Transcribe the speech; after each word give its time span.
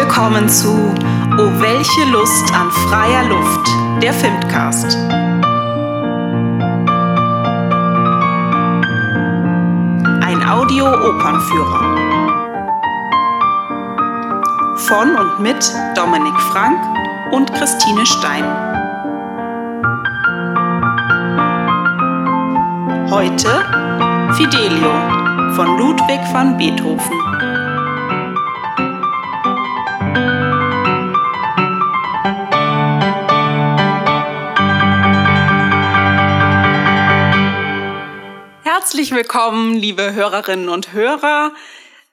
willkommen 0.00 0.48
zu 0.48 0.94
Oh 1.36 1.50
welche 1.60 2.10
Lust 2.10 2.54
an 2.54 2.70
freier 2.70 3.24
Luft, 3.28 3.68
der 4.02 4.14
Filmcast. 4.14 4.96
Ein 10.22 10.48
Audio-Opernführer. 10.48 11.96
Von 14.88 15.16
und 15.16 15.40
mit 15.40 15.70
Dominik 15.94 16.40
Frank 16.50 16.80
und 17.32 17.52
Christine 17.52 18.06
Stein. 18.06 18.44
Heute 23.10 23.48
Fidelio 24.32 24.92
von 25.54 25.76
Ludwig 25.76 26.20
van 26.32 26.56
Beethoven. 26.56 27.29
Herzlich 39.00 39.16
willkommen, 39.16 39.76
liebe 39.76 40.12
Hörerinnen 40.12 40.68
und 40.68 40.92
Hörer, 40.92 41.54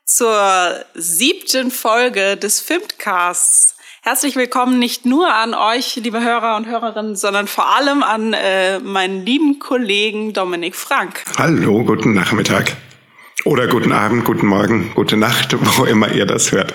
zur 0.06 0.86
siebten 0.94 1.70
Folge 1.70 2.38
des 2.38 2.62
Filmcasts. 2.62 3.76
Herzlich 4.04 4.38
willkommen 4.38 4.80
nicht 4.80 5.06
nur 5.06 5.34
an 5.34 5.54
euch, 5.54 5.98
liebe 5.98 6.24
Hörer 6.24 6.56
und 6.56 6.66
Hörerinnen, 6.66 7.18
sondern 7.18 7.48
vor 7.48 7.76
allem 7.76 8.04
an 8.04 8.32
äh, 8.32 8.80
meinen 8.80 9.26
lieben 9.26 9.60
Kollegen 9.60 10.32
Dominik 10.32 10.78
Frank. 10.78 11.26
Hallo, 11.38 11.84
guten 11.84 12.14
Nachmittag. 12.14 12.78
Oder 13.44 13.68
guten 13.68 13.92
Abend, 13.92 14.24
guten 14.24 14.48
Morgen, 14.48 14.94
gute 14.96 15.18
Nacht, 15.18 15.58
wo 15.60 15.84
immer 15.84 16.14
ihr 16.14 16.26
das 16.26 16.54
hört. 16.54 16.74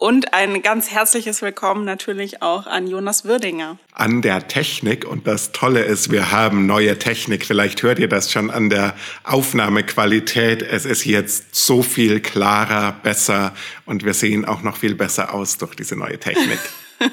Und 0.00 0.32
ein 0.32 0.62
ganz 0.62 0.92
herzliches 0.92 1.42
Willkommen 1.42 1.84
natürlich 1.84 2.40
auch 2.40 2.68
an 2.68 2.86
Jonas 2.86 3.24
Würdinger. 3.24 3.78
An 3.92 4.22
der 4.22 4.46
Technik. 4.46 5.04
Und 5.04 5.26
das 5.26 5.50
Tolle 5.50 5.82
ist, 5.82 6.12
wir 6.12 6.30
haben 6.30 6.66
neue 6.66 7.00
Technik. 7.00 7.44
Vielleicht 7.44 7.82
hört 7.82 7.98
ihr 7.98 8.08
das 8.08 8.30
schon 8.30 8.52
an 8.52 8.70
der 8.70 8.94
Aufnahmequalität. 9.24 10.62
Es 10.62 10.84
ist 10.84 11.04
jetzt 11.04 11.52
so 11.56 11.82
viel 11.82 12.20
klarer, 12.20 12.92
besser 12.92 13.52
und 13.86 14.04
wir 14.04 14.14
sehen 14.14 14.44
auch 14.44 14.62
noch 14.62 14.76
viel 14.76 14.94
besser 14.94 15.34
aus 15.34 15.58
durch 15.58 15.74
diese 15.74 15.96
neue 15.96 16.20
Technik. 16.20 16.60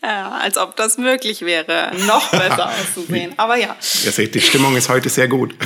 ja, 0.00 0.30
als 0.30 0.56
ob 0.56 0.76
das 0.76 0.96
möglich 0.96 1.42
wäre, 1.42 1.90
noch 2.06 2.30
besser 2.30 2.70
auszusehen. 2.82 3.32
Aber 3.36 3.56
ja. 3.56 3.74
Ihr 4.04 4.12
seht, 4.12 4.36
die 4.36 4.40
Stimmung 4.40 4.76
ist 4.76 4.88
heute 4.88 5.08
sehr 5.08 5.26
gut. 5.26 5.56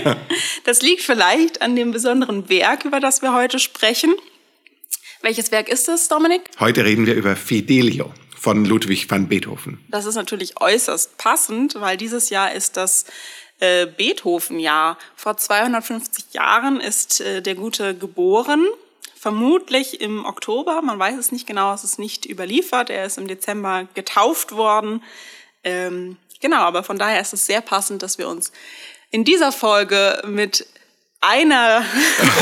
das 0.64 0.80
liegt 0.80 1.02
vielleicht 1.02 1.60
an 1.60 1.76
dem 1.76 1.90
besonderen 1.90 2.48
Werk, 2.48 2.86
über 2.86 2.98
das 2.98 3.20
wir 3.20 3.34
heute 3.34 3.58
sprechen. 3.58 4.14
Welches 5.22 5.52
Werk 5.52 5.68
ist 5.68 5.86
es, 5.88 6.08
Dominik? 6.08 6.50
Heute 6.60 6.82
reden 6.84 7.04
wir 7.04 7.14
über 7.14 7.36
Fidelio 7.36 8.14
von 8.34 8.64
Ludwig 8.64 9.10
van 9.10 9.28
Beethoven. 9.28 9.84
Das 9.88 10.06
ist 10.06 10.14
natürlich 10.14 10.58
äußerst 10.58 11.18
passend, 11.18 11.74
weil 11.78 11.98
dieses 11.98 12.30
Jahr 12.30 12.52
ist 12.52 12.78
das 12.78 13.04
äh, 13.58 13.86
Beethoven-Jahr. 13.86 14.96
Vor 15.16 15.36
250 15.36 16.32
Jahren 16.32 16.80
ist 16.80 17.20
äh, 17.20 17.42
der 17.42 17.54
Gute 17.54 17.94
geboren. 17.94 18.66
Vermutlich 19.14 20.00
im 20.00 20.24
Oktober, 20.24 20.80
man 20.80 20.98
weiß 20.98 21.18
es 21.18 21.32
nicht 21.32 21.46
genau, 21.46 21.74
es 21.74 21.84
ist 21.84 21.98
nicht 21.98 22.24
überliefert. 22.24 22.88
Er 22.88 23.04
ist 23.04 23.18
im 23.18 23.28
Dezember 23.28 23.88
getauft 23.92 24.52
worden. 24.52 25.02
Ähm, 25.64 26.16
genau, 26.40 26.60
aber 26.60 26.82
von 26.82 26.98
daher 26.98 27.20
ist 27.20 27.34
es 27.34 27.44
sehr 27.44 27.60
passend, 27.60 28.02
dass 28.02 28.16
wir 28.16 28.26
uns 28.26 28.52
in 29.10 29.24
dieser 29.24 29.52
Folge 29.52 30.22
mit 30.26 30.66
einer 31.22 31.84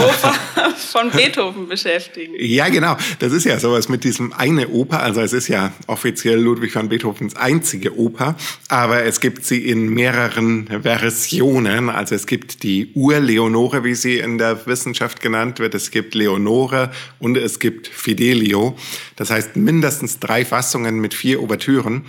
Oper 0.01 0.35
von 0.77 1.11
Beethoven 1.11 1.67
beschäftigen. 1.67 2.35
Ja, 2.39 2.69
genau. 2.69 2.97
Das 3.19 3.33
ist 3.33 3.45
ja 3.45 3.59
sowas 3.59 3.89
mit 3.89 4.05
diesem 4.05 4.33
eine 4.33 4.69
Oper. 4.69 5.03
Also 5.03 5.21
es 5.21 5.33
ist 5.33 5.49
ja 5.49 5.73
offiziell 5.89 6.39
Ludwig 6.39 6.77
van 6.77 6.89
Beethovens 6.89 7.35
einzige 7.35 7.99
Oper, 7.99 8.37
aber 8.69 9.03
es 9.03 9.19
gibt 9.19 9.45
sie 9.45 9.69
in 9.69 9.89
mehreren 9.89 10.69
Versionen. 10.83 11.91
Also 11.91 12.15
es 12.15 12.29
gibt 12.29 12.63
die 12.63 12.93
Ur-Leonore, 12.95 13.83
wie 13.83 13.97
sie 13.97 14.19
in 14.19 14.39
der 14.39 14.65
Wissenschaft 14.67 15.21
genannt 15.21 15.59
wird. 15.59 15.75
Es 15.75 15.91
gibt 15.91 16.15
Leonore 16.15 16.93
und 17.19 17.37
es 17.37 17.59
gibt 17.59 17.89
Fidelio. 17.89 18.77
Das 19.17 19.31
heißt 19.31 19.57
mindestens 19.57 20.21
drei 20.21 20.45
Fassungen 20.45 21.01
mit 21.01 21.15
vier 21.15 21.43
Ouvertüren, 21.43 22.07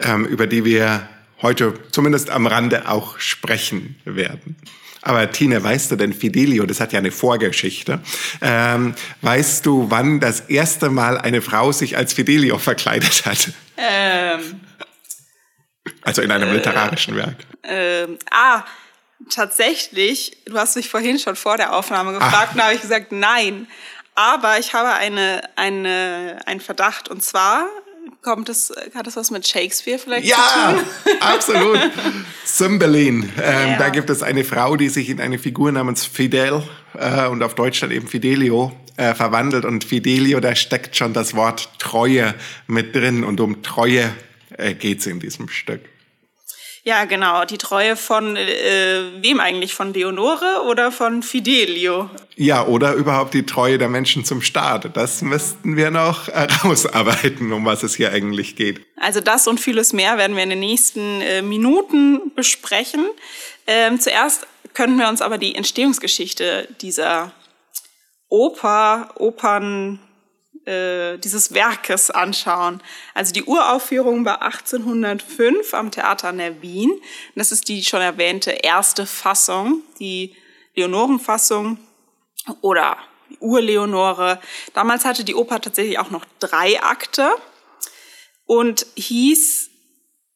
ähm, 0.00 0.24
über 0.24 0.48
die 0.48 0.64
wir 0.64 1.08
heute 1.42 1.74
zumindest 1.92 2.30
am 2.30 2.48
Rande 2.48 2.88
auch 2.88 3.20
sprechen 3.20 3.94
werden. 4.04 4.56
Aber 5.02 5.30
Tine, 5.30 5.62
weißt 5.62 5.90
du 5.90 5.96
denn, 5.96 6.12
Fidelio, 6.12 6.66
das 6.66 6.80
hat 6.80 6.92
ja 6.92 6.98
eine 6.98 7.10
Vorgeschichte. 7.10 8.00
Ähm, 8.40 8.94
weißt 9.22 9.64
du, 9.64 9.90
wann 9.90 10.20
das 10.20 10.40
erste 10.40 10.90
Mal 10.90 11.18
eine 11.18 11.42
Frau 11.42 11.72
sich 11.72 11.96
als 11.96 12.12
Fidelio 12.12 12.58
verkleidet 12.58 13.24
hat? 13.24 13.50
Ähm, 13.76 14.60
also 16.02 16.22
in 16.22 16.30
einem 16.30 16.48
äh, 16.50 16.54
literarischen 16.54 17.16
Werk. 17.16 17.36
Ähm, 17.62 18.18
ah, 18.30 18.64
tatsächlich, 19.30 20.36
du 20.46 20.56
hast 20.58 20.76
mich 20.76 20.88
vorhin 20.88 21.18
schon 21.18 21.36
vor 21.36 21.56
der 21.56 21.74
Aufnahme 21.74 22.12
gefragt, 22.12 22.48
Ach. 22.48 22.52
und 22.52 22.58
da 22.58 22.64
habe 22.64 22.74
ich 22.74 22.80
gesagt, 22.80 23.12
nein. 23.12 23.66
Aber 24.14 24.58
ich 24.58 24.74
habe 24.74 24.94
eine, 24.94 25.42
eine, 25.54 26.40
einen 26.44 26.60
Verdacht. 26.60 27.08
Und 27.08 27.22
zwar 27.22 27.66
Kommt 28.22 28.48
das, 28.48 28.72
hat 28.94 29.06
das 29.06 29.16
was 29.16 29.30
mit 29.30 29.46
Shakespeare 29.46 29.98
vielleicht 29.98 30.26
ja, 30.26 30.36
zu 30.36 30.76
tun? 30.76 30.86
Ja, 31.20 31.34
absolut. 31.34 31.78
Cymbeline. 32.44 33.28
Ähm, 33.40 33.68
ja. 33.70 33.78
Da 33.78 33.88
gibt 33.90 34.10
es 34.10 34.22
eine 34.22 34.44
Frau, 34.44 34.76
die 34.76 34.88
sich 34.88 35.08
in 35.08 35.20
eine 35.20 35.38
Figur 35.38 35.70
namens 35.70 36.04
Fidel 36.04 36.62
äh, 36.98 37.26
und 37.26 37.42
auf 37.42 37.54
Deutsch 37.54 37.80
dann 37.80 37.92
eben 37.92 38.08
Fidelio 38.08 38.72
äh, 38.96 39.14
verwandelt. 39.14 39.64
Und 39.64 39.84
Fidelio, 39.84 40.40
da 40.40 40.56
steckt 40.56 40.96
schon 40.96 41.12
das 41.12 41.34
Wort 41.34 41.70
Treue 41.78 42.34
mit 42.66 42.94
drin. 42.94 43.22
Und 43.22 43.40
um 43.40 43.62
Treue 43.62 44.12
äh, 44.56 44.74
geht 44.74 44.98
es 44.98 45.06
in 45.06 45.20
diesem 45.20 45.48
Stück. 45.48 45.80
Ja, 46.88 47.04
genau. 47.04 47.44
Die 47.44 47.58
Treue 47.58 47.96
von 47.96 48.34
äh, 48.38 49.02
wem 49.20 49.40
eigentlich? 49.40 49.74
Von 49.74 49.92
Leonore 49.92 50.62
oder 50.66 50.90
von 50.90 51.22
Fidelio? 51.22 52.08
Ja, 52.34 52.66
oder 52.66 52.94
überhaupt 52.94 53.34
die 53.34 53.44
Treue 53.44 53.76
der 53.76 53.90
Menschen 53.90 54.24
zum 54.24 54.40
Staat. 54.40 54.96
Das 54.96 55.20
müssten 55.20 55.76
wir 55.76 55.90
noch 55.90 56.28
herausarbeiten, 56.32 57.52
um 57.52 57.66
was 57.66 57.82
es 57.82 57.96
hier 57.96 58.10
eigentlich 58.10 58.56
geht. 58.56 58.80
Also 58.96 59.20
das 59.20 59.46
und 59.46 59.60
vieles 59.60 59.92
mehr 59.92 60.16
werden 60.16 60.34
wir 60.34 60.42
in 60.42 60.48
den 60.48 60.60
nächsten 60.60 61.20
äh, 61.20 61.42
Minuten 61.42 62.34
besprechen. 62.34 63.04
Ähm, 63.66 64.00
zuerst 64.00 64.46
könnten 64.72 64.98
wir 64.98 65.10
uns 65.10 65.20
aber 65.20 65.36
die 65.36 65.56
Entstehungsgeschichte 65.56 66.68
dieser 66.80 67.32
Oper, 68.30 69.10
Opern, 69.16 70.00
äh, 70.68 71.18
dieses 71.18 71.54
Werkes 71.54 72.10
anschauen. 72.10 72.82
Also 73.14 73.32
die 73.32 73.44
Uraufführung 73.44 74.24
war 74.26 74.42
1805 74.42 75.72
am 75.72 75.90
Theater 75.90 76.32
der 76.32 76.60
Wien. 76.60 76.92
Das 77.34 77.52
ist 77.52 77.68
die 77.68 77.82
schon 77.82 78.02
erwähnte 78.02 78.50
erste 78.50 79.06
Fassung, 79.06 79.80
die 79.98 80.36
Leonorenfassung 80.74 81.78
oder 82.60 82.98
Urleonore. 83.40 84.40
Damals 84.74 85.04
hatte 85.06 85.24
die 85.24 85.34
Oper 85.34 85.60
tatsächlich 85.60 85.98
auch 85.98 86.10
noch 86.10 86.26
drei 86.38 86.82
Akte 86.82 87.30
und 88.44 88.86
hieß 88.96 89.70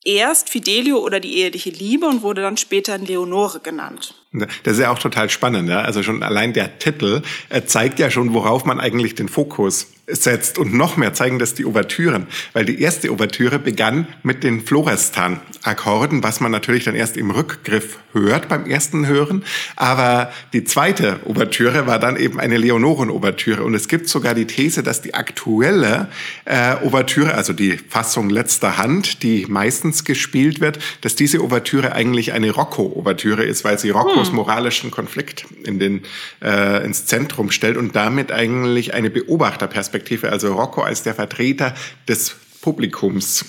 erst 0.04 0.50
Fidelio 0.50 0.99
oder 0.99 1.20
die 1.20 1.38
eheliche 1.38 1.70
Liebe 1.70 2.06
und 2.06 2.22
wurde 2.22 2.43
dann 2.43 2.56
später 2.56 2.99
Leonore 2.99 3.60
genannt. 3.60 4.14
Das 4.32 4.75
ist 4.75 4.81
ja 4.81 4.91
auch 4.91 4.99
total 4.99 5.31
spannend. 5.31 5.69
Ja? 5.69 5.82
Also 5.82 6.03
schon 6.03 6.22
allein 6.22 6.53
der 6.53 6.78
Titel 6.78 7.22
äh, 7.50 7.62
zeigt 7.64 7.99
ja 7.99 8.10
schon, 8.10 8.34
worauf 8.34 8.64
man 8.64 8.81
eigentlich 8.81 9.14
den 9.14 9.28
Fokus 9.28 9.88
setzt. 10.14 10.58
Und 10.58 10.74
noch 10.74 10.96
mehr 10.96 11.14
zeigen 11.14 11.38
das 11.38 11.54
die 11.54 11.64
Ouvertüren, 11.64 12.26
weil 12.52 12.64
die 12.64 12.80
erste 12.80 13.10
Ouvertüre 13.10 13.58
begann 13.58 14.06
mit 14.22 14.44
den 14.44 14.60
Florestan-Akkorden, 14.60 16.22
was 16.22 16.40
man 16.40 16.52
natürlich 16.52 16.84
dann 16.84 16.94
erst 16.94 17.16
im 17.16 17.30
Rückgriff 17.30 17.98
hört 18.12 18.48
beim 18.48 18.66
ersten 18.66 19.06
Hören. 19.06 19.44
Aber 19.76 20.32
die 20.52 20.64
zweite 20.64 21.20
Ouvertüre 21.25 21.87
war 21.87 21.98
dann 21.98 22.16
eben 22.16 22.38
eine 22.38 22.56
Leonoren-Ouvertüre. 22.56 23.62
Und 23.62 23.75
es 23.75 23.88
gibt 23.88 24.08
sogar 24.08 24.34
die 24.34 24.46
These, 24.46 24.82
dass 24.82 25.00
die 25.00 25.14
aktuelle 25.14 26.08
äh, 26.44 26.76
Ouvertüre, 26.84 27.34
also 27.34 27.52
die 27.52 27.78
Fassung 27.88 28.31
letzter 28.31 28.76
Hand, 28.78 29.22
die 29.22 29.46
meistens 29.48 30.04
gespielt 30.04 30.60
wird, 30.60 30.78
dass 31.00 31.14
diese 31.14 31.42
Ouvertüre 31.42 31.92
eigentlich 31.92 32.32
eine 32.32 32.50
Rocco-Ouvertüre 32.50 33.44
ist, 33.44 33.64
weil 33.64 33.78
sie 33.78 33.90
Roccos 33.90 34.28
hm. 34.28 34.37
moralischen 34.37 34.90
Konflikt 34.90 35.46
in 35.64 35.78
den, 35.78 36.02
äh, 36.42 36.84
ins 36.84 37.06
Zentrum 37.06 37.50
stellt 37.50 37.76
und 37.76 37.96
damit 37.96 38.32
eigentlich 38.32 38.94
eine 38.94 39.10
Beobachterperspektive 39.10 40.01
Perspektive, 40.02 40.31
also 40.31 40.54
Rocco 40.54 40.82
als 40.82 41.02
der 41.02 41.14
Vertreter 41.14 41.75
des 42.08 42.34
Publikums. 42.60 43.44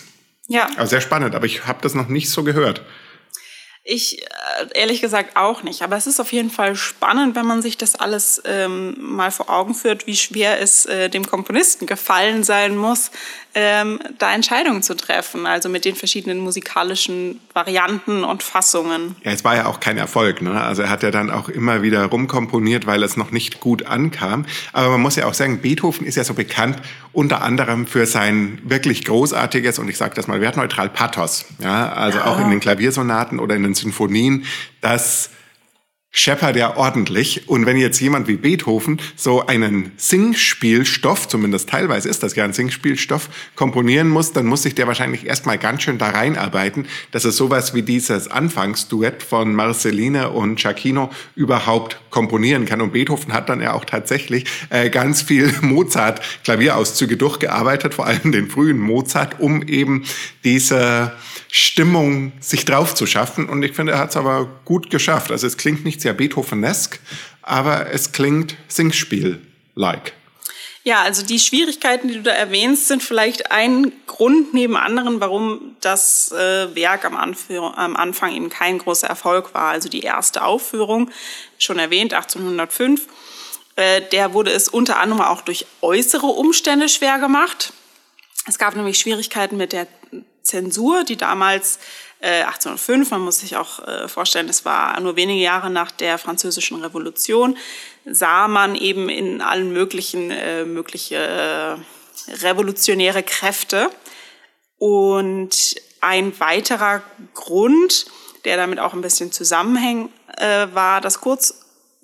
Ja. 0.48 0.70
Also 0.78 0.92
sehr 0.92 1.02
spannend, 1.02 1.36
aber 1.36 1.46
ich 1.46 1.66
habe 1.66 1.80
das 1.82 1.94
noch 1.96 2.08
nicht 2.08 2.30
so 2.30 2.44
gehört. 2.44 2.82
Ich 3.86 4.22
äh, 4.22 4.26
ehrlich 4.76 5.02
gesagt 5.02 5.36
auch 5.36 5.64
nicht. 5.64 5.82
Aber 5.82 5.98
es 5.98 6.08
ist 6.08 6.22
auf 6.22 6.32
jeden 6.32 6.50
Fall 6.50 6.76
spannend, 6.76 7.36
wenn 7.36 7.46
man 7.46 7.62
sich 7.62 7.78
das 7.78 7.96
alles 7.96 8.42
ähm, 8.46 8.96
mal 8.98 9.30
vor 9.30 9.50
Augen 9.50 9.76
führt, 9.76 10.08
wie 10.08 10.16
schwer 10.16 10.62
es 10.62 10.86
äh, 10.86 11.10
dem 11.10 11.28
Komponisten 11.28 11.86
gefallen 11.86 12.44
sein 12.44 12.78
muss, 12.78 13.12
ähm, 13.56 14.00
da 14.18 14.34
Entscheidungen 14.34 14.82
zu 14.82 14.96
treffen. 14.96 15.46
Also 15.46 15.70
mit 15.70 15.86
den 15.86 15.96
verschiedenen 15.96 16.40
musikalischen 16.40 17.40
Varianten 17.54 18.24
und 18.24 18.44
Fassungen. 18.44 19.16
Ja, 19.24 19.32
es 19.32 19.44
war 19.44 19.56
ja 19.56 19.66
auch 19.68 19.80
kein 19.80 19.98
Erfolg. 19.98 20.42
Ne? 20.42 20.60
Also 20.60 20.82
er 20.84 20.90
hat 20.90 21.04
ja 21.04 21.12
dann 21.12 21.30
auch 21.30 21.50
immer 21.50 21.82
wieder 21.82 22.06
rumkomponiert, 22.06 22.86
weil 22.86 23.04
es 23.04 23.18
noch 23.18 23.32
nicht 23.32 23.60
gut 23.60 23.86
ankam. 23.86 24.46
Aber 24.72 24.90
man 24.90 25.02
muss 25.02 25.16
ja 25.16 25.26
auch 25.26 25.34
sagen, 25.34 25.62
Beethoven 25.62 26.06
ist 26.06 26.16
ja 26.16 26.24
so 26.24 26.34
bekannt 26.34 26.78
unter 27.12 27.44
anderem 27.44 27.86
für 27.86 28.06
sein 28.06 28.60
wirklich 28.64 29.06
großartiges, 29.06 29.80
und 29.80 29.90
ich 29.90 29.98
sage 29.98 30.16
das 30.16 30.28
mal 30.28 30.42
wertneutral, 30.42 30.90
Pathos. 30.90 31.46
Ja, 31.60 31.92
also 31.94 32.20
ja. 32.20 32.26
auch 32.26 32.40
in 32.40 32.50
den 32.50 32.60
Klaviersonaten 32.60 33.40
oder 33.40 33.56
in 33.56 33.64
den 33.64 33.76
Sinfonien, 33.76 34.46
das 34.82 35.30
scheppert 36.16 36.56
ja 36.56 36.78
ordentlich. 36.78 37.50
Und 37.50 37.66
wenn 37.66 37.76
jetzt 37.76 38.00
jemand 38.00 38.28
wie 38.28 38.38
Beethoven 38.38 39.02
so 39.16 39.48
einen 39.48 39.92
Singspielstoff, 39.98 41.28
zumindest 41.28 41.70
teilweise 41.70 42.08
ist 42.08 42.22
das 42.22 42.36
ja 42.36 42.44
ein 42.46 42.54
Singspielstoff, 42.54 43.30
komponieren 43.56 44.10
muss, 44.10 44.32
dann 44.32 44.46
muss 44.46 44.62
sich 44.62 44.76
der 44.76 44.86
wahrscheinlich 44.86 45.26
erstmal 45.26 45.58
ganz 45.58 45.82
schön 45.82 45.98
da 45.98 46.10
reinarbeiten, 46.10 46.86
dass 47.12 47.26
er 47.26 47.32
sowas 47.32 47.74
wie 47.74 47.82
dieses 47.82 48.30
Anfangsduett 48.30 49.24
von 49.24 49.56
Marceline 49.56 50.30
und 50.30 50.60
Giacchino 50.60 51.10
überhaupt 51.36 52.00
komponieren 52.12 52.66
kann. 52.66 52.80
Und 52.80 52.94
Beethoven 52.94 53.34
hat 53.34 53.50
dann 53.50 53.60
ja 53.60 53.74
auch 53.74 53.84
tatsächlich 53.84 54.46
äh, 54.70 54.92
ganz 54.92 55.24
viel 55.24 55.52
Mozart-Klavierauszüge 55.62 57.18
durchgearbeitet, 57.18 57.96
vor 57.96 58.06
allem 58.06 58.32
den 58.32 58.52
frühen 58.52 58.78
Mozart, 58.78 59.40
um 59.40 59.64
eben 59.64 60.04
diese 60.44 61.14
Stimmung 61.56 62.32
sich 62.40 62.66
drauf 62.66 62.96
zu 62.96 63.06
schaffen. 63.06 63.48
Und 63.48 63.62
ich 63.62 63.74
finde, 63.74 63.92
er 63.92 64.00
hat 64.00 64.10
es 64.10 64.18
aber 64.18 64.50
gut 64.66 64.90
geschafft. 64.90 65.30
Also 65.30 65.46
es 65.46 65.56
klingt 65.56 65.86
nicht 65.86 66.02
sehr 66.02 66.14
Beethovenesk, 66.14 67.00
aber 67.44 67.92
es 67.92 68.12
klingt 68.12 68.58
Singspiel-like. 68.68 70.14
Ja, 70.84 71.04
also 71.04 71.24
die 71.24 71.38
Schwierigkeiten, 71.38 72.08
die 72.08 72.16
du 72.16 72.24
da 72.24 72.32
erwähnst, 72.32 72.88
sind 72.88 73.04
vielleicht 73.04 73.52
ein 73.52 73.92
Grund 74.08 74.56
neben 74.56 74.76
anderen, 74.76 75.22
warum 75.22 75.76
das 75.80 76.32
äh, 76.32 76.76
Werk 76.76 77.06
am, 77.06 77.16
am, 77.16 77.96
Anfang 77.98 78.34
eben 78.34 78.50
kein 78.50 78.80
großer 78.80 79.06
Erfolg 79.06 79.54
war. 79.54 79.70
Also 79.70 79.90
die 79.90 80.02
erste 80.02 80.44
Aufführung, 80.44 81.12
schon 81.60 81.78
erwähnt, 81.78 82.16
1805, 82.16 83.08
äh, 83.76 84.02
der 84.12 84.34
wurde 84.34 84.50
es 84.50 84.70
unter 84.70 84.98
anderem 84.98 85.22
auch 85.22 85.42
durch 85.42 85.68
äußere 85.82 86.26
Umstände 86.26 86.90
schwer 86.90 87.20
gemacht. 87.20 87.74
Es 88.48 88.58
gab 88.58 88.76
nämlich 88.76 88.98
Schwierigkeiten 88.98 89.56
mit 89.56 89.72
der 89.72 89.88
Zensur, 90.44 91.04
die 91.04 91.18
damals 91.18 91.80
äh, 92.20 92.44
1805, 92.44 93.12
man 93.12 93.22
muss 93.22 93.40
sich 93.40 93.56
auch 93.56 93.86
äh, 93.88 94.08
vorstellen, 94.08 94.50
es 94.50 94.66
war 94.66 95.00
nur 95.00 95.16
wenige 95.16 95.42
Jahre 95.42 95.70
nach 95.70 95.92
der 95.92 96.18
Französischen 96.18 96.82
Revolution, 96.82 97.58
sah 98.06 98.48
man 98.48 98.76
eben 98.76 99.10
in 99.10 99.42
allen 99.42 99.74
möglichen 99.74 100.32
äh, 100.32 100.66
mögliche 100.66 101.16
äh, 101.16 102.34
revolutionäre 102.46 103.24
Kräfte. 103.24 103.90
Und 104.78 105.76
ein 106.02 106.38
weiterer 106.40 107.02
Grund, 107.34 108.06
der 108.44 108.58
damit 108.58 108.80
auch 108.80 108.94
ein 108.94 109.02
bisschen 109.02 109.32
zusammenhängt, 109.32 110.12
äh, 110.38 110.68
war, 110.74 111.00
dass 111.00 111.22
kurz 111.22 111.63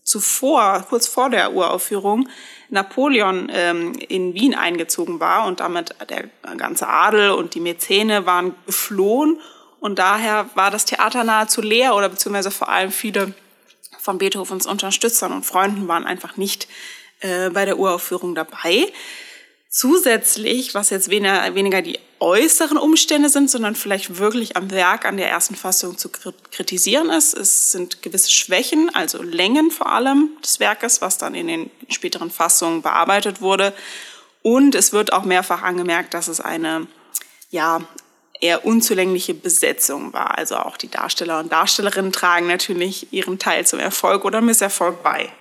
zuvor, 0.10 0.86
kurz 0.90 1.08
vor 1.08 1.30
der 1.30 1.54
Uraufführung, 1.54 2.28
Napoleon 2.70 3.52
ähm, 3.54 3.94
in 3.94 4.34
Wien 4.34 4.56
eingezogen 4.56 5.20
war 5.20 5.46
und 5.46 5.60
damit 5.60 5.94
der 6.10 6.30
ganze 6.58 6.88
Adel 6.88 7.30
und 7.30 7.54
die 7.54 7.60
Mäzene 7.60 8.26
waren 8.26 8.56
geflohen 8.66 9.40
und 9.80 10.00
daher 10.00 10.50
war 10.56 10.72
das 10.72 10.86
Theater 10.86 11.24
nahezu 11.24 11.62
leer 11.62 11.96
oder 11.96 12.10
beziehungsweise 12.10 12.50
vor 12.50 12.70
allem 12.70 12.92
viele 12.92 13.34
von 14.00 14.18
Beethovens 14.18 14.66
Unterstützern 14.66 15.32
und 15.32 15.46
Freunden 15.46 15.88
waren 15.88 16.06
einfach 16.06 16.38
nicht 16.38 16.68
äh, 17.20 17.52
bei 17.52 17.66
der 17.66 17.78
Uraufführung 17.78 18.34
dabei. 18.34 18.92
Zusätzlich, 19.72 20.74
was 20.74 20.90
jetzt 20.90 21.12
weniger, 21.12 21.84
die 21.84 22.00
äußeren 22.20 22.78
Umstände 22.78 23.30
sind, 23.30 23.52
sondern 23.52 23.76
vielleicht 23.76 24.18
wirklich 24.18 24.58
am 24.58 24.72
Werk, 24.72 25.06
an 25.06 25.18
der 25.18 25.30
ersten 25.30 25.56
Fassung 25.56 25.96
zu 25.96 26.10
kritisieren 26.10 27.12
ist. 27.12 27.38
Es 27.38 27.72
sind 27.72 28.02
gewisse 28.02 28.32
Schwächen, 28.32 28.90
also 28.96 29.22
Längen 29.22 29.70
vor 29.70 29.92
allem 29.92 30.32
des 30.44 30.60
Werkes, 30.60 31.02
was 31.02 31.20
dann 31.20 31.36
in 31.36 31.48
den 31.48 31.72
späteren 31.88 32.32
Fassungen 32.32 32.82
bearbeitet 32.82 33.42
wurde. 33.42 33.74
Und 34.42 34.74
es 34.74 34.92
wird 34.92 35.14
auch 35.14 35.24
mehrfach 35.24 35.62
angemerkt, 35.62 36.16
dass 36.16 36.30
es 36.30 36.42
eine 36.42 36.88
ja, 37.52 37.82
eher 38.42 38.66
unzulängliche 38.66 39.36
Besetzung 39.36 40.14
war. 40.14 40.36
Also 40.36 40.56
auch 40.58 40.78
die 40.78 40.90
Darsteller 40.90 41.40
und 41.40 41.52
Darstellerinnen 41.52 42.12
tragen 42.12 42.48
natürlich 42.48 43.14
ihren 43.14 43.38
Teil 43.38 43.68
zum 43.68 43.78
Erfolg 43.78 44.26
oder 44.26 44.42
Misserfolg 44.42 45.04
bei. 45.04 45.32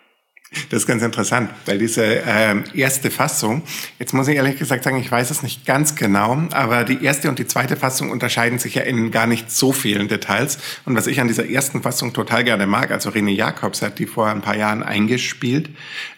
Das 0.71 0.83
ist 0.83 0.87
ganz 0.87 1.03
interessant, 1.03 1.51
weil 1.67 1.79
diese 1.79 2.05
äh, 2.05 2.55
erste 2.75 3.11
Fassung, 3.11 3.63
jetzt 3.99 4.15
muss 4.15 4.29
ich 4.29 4.37
ehrlich 4.37 4.59
gesagt 4.59 4.83
sagen, 4.83 4.99
ich 4.99 5.11
weiß 5.11 5.31
es 5.31 5.43
nicht 5.43 5.67
ganz 5.67 5.95
genau, 5.95 6.43
aber 6.53 6.85
die 6.85 7.05
erste 7.05 7.29
und 7.29 7.39
die 7.39 7.47
zweite 7.47 7.77
Fassung 7.77 8.11
unterscheiden 8.11 8.59
sich 8.59 8.75
ja 8.75 8.83
in 8.83 9.11
gar 9.11 9.27
nicht 9.27 9.51
so 9.51 9.73
vielen 9.73 10.09
Details. 10.09 10.59
Und 10.87 10.97
was 10.97 11.07
ich 11.07 11.21
an 11.21 11.29
dieser 11.29 11.49
ersten 11.49 11.83
Fassung 11.83 12.15
total 12.15 12.45
gerne 12.45 12.67
mag, 12.67 12.91
also 12.91 13.11
René 13.11 13.31
Jacobs 13.31 13.83
hat 13.83 13.99
die 13.99 14.07
vor 14.07 14.29
ein 14.29 14.41
paar 14.41 14.57
Jahren 14.57 14.83
eingespielt, 14.83 15.69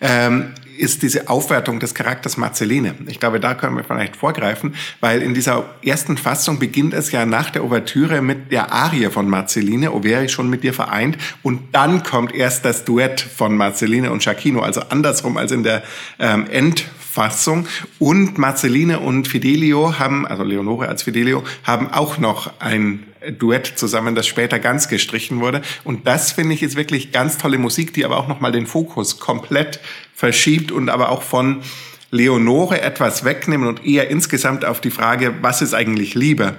ähm, 0.00 0.54
ist 0.80 1.02
diese 1.02 1.28
Aufwertung 1.28 1.78
des 1.78 1.94
Charakters 1.94 2.36
Marceline. 2.36 2.94
Ich 3.06 3.20
glaube, 3.20 3.38
da 3.38 3.54
können 3.54 3.76
wir 3.76 3.84
vielleicht 3.84 4.16
vorgreifen, 4.16 4.74
weil 5.00 5.22
in 5.22 5.34
dieser 5.34 5.74
ersten 5.84 6.16
Fassung 6.16 6.58
beginnt 6.58 6.94
es 6.94 7.12
ja 7.12 7.26
nach 7.26 7.50
der 7.50 7.64
Ouvertüre 7.64 8.22
mit 8.22 8.50
der 8.50 8.72
Arie 8.72 9.10
von 9.10 9.28
Marceline, 9.28 9.92
O 9.92 10.02
wäre 10.02 10.24
ich 10.24 10.32
schon 10.32 10.48
mit 10.48 10.64
dir 10.64 10.72
vereint, 10.72 11.18
und 11.42 11.60
dann 11.72 12.02
kommt 12.02 12.34
erst 12.34 12.64
das 12.64 12.84
Duett 12.84 13.20
von 13.20 13.56
Marceline 13.56 14.10
und 14.10 14.22
Giacchino, 14.22 14.60
also 14.60 14.80
andersrum 14.88 15.36
als 15.36 15.52
in 15.52 15.62
der 15.62 15.82
ähm, 16.18 16.46
Endfassung. 16.50 17.66
Und 17.98 18.38
Marceline 18.38 19.00
und 19.00 19.28
Fidelio 19.28 19.98
haben, 19.98 20.26
also 20.26 20.42
Leonore 20.42 20.88
als 20.88 21.02
Fidelio, 21.02 21.44
haben 21.64 21.90
auch 21.90 22.18
noch 22.18 22.58
ein 22.60 23.09
Duett 23.38 23.66
zusammen, 23.66 24.14
das 24.14 24.26
später 24.26 24.58
ganz 24.58 24.88
gestrichen 24.88 25.40
wurde. 25.40 25.62
Und 25.84 26.06
das 26.06 26.32
finde 26.32 26.54
ich 26.54 26.62
ist 26.62 26.76
wirklich 26.76 27.12
ganz 27.12 27.38
tolle 27.38 27.58
Musik, 27.58 27.92
die 27.92 28.04
aber 28.04 28.16
auch 28.16 28.28
nochmal 28.28 28.52
den 28.52 28.66
Fokus 28.66 29.20
komplett 29.20 29.80
verschiebt 30.14 30.72
und 30.72 30.88
aber 30.88 31.10
auch 31.10 31.22
von 31.22 31.62
Leonore 32.10 32.80
etwas 32.80 33.24
wegnehmen 33.24 33.68
und 33.68 33.86
eher 33.86 34.08
insgesamt 34.10 34.64
auf 34.64 34.80
die 34.80 34.90
Frage, 34.90 35.34
was 35.42 35.62
ist 35.62 35.74
eigentlich 35.74 36.14
Liebe, 36.14 36.56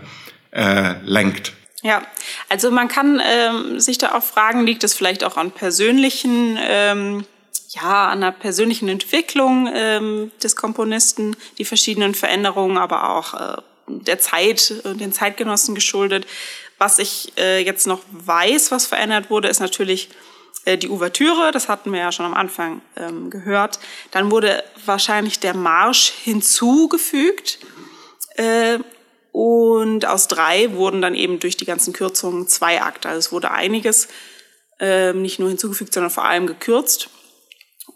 äh, 0.51 0.93
lenkt. 1.03 1.53
Ja, 1.83 2.03
also 2.47 2.69
man 2.69 2.87
kann 2.87 3.21
ähm, 3.25 3.79
sich 3.79 3.97
da 3.97 4.13
auch 4.13 4.23
fragen, 4.23 4.65
liegt 4.65 4.83
es 4.83 4.93
vielleicht 4.93 5.23
auch 5.23 5.37
an 5.37 5.51
persönlichen, 5.51 6.57
ähm, 6.61 7.25
ja, 7.69 8.09
an 8.09 8.21
der 8.21 8.31
persönlichen 8.31 8.87
Entwicklung 8.87 9.67
ähm, 9.73 10.31
des 10.43 10.55
Komponisten, 10.55 11.35
die 11.57 11.65
verschiedenen 11.65 12.13
Veränderungen, 12.13 12.77
aber 12.77 13.09
auch 13.09 13.33
äh, 13.33 13.61
der 13.99 14.19
Zeit, 14.19 14.73
äh, 14.83 14.95
den 14.95 15.13
Zeitgenossen 15.13 15.75
geschuldet. 15.75 16.25
Was 16.77 16.99
ich 16.99 17.33
äh, 17.37 17.63
jetzt 17.63 17.87
noch 17.87 18.01
weiß, 18.11 18.71
was 18.71 18.87
verändert 18.87 19.29
wurde, 19.29 19.47
ist 19.47 19.59
natürlich 19.59 20.09
äh, 20.65 20.77
die 20.77 20.89
Ouvertüre, 20.89 21.51
das 21.51 21.69
hatten 21.69 21.91
wir 21.91 21.99
ja 21.99 22.11
schon 22.11 22.25
am 22.25 22.33
Anfang 22.33 22.81
ähm, 22.95 23.29
gehört. 23.29 23.79
Dann 24.11 24.31
wurde 24.31 24.63
wahrscheinlich 24.85 25.39
der 25.39 25.55
Marsch 25.55 26.11
hinzugefügt. 26.23 27.59
Äh, 28.35 28.79
und 29.31 30.05
aus 30.05 30.27
drei 30.27 30.73
wurden 30.73 31.01
dann 31.01 31.15
eben 31.15 31.39
durch 31.39 31.55
die 31.55 31.65
ganzen 31.65 31.93
Kürzungen 31.93 32.47
zwei 32.47 32.81
Akte. 32.81 33.07
Also 33.07 33.19
es 33.19 33.31
wurde 33.31 33.51
einiges 33.51 34.09
äh, 34.79 35.13
nicht 35.13 35.39
nur 35.39 35.49
hinzugefügt, 35.49 35.93
sondern 35.93 36.11
vor 36.11 36.25
allem 36.25 36.47
gekürzt. 36.47 37.09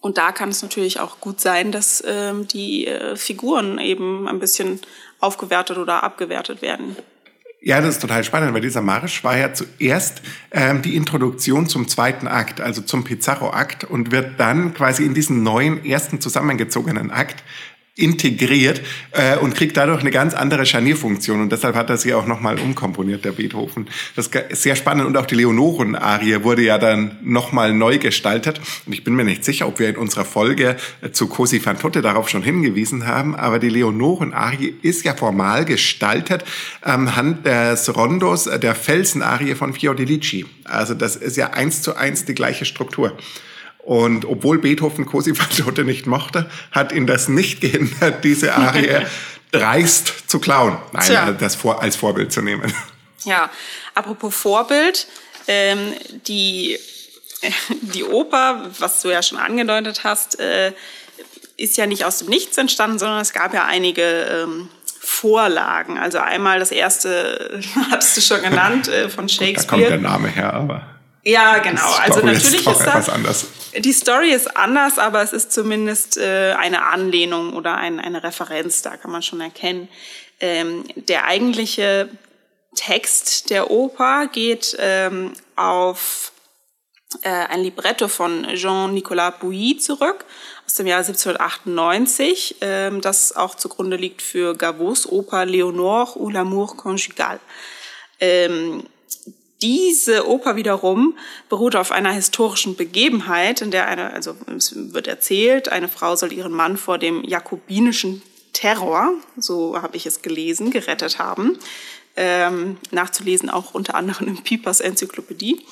Und 0.01 0.17
da 0.17 0.31
kann 0.31 0.49
es 0.49 0.61
natürlich 0.61 0.99
auch 0.99 1.19
gut 1.19 1.41
sein, 1.41 1.71
dass 1.71 2.03
ähm, 2.05 2.47
die 2.47 2.87
äh, 2.87 3.15
Figuren 3.15 3.79
eben 3.79 4.27
ein 4.27 4.39
bisschen 4.39 4.79
aufgewertet 5.19 5.77
oder 5.77 6.03
abgewertet 6.03 6.61
werden. 6.61 6.95
Ja, 7.61 7.81
das 7.81 7.95
ist 7.95 8.01
total 8.01 8.23
spannend, 8.23 8.53
weil 8.53 8.61
dieser 8.61 8.81
Marsch 8.81 9.23
war 9.23 9.37
ja 9.37 9.51
zuerst 9.51 10.21
ähm, 10.51 10.83
die 10.83 10.95
Introduktion 10.95 11.67
zum 11.67 11.87
zweiten 11.87 12.27
Akt, 12.27 12.61
also 12.61 12.83
zum 12.83 13.03
Pizarro-Akt 13.03 13.85
und 13.85 14.11
wird 14.11 14.39
dann 14.39 14.75
quasi 14.75 15.03
in 15.03 15.15
diesen 15.15 15.41
neuen 15.41 15.83
ersten 15.83 16.21
zusammengezogenen 16.21 17.09
Akt 17.09 17.43
integriert 17.97 18.81
äh, 19.11 19.37
und 19.37 19.55
kriegt 19.55 19.77
dadurch 19.77 20.01
eine 20.01 20.11
ganz 20.11 20.33
andere 20.33 20.65
Scharnierfunktion 20.65 21.41
und 21.41 21.51
deshalb 21.51 21.75
hat 21.75 21.89
er 21.89 21.95
sie 21.95 22.13
auch 22.13 22.25
nochmal 22.25 22.59
umkomponiert, 22.59 23.23
der 23.23 23.31
Beethoven. 23.31 23.87
Das 24.17 24.27
ist 24.27 24.63
sehr 24.63 24.75
spannend 24.75 25.05
und 25.05 25.15
auch 25.15 25.25
die 25.25 25.35
Leonoren-Arie 25.35 26.43
wurde 26.43 26.61
ja 26.61 26.77
dann 26.77 27.17
nochmal 27.23 27.73
neu 27.73 27.97
gestaltet 27.97 28.59
und 28.85 28.91
ich 28.91 29.05
bin 29.05 29.15
mir 29.15 29.23
nicht 29.23 29.45
sicher, 29.45 29.65
ob 29.65 29.79
wir 29.79 29.87
in 29.87 29.95
unserer 29.95 30.25
Folge 30.25 30.75
äh, 31.01 31.11
zu 31.11 31.27
Cosi 31.27 31.61
fan 31.61 31.79
tutte 31.79 32.01
darauf 32.01 32.27
schon 32.27 32.43
hingewiesen 32.43 33.07
haben, 33.07 33.33
aber 33.33 33.59
die 33.59 33.69
Leonoren-Arie 33.69 34.75
ist 34.81 35.05
ja 35.05 35.15
formal 35.15 35.63
gestaltet 35.63 36.43
anhand 36.81 37.45
des 37.45 37.95
Rondos 37.95 38.47
äh, 38.47 38.59
der 38.59 38.75
Felsen-Arie 38.75 39.55
von 39.55 39.73
Fiordilici. 39.73 40.45
Also 40.65 40.95
das 40.95 41.15
ist 41.15 41.37
ja 41.37 41.51
eins 41.51 41.81
zu 41.81 41.95
eins 41.95 42.25
die 42.25 42.35
gleiche 42.35 42.65
Struktur. 42.65 43.17
Und 43.85 44.25
obwohl 44.25 44.57
Beethoven 44.57 45.05
tutte 45.05 45.83
nicht 45.85 46.07
mochte, 46.07 46.49
hat 46.71 46.91
ihn 46.91 47.05
das 47.05 47.27
nicht 47.27 47.61
gehindert, 47.61 48.23
diese 48.23 48.55
Arie 48.55 49.05
dreist 49.51 50.29
zu 50.29 50.39
klauen. 50.39 50.79
Nein, 50.91 51.05
Tja. 51.05 51.31
das 51.31 51.53
vor, 51.55 51.81
als 51.81 51.95
Vorbild 51.95 52.33
zu 52.33 52.41
nehmen. 52.41 52.73
Ja, 53.23 53.49
apropos 53.95 54.35
Vorbild, 54.35 55.07
ähm, 55.47 55.93
die, 56.27 56.77
die 57.81 58.03
Oper, 58.03 58.69
was 58.77 59.01
du 59.01 59.09
ja 59.09 59.23
schon 59.23 59.39
angedeutet 59.39 60.03
hast, 60.03 60.39
äh, 60.39 60.73
ist 61.57 61.75
ja 61.75 61.87
nicht 61.87 62.05
aus 62.05 62.19
dem 62.19 62.29
Nichts 62.29 62.55
entstanden, 62.59 62.99
sondern 62.99 63.21
es 63.21 63.33
gab 63.33 63.51
ja 63.55 63.65
einige 63.65 64.03
ähm, 64.03 64.69
Vorlagen. 64.99 65.97
Also 65.97 66.19
einmal 66.19 66.59
das 66.59 66.69
erste, 66.69 67.61
hattest 67.89 68.15
du 68.15 68.21
schon 68.21 68.43
genannt, 68.43 68.89
äh, 68.89 69.09
von 69.09 69.27
Shakespeare. 69.27 69.81
Da 69.81 69.89
kommt 69.89 70.03
der 70.03 70.11
Name 70.11 70.27
her, 70.27 70.53
aber. 70.53 70.94
Ja, 71.25 71.57
genau. 71.57 71.91
Also 71.99 72.19
natürlich 72.21 72.67
ist, 72.67 72.85
das 72.85 73.09
anders. 73.09 73.47
Die 73.75 73.93
Story 73.93 74.31
ist 74.31 74.55
anders, 74.55 74.99
aber 74.99 75.23
es 75.23 75.33
ist 75.33 75.51
zumindest 75.51 76.17
äh, 76.17 76.53
eine 76.53 76.85
Anlehnung 76.85 77.53
oder 77.53 77.75
ein, 77.75 77.99
eine 77.99 78.23
Referenz, 78.23 78.83
da 78.83 78.95
kann 78.95 79.11
man 79.11 79.23
schon 79.23 79.41
erkennen. 79.41 79.89
Ähm, 80.39 80.83
der 80.95 81.25
eigentliche 81.25 82.09
Text 82.75 83.49
der 83.49 83.71
Oper 83.71 84.27
geht 84.27 84.77
ähm, 84.79 85.33
auf 85.55 86.31
äh, 87.23 87.29
ein 87.29 87.61
Libretto 87.61 88.07
von 88.07 88.45
Jean-Nicolas 88.53 89.39
Bouilly 89.39 89.77
zurück 89.77 90.25
aus 90.65 90.75
dem 90.75 90.85
Jahr 90.85 90.99
1798, 90.99 92.57
ähm, 92.61 93.01
das 93.01 93.35
auch 93.35 93.55
zugrunde 93.55 93.97
liegt 93.97 94.21
für 94.21 94.55
Gavots 94.55 95.07
Oper 95.07 95.43
Léonore 95.43 96.17
ou 96.17 96.29
l'amour 96.29 96.75
conjugal. 96.75 97.39
Ähm, 98.19 98.83
diese 99.61 100.27
Oper 100.27 100.55
wiederum 100.55 101.17
beruht 101.49 101.75
auf 101.75 101.91
einer 101.91 102.11
historischen 102.11 102.75
Begebenheit, 102.75 103.61
in 103.61 103.71
der 103.71 103.87
eine, 103.87 104.13
also 104.13 104.35
es 104.55 104.73
wird 104.93 105.07
erzählt, 105.07 105.69
eine 105.69 105.87
Frau 105.87 106.15
soll 106.15 106.33
ihren 106.33 106.51
Mann 106.51 106.77
vor 106.77 106.97
dem 106.97 107.23
jakobinischen 107.23 108.21
Terror, 108.53 109.13
so 109.37 109.81
habe 109.81 109.97
ich 109.97 110.05
es 110.05 110.21
gelesen, 110.21 110.71
gerettet 110.71 111.19
haben. 111.19 111.57
Ähm, 112.17 112.77
nachzulesen 112.91 113.49
auch 113.49 113.73
unter 113.73 113.95
anderem 113.95 114.27
in 114.27 114.41
Piepers 114.41 114.79
Enzyklopädie. 114.79 115.65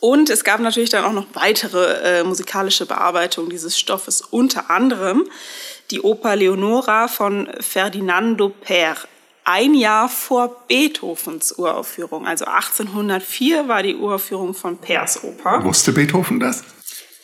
Und 0.00 0.30
es 0.30 0.44
gab 0.44 0.60
natürlich 0.60 0.90
dann 0.90 1.04
auch 1.04 1.12
noch 1.12 1.26
weitere 1.34 2.20
äh, 2.20 2.24
musikalische 2.24 2.86
Bearbeitungen 2.86 3.50
dieses 3.50 3.78
Stoffes, 3.78 4.22
unter 4.22 4.70
anderem 4.70 5.28
die 5.90 6.00
Oper 6.00 6.34
Leonora 6.36 7.06
von 7.06 7.48
Ferdinando 7.60 8.48
Per. 8.48 8.96
Ein 9.44 9.74
Jahr 9.74 10.08
vor 10.08 10.64
Beethovens 10.68 11.52
Uraufführung, 11.58 12.26
also 12.26 12.44
1804 12.44 13.68
war 13.68 13.82
die 13.82 13.96
Uraufführung 13.96 14.54
von 14.54 14.78
Pers 14.78 15.24
Oper. 15.24 15.64
Wusste 15.64 15.92
Beethoven 15.92 16.38
das? 16.38 16.62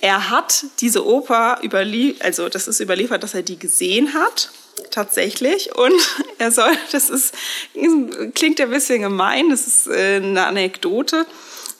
Er 0.00 0.30
hat 0.30 0.64
diese 0.80 1.06
Oper 1.06 1.58
überliefert, 1.62 2.24
also 2.24 2.48
das 2.48 2.68
ist 2.68 2.80
überliefert, 2.80 3.22
dass 3.22 3.34
er 3.34 3.42
die 3.42 3.58
gesehen 3.58 4.14
hat, 4.14 4.50
tatsächlich. 4.90 5.76
Und 5.76 5.94
er 6.38 6.50
soll, 6.50 6.72
das 6.92 7.10
ist, 7.10 7.34
klingt 8.34 8.60
ein 8.60 8.70
bisschen 8.70 9.02
gemein, 9.02 9.50
das 9.50 9.66
ist 9.66 9.86
äh, 9.88 10.16
eine 10.16 10.46
Anekdote 10.46 11.26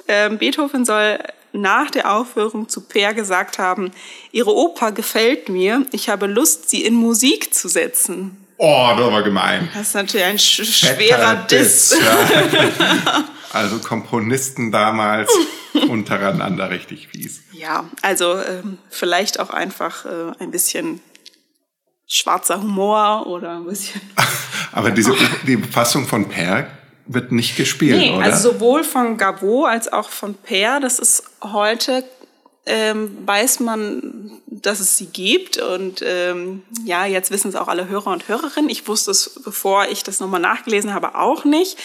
ähm, 0.08 0.38
Beethoven 0.38 0.84
soll 0.84 1.18
nach 1.52 1.90
der 1.90 2.14
Aufführung 2.14 2.68
zu 2.68 2.80
Peer 2.80 3.14
gesagt 3.14 3.58
haben, 3.58 3.92
Ihre 4.32 4.54
Oper 4.54 4.92
gefällt 4.92 5.48
mir, 5.48 5.86
ich 5.92 6.08
habe 6.08 6.26
Lust, 6.26 6.68
sie 6.70 6.84
in 6.84 6.94
Musik 6.94 7.54
zu 7.54 7.68
setzen. 7.68 8.47
Oh, 8.58 8.88
das 8.96 9.12
war 9.12 9.22
gemein. 9.22 9.70
Das 9.72 9.88
ist 9.88 9.94
natürlich 9.94 10.26
ein 10.26 10.38
sch 10.38 10.64
schwerer 10.64 11.46
Diss. 11.46 11.90
Diss 11.90 12.00
ja. 12.00 13.24
Also 13.52 13.78
Komponisten 13.78 14.70
damals 14.70 15.30
untereinander 15.88 16.68
richtig 16.70 17.08
fies. 17.08 17.40
Ja, 17.52 17.88
also 18.02 18.38
ähm, 18.42 18.78
vielleicht 18.90 19.40
auch 19.40 19.50
einfach 19.50 20.04
äh, 20.04 20.32
ein 20.38 20.50
bisschen 20.50 21.00
schwarzer 22.06 22.60
Humor 22.60 23.26
oder 23.26 23.56
ein 23.56 23.64
bisschen. 23.64 24.00
Aber 24.72 24.90
diese 24.90 25.14
die 25.46 25.56
Fassung 25.56 26.06
von 26.06 26.28
Per 26.28 26.66
wird 27.06 27.32
nicht 27.32 27.56
gespielt, 27.56 27.98
nee, 27.98 28.14
oder? 28.14 28.26
Also 28.26 28.52
sowohl 28.52 28.84
von 28.84 29.16
Gavot 29.16 29.68
als 29.68 29.90
auch 29.90 30.10
von 30.10 30.34
Per, 30.34 30.80
das 30.80 30.98
ist 30.98 31.22
heute, 31.42 32.04
ähm, 32.68 33.16
weiß 33.26 33.60
man, 33.60 34.30
dass 34.46 34.80
es 34.80 34.96
sie 34.96 35.06
gibt. 35.06 35.56
Und 35.56 36.02
ähm, 36.04 36.62
ja, 36.84 37.06
jetzt 37.06 37.30
wissen 37.30 37.48
es 37.48 37.56
auch 37.56 37.66
alle 37.66 37.88
Hörer 37.88 38.12
und 38.12 38.28
Hörerinnen. 38.28 38.68
Ich 38.68 38.86
wusste 38.86 39.10
es, 39.10 39.40
bevor 39.42 39.86
ich 39.86 40.02
das 40.04 40.20
nochmal 40.20 40.40
nachgelesen 40.40 40.92
habe, 40.92 41.14
auch 41.14 41.44
nicht. 41.44 41.78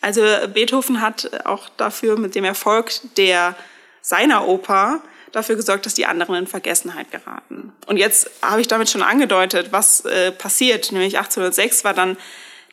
Also 0.00 0.22
Beethoven 0.52 1.02
hat 1.02 1.44
auch 1.44 1.68
dafür 1.76 2.18
mit 2.18 2.34
dem 2.34 2.44
Erfolg 2.44 2.90
der 3.16 3.54
seiner 4.00 4.48
Oper 4.48 5.02
dafür 5.32 5.56
gesorgt, 5.56 5.84
dass 5.84 5.94
die 5.94 6.06
anderen 6.06 6.34
in 6.34 6.46
Vergessenheit 6.46 7.10
geraten. 7.10 7.72
Und 7.86 7.98
jetzt 7.98 8.30
habe 8.40 8.62
ich 8.62 8.66
damit 8.66 8.88
schon 8.88 9.02
angedeutet, 9.02 9.72
was 9.72 10.06
äh, 10.06 10.32
passiert. 10.32 10.90
Nämlich 10.90 11.18
1806 11.18 11.84
war 11.84 11.92
dann 11.92 12.16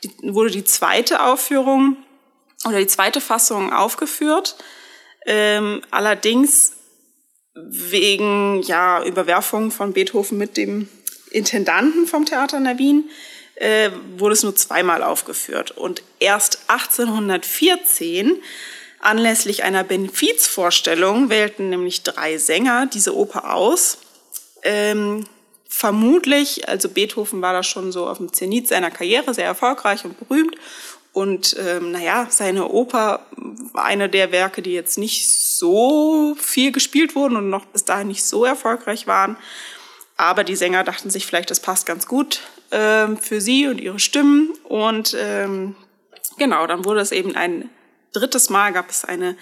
die, 0.04 0.12
wurde 0.22 0.52
die 0.52 0.64
zweite 0.64 1.22
Aufführung 1.22 1.98
oder 2.66 2.80
die 2.80 2.88
zweite 2.88 3.20
Fassung 3.20 3.74
aufgeführt. 3.74 4.56
Ähm, 5.26 5.82
allerdings 5.92 6.77
wegen 7.66 8.62
ja, 8.64 9.04
Überwerfung 9.04 9.72
von 9.72 9.94
Beethoven 9.94 10.38
mit 10.38 10.58
dem 10.58 10.88
Intendanten 11.32 12.08
vom 12.08 12.26
Theater 12.26 12.58
in 12.58 12.78
Wien 12.78 13.10
äh, 13.56 13.90
wurde 14.18 14.34
es 14.34 14.44
nur 14.44 14.56
zweimal 14.56 15.04
aufgeführt. 15.04 15.72
Und 15.72 16.04
erst 16.20 16.60
1814, 16.68 18.42
anlässlich 19.00 19.64
einer 19.64 19.84
Benefizvorstellung, 19.84 21.30
wählten 21.30 21.70
nämlich 21.70 22.04
drei 22.04 22.38
Sänger 22.38 22.86
diese 22.86 23.16
Oper 23.16 23.54
aus. 23.54 24.00
Ähm, 24.64 25.26
vermutlich, 25.68 26.68
also 26.68 26.90
Beethoven 26.90 27.42
war 27.42 27.54
da 27.54 27.64
schon 27.64 27.92
so 27.92 28.08
auf 28.08 28.18
dem 28.18 28.32
Zenit 28.32 28.68
seiner 28.68 28.92
Karriere, 28.92 29.34
sehr 29.34 29.46
erfolgreich 29.46 30.06
und 30.06 30.20
berühmt. 30.20 30.56
Und 31.18 31.56
ähm, 31.58 31.94
naja, 31.94 32.28
seine 32.30 32.68
Oper 32.68 33.26
war 33.74 33.86
eine 33.86 34.08
der 34.08 34.32
Werke, 34.32 34.62
die 34.62 34.74
jetzt 34.74 35.00
nicht 35.00 35.28
so 35.28 36.36
viel 36.40 36.72
gespielt 36.72 37.16
wurden 37.16 37.38
und 37.38 37.50
noch 37.50 37.66
bis 37.66 37.86
dahin 37.86 38.10
nicht 38.10 38.24
so 38.24 38.46
erfolgreich 38.46 39.08
waren. 39.08 39.36
Aber 40.16 40.44
die 40.44 40.56
Sänger 40.56 40.84
dachten 40.84 41.10
sich 41.10 41.26
vielleicht, 41.26 41.50
das 41.50 41.60
passt 41.60 41.88
ganz 41.88 42.06
gut 42.06 42.42
ähm, 42.70 43.18
für 43.18 43.42
sie 43.42 43.66
und 43.66 43.82
ihre 43.82 43.98
Stimmen. 43.98 44.54
Und 44.64 45.18
ähm, 45.20 45.76
genau, 46.38 46.68
dann 46.68 46.86
wurde 46.86 47.00
es 47.00 47.12
eben 47.12 47.36
ein 47.36 47.72
drittes 48.14 48.52
Mal, 48.52 48.72
gab 48.72 48.92
es 48.92 49.04
eine 49.04 49.36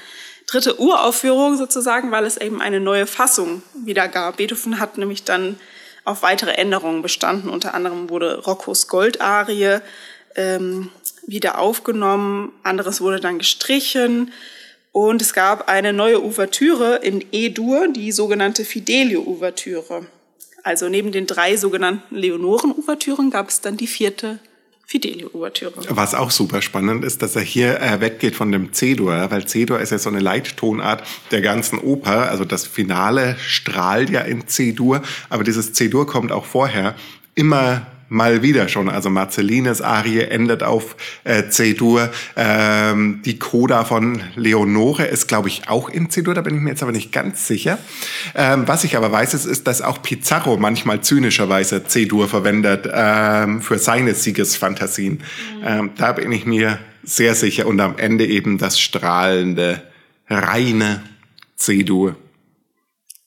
dritte 0.47 0.79
Uraufführung 0.79 1.57
sozusagen, 1.57 2.09
weil 2.09 2.23
es 2.23 2.37
eben 2.37 2.61
eine 2.61 2.79
neue 2.79 3.05
Fassung 3.05 3.63
wieder 3.73 4.07
gab. 4.07 4.37
Beethoven 4.37 4.79
hat 4.79 4.97
nämlich 4.97 5.25
dann 5.25 5.59
auf 6.05 6.23
weitere 6.23 6.51
Änderungen 6.51 7.01
bestanden. 7.01 7.49
Unter 7.49 7.73
anderem 7.73 8.09
wurde 8.09 8.45
Roccos 8.45 8.87
Goldarie 8.87 9.81
ähm, 10.37 10.89
wieder 11.27 11.59
aufgenommen, 11.59 12.51
anderes 12.63 13.01
wurde 13.01 13.19
dann 13.19 13.39
gestrichen 13.39 14.31
und 14.91 15.21
es 15.21 15.33
gab 15.33 15.67
eine 15.67 15.91
neue 15.91 16.23
Ouvertüre 16.23 17.01
in 17.03 17.23
E-Dur, 17.31 17.89
die 17.89 18.11
sogenannte 18.11 18.63
Fidelio-Ouvertüre. 18.63 20.05
Also 20.63 20.87
neben 20.87 21.11
den 21.11 21.27
drei 21.27 21.57
sogenannten 21.57 22.15
Leonoren-Ouvertüren 22.15 23.29
gab 23.29 23.49
es 23.49 23.61
dann 23.61 23.75
die 23.75 23.87
vierte 23.87 24.39
Fidelio-Ouvertüre. 24.85 25.73
Was 25.89 26.13
auch 26.13 26.31
super 26.31 26.61
spannend 26.61 27.03
ist, 27.03 27.21
dass 27.21 27.35
er 27.35 27.41
hier 27.41 27.81
äh, 27.81 27.99
weggeht 27.99 28.35
von 28.35 28.51
dem 28.51 28.71
C-Dur, 28.71 29.29
weil 29.31 29.45
C-Dur 29.45 29.79
ist 29.79 29.91
ja 29.91 29.97
so 29.97 30.09
eine 30.09 30.19
Leittonart 30.19 31.03
der 31.31 31.41
ganzen 31.41 31.79
Oper. 31.79 32.29
Also 32.29 32.45
das 32.45 32.65
Finale 32.65 33.35
strahlt 33.39 34.09
ja 34.09 34.21
in 34.21 34.47
C-Dur, 34.47 35.01
aber 35.29 35.43
dieses 35.43 35.73
C-Dur 35.73 36.07
kommt 36.07 36.31
auch 36.31 36.45
vorher 36.45 36.95
immer 37.33 37.85
mal 38.15 38.41
wieder 38.41 38.67
schon. 38.67 38.89
Also 38.89 39.09
Marcellines 39.09 39.81
Arie 39.81 40.21
endet 40.21 40.63
auf 40.63 40.95
äh, 41.25 41.49
C-Dur. 41.49 42.09
Ähm, 42.35 43.21
die 43.23 43.37
Coda 43.37 43.83
von 43.83 44.23
Leonore 44.35 45.05
ist, 45.05 45.27
glaube 45.27 45.49
ich, 45.49 45.67
auch 45.67 45.89
in 45.89 46.09
C-Dur. 46.09 46.33
Da 46.33 46.41
bin 46.41 46.55
ich 46.55 46.61
mir 46.61 46.69
jetzt 46.71 46.81
aber 46.81 46.93
nicht 46.93 47.11
ganz 47.11 47.45
sicher. 47.45 47.77
Ähm, 48.33 48.67
was 48.67 48.83
ich 48.83 48.95
aber 48.95 49.11
weiß, 49.11 49.33
ist, 49.33 49.45
ist, 49.45 49.67
dass 49.67 49.81
auch 49.81 50.01
Pizarro 50.01 50.57
manchmal 50.57 51.01
zynischerweise 51.01 51.83
C-Dur 51.83 52.27
verwendet 52.27 52.89
ähm, 52.91 53.61
für 53.61 53.77
seine 53.77 54.15
Siegesfantasien. 54.15 55.15
Mhm. 55.15 55.63
Ähm, 55.63 55.89
da 55.97 56.13
bin 56.13 56.31
ich 56.31 56.45
mir 56.45 56.79
sehr 57.03 57.35
sicher. 57.35 57.67
Und 57.67 57.79
am 57.81 57.97
Ende 57.97 58.25
eben 58.25 58.57
das 58.57 58.79
strahlende, 58.79 59.83
reine 60.29 61.03
C-Dur. 61.57 62.15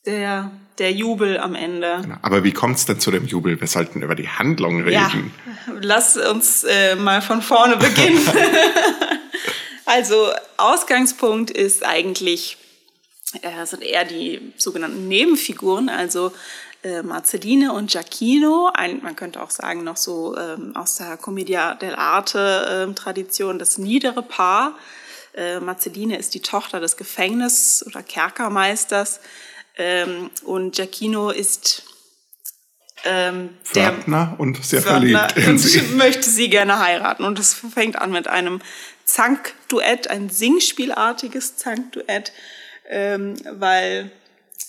Der 0.06 0.50
der 0.78 0.92
Jubel 0.92 1.38
am 1.38 1.54
Ende. 1.54 1.98
Genau. 2.02 2.16
Aber 2.22 2.44
wie 2.44 2.52
kommt 2.52 2.76
es 2.76 2.86
denn 2.86 3.00
zu 3.00 3.10
dem 3.10 3.26
Jubel? 3.26 3.60
Wir 3.60 3.66
sollten 3.66 4.02
über 4.02 4.14
die 4.14 4.28
Handlung 4.28 4.82
reden. 4.82 5.32
Ja, 5.66 5.74
lass 5.80 6.16
uns 6.16 6.64
äh, 6.64 6.94
mal 6.94 7.20
von 7.22 7.42
vorne 7.42 7.76
beginnen. 7.76 8.20
also 9.86 10.30
Ausgangspunkt 10.56 11.50
ist 11.50 11.84
eigentlich, 11.84 12.56
äh, 13.42 13.66
sind 13.66 13.82
eher 13.82 14.04
die 14.04 14.52
sogenannten 14.56 15.08
Nebenfiguren, 15.08 15.88
also 15.88 16.32
äh, 16.84 17.02
Marcelline 17.02 17.72
und 17.72 17.90
Giacchino, 17.90 18.70
ein, 18.72 19.02
man 19.02 19.16
könnte 19.16 19.42
auch 19.42 19.50
sagen 19.50 19.82
noch 19.82 19.96
so 19.96 20.36
ähm, 20.36 20.76
aus 20.76 20.96
der 20.96 21.16
Commedia 21.16 21.72
dell'arte 21.72 22.88
äh, 22.90 22.94
Tradition, 22.94 23.58
das 23.58 23.78
niedere 23.78 24.22
Paar. 24.22 24.78
Äh, 25.34 25.58
Marceline 25.58 26.16
ist 26.16 26.34
die 26.34 26.40
Tochter 26.40 26.78
des 26.78 26.96
Gefängnis- 26.96 27.84
oder 27.84 28.02
Kerkermeisters 28.04 29.18
ähm, 29.78 30.30
und 30.44 30.74
Giacchino 30.74 31.30
ist 31.30 31.84
ähm, 33.04 33.50
der 33.74 33.92
Pförtner 33.92 34.34
und 34.38 34.64
sehr 34.64 34.82
Pförtner 34.82 35.28
verliebt 35.28 35.48
und 35.48 35.58
sie. 35.58 35.80
möchte 35.94 36.28
sie 36.28 36.50
gerne 36.50 36.80
heiraten. 36.80 37.24
Und 37.24 37.38
es 37.38 37.54
fängt 37.54 37.96
an 37.96 38.10
mit 38.10 38.26
einem 38.28 38.60
Zankduett, 39.04 40.10
ein 40.10 40.28
Singspielartiges 40.28 41.56
Zankduett, 41.56 42.32
ähm, 42.88 43.34
weil 43.50 44.10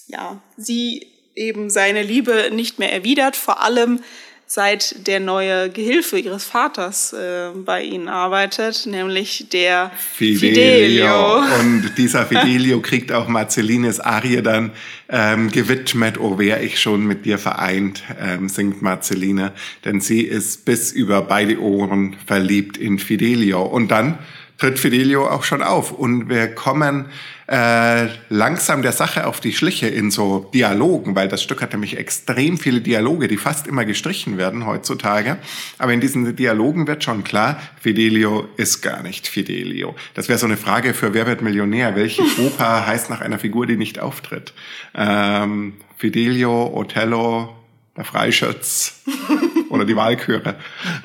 ja 0.07 0.41
sie 0.57 1.07
eben 1.35 1.69
seine 1.69 2.03
Liebe 2.03 2.49
nicht 2.51 2.79
mehr 2.79 2.93
erwidert. 2.93 3.35
Vor 3.35 3.61
allem 3.61 4.03
seit 4.51 5.06
der 5.06 5.20
neue 5.20 5.70
Gehilfe 5.70 6.18
ihres 6.18 6.44
Vaters 6.44 7.13
äh, 7.13 7.50
bei 7.53 7.84
ihnen 7.84 8.08
arbeitet, 8.08 8.88
nämlich 8.88 9.46
der 9.53 9.91
Fidelio. 9.96 10.39
Fidelio. 10.39 11.60
Und 11.60 11.91
dieser 12.00 12.25
Fidelio 12.25 12.82
kriegt 12.82 13.12
auch 13.12 13.27
Marcellines 13.27 14.00
Arie 14.00 14.41
dann 14.41 14.72
ähm, 15.08 15.51
gewidmet, 15.51 16.20
oh 16.20 16.39
wär 16.39 16.63
ich 16.63 16.79
schon 16.79 17.06
mit 17.06 17.25
dir 17.25 17.38
vereint, 17.38 18.01
ähm, 18.20 18.50
singt 18.50 18.82
Marceline, 18.82 19.51
denn 19.86 20.01
sie 20.01 20.22
ist 20.22 20.65
bis 20.65 20.91
über 20.91 21.22
beide 21.22 21.62
Ohren 21.62 22.18
verliebt 22.25 22.75
in 22.75 22.98
Fidelio. 22.98 23.62
Und 23.62 23.91
dann 23.91 24.18
tritt 24.59 24.77
Fidelio 24.77 25.27
auch 25.27 25.43
schon 25.43 25.63
auf. 25.63 25.91
Und 25.91 26.29
wir 26.29 26.53
kommen 26.53 27.05
äh, 27.47 28.07
langsam 28.29 28.81
der 28.81 28.91
Sache 28.91 29.25
auf 29.25 29.39
die 29.39 29.53
Schliche 29.53 29.87
in 29.87 30.11
so 30.11 30.51
Dialogen, 30.53 31.15
weil 31.15 31.27
das 31.27 31.41
Stück 31.41 31.61
hat 31.61 31.71
nämlich 31.71 31.97
extrem 31.97 32.57
viele 32.57 32.81
Dialoge, 32.81 33.27
die 33.27 33.37
fast 33.37 33.65
immer 33.65 33.85
gestrichen 33.85 34.37
werden 34.37 34.65
heutzutage. 34.65 35.37
Aber 35.77 35.93
in 35.93 36.01
diesen 36.01 36.35
Dialogen 36.35 36.85
wird 36.87 37.03
schon 37.03 37.23
klar, 37.23 37.59
Fidelio 37.81 38.47
ist 38.57 38.81
gar 38.81 39.01
nicht 39.01 39.27
Fidelio. 39.27 39.95
Das 40.13 40.29
wäre 40.29 40.37
so 40.37 40.45
eine 40.45 40.57
Frage 40.57 40.93
für 40.93 41.13
Wer 41.13 41.25
wird 41.25 41.41
Millionär? 41.41 41.95
Welche 41.95 42.21
Oper 42.45 42.85
heißt 42.85 43.09
nach 43.09 43.21
einer 43.21 43.39
Figur, 43.39 43.65
die 43.65 43.77
nicht 43.77 43.99
auftritt? 43.99 44.53
Ähm, 44.93 45.73
Fidelio, 45.97 46.71
Othello, 46.75 47.55
der 47.97 48.05
Freischütz 48.05 49.01
oder 49.69 49.85
die 49.85 49.95
Walküre. 49.95 50.55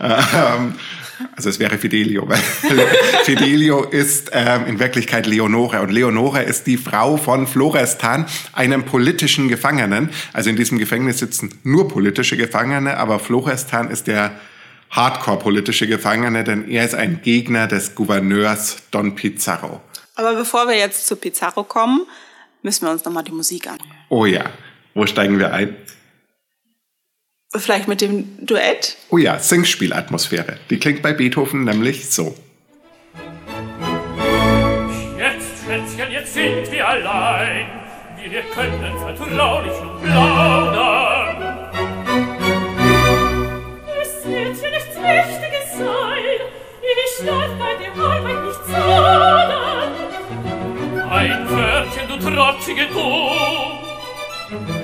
Ähm, 0.01 0.75
also 1.37 1.49
es 1.49 1.59
wäre 1.59 1.79
Fidelio, 1.79 2.29
weil 2.29 2.39
Fidelio 3.25 3.85
ist 3.85 4.31
ähm, 4.33 4.67
in 4.67 4.79
Wirklichkeit 4.79 5.27
Leonore 5.27 5.81
und 5.81 5.91
Leonore 5.91 6.43
ist 6.43 6.67
die 6.67 6.77
Frau 6.77 7.17
von 7.17 7.47
Florestan, 7.47 8.27
einem 8.53 8.85
politischen 8.85 9.49
Gefangenen. 9.49 10.11
Also 10.33 10.51
in 10.51 10.57
diesem 10.57 10.79
Gefängnis 10.79 11.19
sitzen 11.19 11.59
nur 11.63 11.89
politische 11.89 12.37
Gefangene, 12.37 12.97
aber 12.97 13.19
Florestan 13.19 13.91
ist 13.91 14.07
der 14.07 14.39
Hardcore-politische 14.91 15.89
Gefangene, 15.89 16.45
denn 16.45 16.69
er 16.69 16.85
ist 16.85 16.95
ein 16.95 17.21
Gegner 17.23 17.67
des 17.67 17.95
Gouverneurs 17.95 18.77
Don 18.91 19.15
Pizarro. 19.15 19.81
Aber 20.15 20.35
bevor 20.35 20.69
wir 20.69 20.77
jetzt 20.77 21.07
zu 21.07 21.17
Pizarro 21.17 21.65
kommen, 21.65 22.03
müssen 22.63 22.87
wir 22.87 22.93
uns 22.93 23.05
nochmal 23.05 23.25
die 23.25 23.33
Musik 23.33 23.67
an. 23.67 23.79
Oh 24.09 24.25
ja, 24.27 24.45
wo 24.95 25.07
steigen 25.07 25.39
wir 25.39 25.53
ein? 25.53 25.77
Vielleicht 27.57 27.87
mit 27.87 28.01
dem 28.01 28.27
Duett? 28.45 28.97
Oh 29.11 29.19
ja, 29.19 29.39
Singspielatmosphäre. 29.39 30.59
Die 30.71 30.79
klingt 30.79 31.03
bei 31.03 31.13
Beethoven 31.13 31.65
nämlich 31.65 32.11
so. 32.11 32.35
Jetzt, 35.17 35.65
Schätzchen, 35.65 36.13
jetzt 36.13 36.35
sind 36.35 36.73
wir 36.73 36.89
allein. 36.89 37.67
Wir 38.29 38.43
können 38.55 38.99
vertraulich 38.99 39.73
plaudern. 40.03 41.37
Es 44.03 44.27
wird 44.27 44.57
ja 44.63 44.71
nichts 44.71 44.97
Wichtiges 44.97 45.79
sein. 45.79 46.41
Ich 46.83 47.27
darf 47.27 47.51
bei 47.59 47.75
der 47.81 47.93
Arbeit 48.05 48.45
nicht 48.45 48.63
zaudern. 48.67 49.93
Ein 51.11 51.51
Wörtchen, 51.51 52.09
du 52.09 52.17
trotzige 52.19 52.87
Du. 52.93 54.84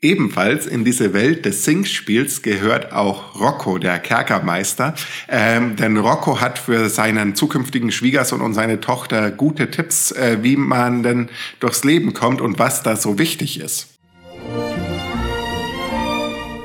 Ebenfalls 0.00 0.66
in 0.66 0.84
diese 0.84 1.12
Welt 1.12 1.44
des 1.44 1.64
Singspiels 1.64 2.42
gehört 2.42 2.92
auch 2.92 3.38
Rocco, 3.40 3.78
der 3.78 3.98
Kerkermeister. 3.98 4.94
Ähm, 5.28 5.74
denn 5.74 5.96
Rocco 5.96 6.40
hat 6.40 6.60
für 6.60 6.88
seinen 6.88 7.34
zukünftigen 7.34 7.90
Schwiegersohn 7.90 8.40
und 8.40 8.54
seine 8.54 8.80
Tochter 8.80 9.32
gute 9.32 9.72
Tipps, 9.72 10.12
äh, 10.12 10.38
wie 10.42 10.56
man 10.56 11.02
denn 11.02 11.30
durchs 11.58 11.82
Leben 11.82 12.14
kommt 12.14 12.40
und 12.40 12.60
was 12.60 12.84
da 12.84 12.94
so 12.94 13.18
wichtig 13.18 13.60
ist. 13.60 13.98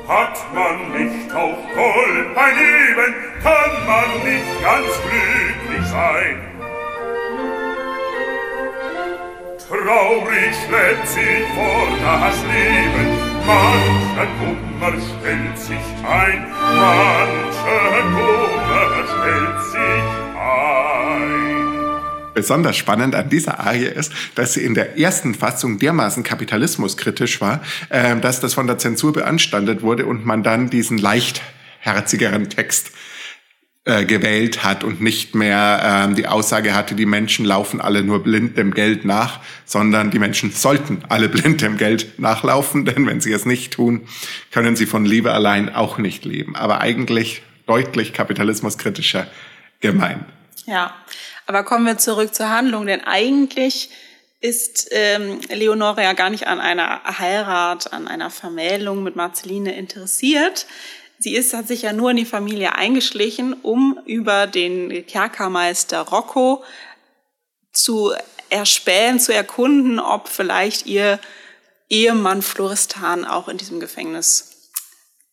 Hat 0.06 0.38
man 0.54 0.92
nicht 0.92 1.32
auch 1.32 1.58
Gold 1.74 2.34
bei 2.36 2.50
Leben, 2.50 3.14
kann 3.42 3.86
man 3.86 4.32
nicht 4.32 4.62
ganz 4.62 4.86
glücklich 5.10 5.86
sein. 5.88 6.53
Traurig 9.68 10.54
schleppt 10.66 11.08
sich 11.08 11.46
vor 11.54 11.88
das 12.02 12.36
Leben, 12.42 13.08
mancher 13.46 14.28
Kummer 14.38 14.92
stellt 15.00 15.58
sich 15.58 16.04
ein, 16.06 16.50
mancher 16.50 18.02
Kummer 18.12 19.04
stellt 19.08 19.64
sich 19.72 20.04
ein. 20.38 21.14
Besonders 22.34 22.76
spannend 22.76 23.14
an 23.14 23.30
dieser 23.30 23.58
Arie 23.60 23.86
ist, 23.86 24.12
dass 24.34 24.52
sie 24.52 24.64
in 24.64 24.74
der 24.74 24.98
ersten 24.98 25.34
Fassung 25.34 25.78
dermaßen 25.78 26.22
kapitalismuskritisch 26.24 27.40
war, 27.40 27.62
äh, 27.88 28.16
dass 28.20 28.40
das 28.40 28.52
von 28.52 28.66
der 28.66 28.76
Zensur 28.76 29.14
beanstandet 29.14 29.80
wurde 29.80 30.04
und 30.04 30.26
man 30.26 30.42
dann 30.42 30.68
diesen 30.68 30.98
leichtherzigeren 30.98 32.50
Text 32.50 32.90
äh, 33.86 34.06
gewählt 34.06 34.64
hat 34.64 34.82
und 34.82 35.02
nicht 35.02 35.34
mehr 35.34 36.06
ähm, 36.06 36.14
die 36.14 36.26
Aussage 36.26 36.74
hatte, 36.74 36.94
die 36.94 37.04
Menschen 37.04 37.44
laufen 37.44 37.82
alle 37.82 38.02
nur 38.02 38.22
blind 38.22 38.56
dem 38.56 38.72
Geld 38.72 39.04
nach, 39.04 39.40
sondern 39.66 40.10
die 40.10 40.18
Menschen 40.18 40.50
sollten 40.52 41.02
alle 41.10 41.28
blind 41.30 41.60
dem 41.60 41.76
Geld 41.76 42.18
nachlaufen, 42.18 42.86
denn 42.86 43.06
wenn 43.06 43.20
sie 43.20 43.32
es 43.32 43.44
nicht 43.44 43.74
tun, 43.74 44.08
können 44.50 44.74
sie 44.74 44.86
von 44.86 45.04
Liebe 45.04 45.32
allein 45.32 45.74
auch 45.74 45.98
nicht 45.98 46.24
leben. 46.24 46.56
Aber 46.56 46.80
eigentlich 46.80 47.42
deutlich 47.66 48.14
kapitalismuskritischer 48.14 49.26
gemeint. 49.80 50.24
Ja, 50.64 50.94
aber 51.46 51.62
kommen 51.62 51.84
wir 51.84 51.98
zurück 51.98 52.34
zur 52.34 52.48
Handlung, 52.48 52.86
denn 52.86 53.02
eigentlich 53.02 53.90
ist 54.40 54.88
ähm, 54.92 55.40
Leonore 55.50 56.02
ja 56.02 56.14
gar 56.14 56.30
nicht 56.30 56.46
an 56.46 56.60
einer 56.60 57.02
Heirat, 57.18 57.92
an 57.92 58.08
einer 58.08 58.30
Vermählung 58.30 59.02
mit 59.02 59.14
Marceline 59.16 59.76
interessiert. 59.76 60.66
Sie 61.24 61.34
ist, 61.34 61.54
hat 61.54 61.68
sich 61.68 61.80
ja 61.80 61.94
nur 61.94 62.10
in 62.10 62.18
die 62.18 62.26
Familie 62.26 62.74
eingeschlichen, 62.74 63.54
um 63.54 63.98
über 64.04 64.46
den 64.46 65.06
Kerkermeister 65.06 66.02
Rocco 66.02 66.62
zu 67.72 68.12
erspähen, 68.50 69.18
zu 69.18 69.32
erkunden, 69.32 69.98
ob 69.98 70.28
vielleicht 70.28 70.84
ihr 70.84 71.18
Ehemann 71.88 72.42
Floristan 72.42 73.24
auch 73.24 73.48
in 73.48 73.56
diesem 73.56 73.80
Gefängnis 73.80 74.70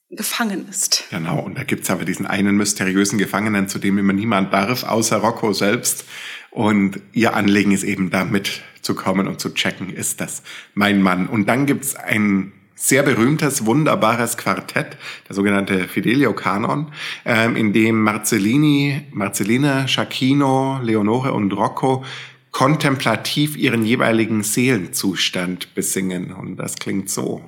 gefangen 0.09 0.65
ist. 0.69 1.03
Genau, 1.09 1.39
und 1.39 1.57
da 1.57 1.63
gibt's 1.65 1.89
aber 1.89 2.05
diesen 2.05 2.25
einen 2.25 2.55
mysteriösen 2.55 3.17
Gefangenen, 3.17 3.67
zu 3.67 3.77
dem 3.77 3.97
immer 3.97 4.13
niemand 4.13 4.53
darf, 4.53 4.83
außer 4.83 5.17
Rocco 5.17 5.51
selbst. 5.51 6.05
Und 6.51 7.01
ihr 7.11 7.33
Anliegen 7.33 7.73
ist 7.73 7.83
eben 7.83 8.09
da 8.11 8.23
mitzukommen 8.23 9.27
und 9.27 9.41
zu 9.41 9.53
checken, 9.53 9.89
ist 9.89 10.21
das 10.21 10.41
mein 10.73 11.01
Mann. 11.01 11.27
Und 11.27 11.47
dann 11.47 11.65
gibt's 11.65 11.97
ein 11.97 12.53
sehr 12.81 13.03
berühmtes, 13.03 13.65
wunderbares 13.65 14.37
Quartett, 14.37 14.97
der 15.29 15.35
sogenannte 15.35 15.87
Fidelio-Kanon, 15.87 16.91
ähm, 17.25 17.55
in 17.55 17.73
dem 17.73 18.01
Marcellini, 18.01 19.03
Marcellina, 19.11 19.87
Schacchino, 19.87 20.79
Leonore 20.81 21.31
und 21.31 21.53
Rocco 21.53 22.03
kontemplativ 22.49 23.55
ihren 23.55 23.85
jeweiligen 23.85 24.43
Seelenzustand 24.43 25.73
besingen. 25.75 26.33
Und 26.33 26.57
das 26.57 26.75
klingt 26.75 27.09
so. 27.09 27.41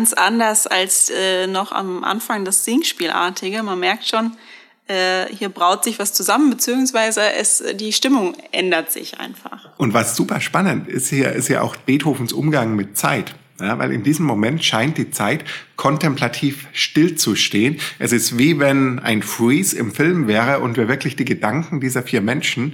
Ganz 0.00 0.14
anders 0.14 0.66
als 0.66 1.10
äh, 1.10 1.46
noch 1.46 1.72
am 1.72 2.04
Anfang 2.04 2.46
das 2.46 2.64
Singspielartige. 2.64 3.62
Man 3.62 3.80
merkt 3.80 4.08
schon, 4.08 4.32
äh, 4.88 5.26
hier 5.26 5.50
braut 5.50 5.84
sich 5.84 5.98
was 5.98 6.14
zusammen, 6.14 6.48
beziehungsweise 6.48 7.20
es, 7.38 7.62
die 7.74 7.92
Stimmung 7.92 8.34
ändert 8.50 8.90
sich 8.90 9.20
einfach. 9.20 9.68
Und 9.76 9.92
was 9.92 10.16
super 10.16 10.40
spannend 10.40 10.88
ist 10.88 11.10
hier, 11.10 11.32
ist 11.32 11.48
ja 11.48 11.60
auch 11.60 11.76
Beethovens 11.76 12.32
Umgang 12.32 12.76
mit 12.76 12.96
Zeit. 12.96 13.34
Ja, 13.60 13.78
weil 13.78 13.92
in 13.92 14.02
diesem 14.02 14.24
Moment 14.24 14.64
scheint 14.64 14.96
die 14.96 15.10
Zeit 15.10 15.44
kontemplativ 15.76 16.66
stillzustehen. 16.72 17.78
Es 17.98 18.12
ist 18.12 18.38
wie 18.38 18.58
wenn 18.58 19.00
ein 19.00 19.22
Freeze 19.22 19.76
im 19.76 19.92
Film 19.92 20.26
wäre 20.28 20.60
und 20.60 20.78
wir 20.78 20.88
wirklich 20.88 21.14
die 21.14 21.26
Gedanken 21.26 21.78
dieser 21.78 22.02
vier 22.02 22.22
Menschen 22.22 22.72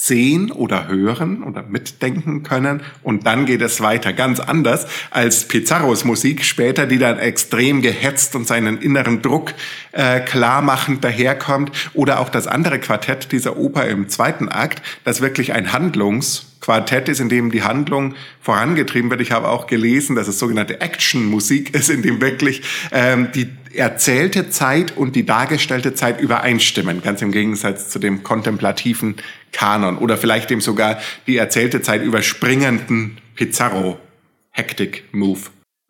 sehen 0.00 0.50
oder 0.50 0.88
hören 0.88 1.42
oder 1.42 1.62
mitdenken 1.62 2.42
können 2.42 2.82
und 3.02 3.26
dann 3.26 3.46
geht 3.46 3.62
es 3.62 3.80
weiter. 3.80 4.12
Ganz 4.12 4.40
anders 4.40 4.86
als 5.10 5.48
Pizarros 5.48 6.04
Musik 6.04 6.44
später, 6.44 6.86
die 6.86 6.98
dann 6.98 7.18
extrem 7.18 7.82
gehetzt 7.82 8.34
und 8.34 8.46
seinen 8.46 8.78
inneren 8.78 9.22
Druck 9.22 9.54
äh, 9.92 10.20
klarmachend 10.20 11.02
daherkommt 11.04 11.72
oder 11.94 12.20
auch 12.20 12.28
das 12.28 12.46
andere 12.46 12.78
Quartett 12.78 13.32
dieser 13.32 13.56
Oper 13.56 13.86
im 13.88 14.08
zweiten 14.08 14.48
Akt, 14.48 14.82
das 15.04 15.20
wirklich 15.20 15.52
ein 15.52 15.72
Handlungs 15.72 16.44
Quartett 16.60 17.08
ist, 17.08 17.20
in 17.20 17.28
dem 17.28 17.50
die 17.50 17.62
Handlung 17.62 18.14
vorangetrieben 18.40 19.10
wird. 19.10 19.20
Ich 19.20 19.30
habe 19.30 19.48
auch 19.48 19.66
gelesen, 19.66 20.16
dass 20.16 20.28
es 20.28 20.38
sogenannte 20.38 20.80
Action-Musik 20.80 21.74
ist, 21.74 21.88
in 21.88 22.02
dem 22.02 22.20
wirklich 22.20 22.62
ähm, 22.90 23.28
die 23.32 23.48
erzählte 23.74 24.50
Zeit 24.50 24.96
und 24.96 25.14
die 25.14 25.24
dargestellte 25.24 25.94
Zeit 25.94 26.20
übereinstimmen, 26.20 27.02
ganz 27.02 27.22
im 27.22 27.32
Gegensatz 27.32 27.88
zu 27.88 27.98
dem 27.98 28.22
kontemplativen 28.22 29.16
Kanon 29.52 29.98
oder 29.98 30.16
vielleicht 30.16 30.50
dem 30.50 30.60
sogar 30.60 31.00
die 31.26 31.36
erzählte 31.36 31.82
Zeit 31.82 32.02
überspringenden 32.02 33.18
Pizarro-Hektik-Move. 33.34 35.40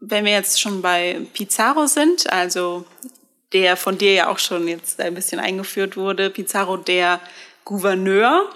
Wenn 0.00 0.24
wir 0.24 0.32
jetzt 0.32 0.60
schon 0.60 0.82
bei 0.82 1.20
Pizarro 1.34 1.86
sind, 1.86 2.32
also 2.32 2.84
der 3.52 3.76
von 3.76 3.98
dir 3.98 4.12
ja 4.12 4.28
auch 4.28 4.38
schon 4.38 4.68
jetzt 4.68 5.00
ein 5.00 5.14
bisschen 5.14 5.40
eingeführt 5.40 5.96
wurde, 5.96 6.30
Pizarro 6.30 6.76
der 6.76 7.18
Gouverneur 7.64 8.48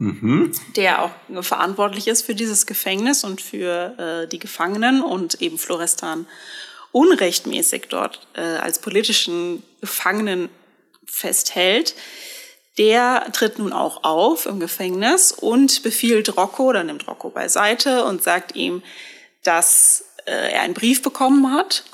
mhm. 0.00 0.50
der 0.74 1.02
auch 1.02 1.10
verantwortlich 1.42 2.08
ist 2.08 2.22
für 2.22 2.34
dieses 2.34 2.66
Gefängnis 2.66 3.22
und 3.22 3.40
für 3.40 3.94
äh, 3.98 4.28
die 4.28 4.38
Gefangenen 4.38 5.02
und 5.02 5.40
eben 5.40 5.58
Florestan 5.58 6.26
unrechtmäßig 6.92 7.86
dort 7.88 8.26
äh, 8.34 8.40
als 8.40 8.80
politischen 8.80 9.62
Gefangenen 9.80 10.48
festhält, 11.06 11.94
der 12.80 13.26
tritt 13.32 13.58
nun 13.58 13.74
auch 13.74 14.04
auf 14.04 14.46
im 14.46 14.58
Gefängnis 14.58 15.32
und 15.32 15.82
befiehlt 15.82 16.34
Rocco 16.38 16.64
oder 16.70 16.82
nimmt 16.82 17.06
Rocco 17.06 17.28
beiseite 17.28 18.04
und 18.04 18.22
sagt 18.22 18.56
ihm, 18.56 18.82
dass 19.42 20.06
äh, 20.24 20.52
er 20.52 20.62
einen 20.62 20.72
Brief 20.72 21.02
bekommen 21.02 21.52
hat 21.52 21.84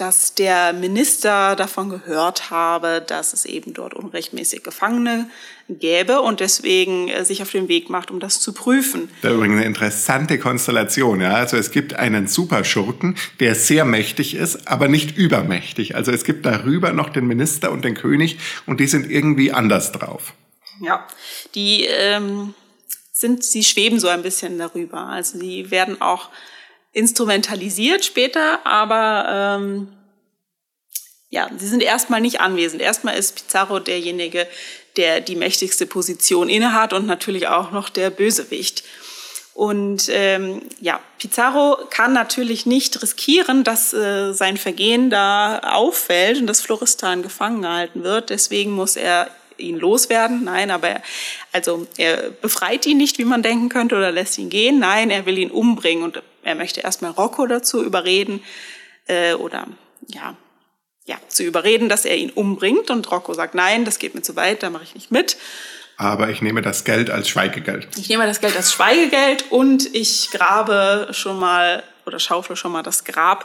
dass 0.00 0.34
der 0.34 0.72
Minister 0.72 1.54
davon 1.56 1.90
gehört 1.90 2.50
habe, 2.50 3.04
dass 3.06 3.34
es 3.34 3.44
eben 3.44 3.74
dort 3.74 3.92
unrechtmäßig 3.92 4.62
Gefangene 4.62 5.28
gäbe 5.78 6.20
und 6.20 6.40
deswegen 6.40 7.08
äh, 7.08 7.24
sich 7.24 7.42
auf 7.42 7.50
den 7.50 7.68
Weg 7.68 7.90
macht, 7.90 8.10
um 8.10 8.20
das 8.20 8.40
zu 8.40 8.52
prüfen. 8.52 9.10
Da 9.22 9.30
übrigens 9.30 9.56
eine 9.56 9.66
interessante 9.66 10.38
Konstellation. 10.38 11.20
Ja? 11.20 11.34
Also 11.34 11.56
es 11.56 11.70
gibt 11.70 11.94
einen 11.94 12.26
Superschurken, 12.26 13.16
der 13.38 13.54
sehr 13.54 13.84
mächtig 13.84 14.34
ist, 14.34 14.68
aber 14.68 14.88
nicht 14.88 15.16
übermächtig. 15.16 15.94
Also 15.94 16.12
es 16.12 16.24
gibt 16.24 16.46
darüber 16.46 16.92
noch 16.92 17.10
den 17.10 17.26
Minister 17.26 17.70
und 17.70 17.84
den 17.84 17.94
König 17.94 18.38
und 18.66 18.80
die 18.80 18.86
sind 18.86 19.10
irgendwie 19.10 19.52
anders 19.52 19.92
drauf. 19.92 20.34
Ja, 20.80 21.06
die 21.54 21.84
ähm, 21.84 22.54
sind, 23.12 23.44
sie 23.44 23.64
schweben 23.64 24.00
so 24.00 24.08
ein 24.08 24.22
bisschen 24.22 24.58
darüber. 24.58 25.06
Also 25.06 25.38
sie 25.38 25.70
werden 25.70 26.00
auch 26.00 26.30
instrumentalisiert 26.92 28.04
später, 28.04 28.66
aber 28.66 29.58
ähm, 29.60 29.88
ja, 31.30 31.48
sie 31.56 31.68
sind 31.68 31.82
erstmal 31.82 32.20
nicht 32.20 32.40
anwesend. 32.40 32.82
Erstmal 32.82 33.16
ist 33.16 33.36
Pizarro 33.36 33.78
derjenige, 33.78 34.48
der 34.96 35.20
die 35.20 35.36
mächtigste 35.36 35.86
Position 35.86 36.48
innehat 36.48 36.92
und 36.92 37.06
natürlich 37.06 37.46
auch 37.46 37.70
noch 37.70 37.88
der 37.88 38.10
Bösewicht. 38.10 38.82
Und 39.54 40.08
ähm, 40.10 40.62
ja, 40.80 41.00
Pizarro 41.18 41.78
kann 41.90 42.12
natürlich 42.12 42.66
nicht 42.66 43.00
riskieren, 43.02 43.62
dass 43.62 43.92
äh, 43.92 44.32
sein 44.32 44.56
Vergehen 44.56 45.10
da 45.10 45.60
auffällt 45.60 46.40
und 46.40 46.46
dass 46.46 46.60
Floristan 46.60 47.22
gefangen 47.22 47.62
gehalten 47.62 48.02
wird. 48.02 48.30
Deswegen 48.30 48.72
muss 48.72 48.96
er 48.96 49.30
ihn 49.56 49.78
loswerden. 49.78 50.44
Nein, 50.44 50.70
aber 50.70 50.88
er, 50.88 51.02
also 51.52 51.86
er 51.96 52.30
befreit 52.30 52.86
ihn 52.86 52.96
nicht, 52.96 53.18
wie 53.18 53.24
man 53.24 53.42
denken 53.42 53.68
könnte, 53.68 53.96
oder 53.96 54.10
lässt 54.10 54.38
ihn 54.38 54.50
gehen. 54.50 54.80
Nein, 54.80 55.10
er 55.10 55.26
will 55.26 55.38
ihn 55.38 55.50
umbringen 55.50 56.02
und 56.02 56.22
er 56.42 56.54
möchte 56.54 56.80
erstmal 56.80 57.12
Rocco 57.12 57.46
dazu 57.46 57.84
überreden 57.84 58.42
äh, 59.06 59.34
oder 59.34 59.66
ja, 60.08 60.36
ja, 61.06 61.16
zu 61.28 61.42
überreden, 61.42 61.88
dass 61.88 62.04
er 62.04 62.16
ihn 62.16 62.30
umbringt. 62.30 62.90
Und 62.90 63.10
Rocco 63.10 63.34
sagt, 63.34 63.54
nein, 63.54 63.84
das 63.84 63.98
geht 63.98 64.14
mir 64.14 64.22
zu 64.22 64.36
weit, 64.36 64.62
da 64.62 64.70
mache 64.70 64.84
ich 64.84 64.94
nicht 64.94 65.10
mit. 65.10 65.36
Aber 65.96 66.30
ich 66.30 66.40
nehme 66.40 66.62
das 66.62 66.84
Geld 66.84 67.10
als 67.10 67.28
Schweigegeld. 67.28 67.88
Ich 67.98 68.08
nehme 68.08 68.26
das 68.26 68.40
Geld 68.40 68.56
als 68.56 68.72
Schweigegeld 68.72 69.44
und 69.50 69.94
ich 69.94 70.30
grabe 70.30 71.08
schon 71.10 71.38
mal 71.38 71.82
oder 72.06 72.18
schaufle 72.18 72.56
schon 72.56 72.72
mal 72.72 72.82
das 72.82 73.04
Grab 73.04 73.44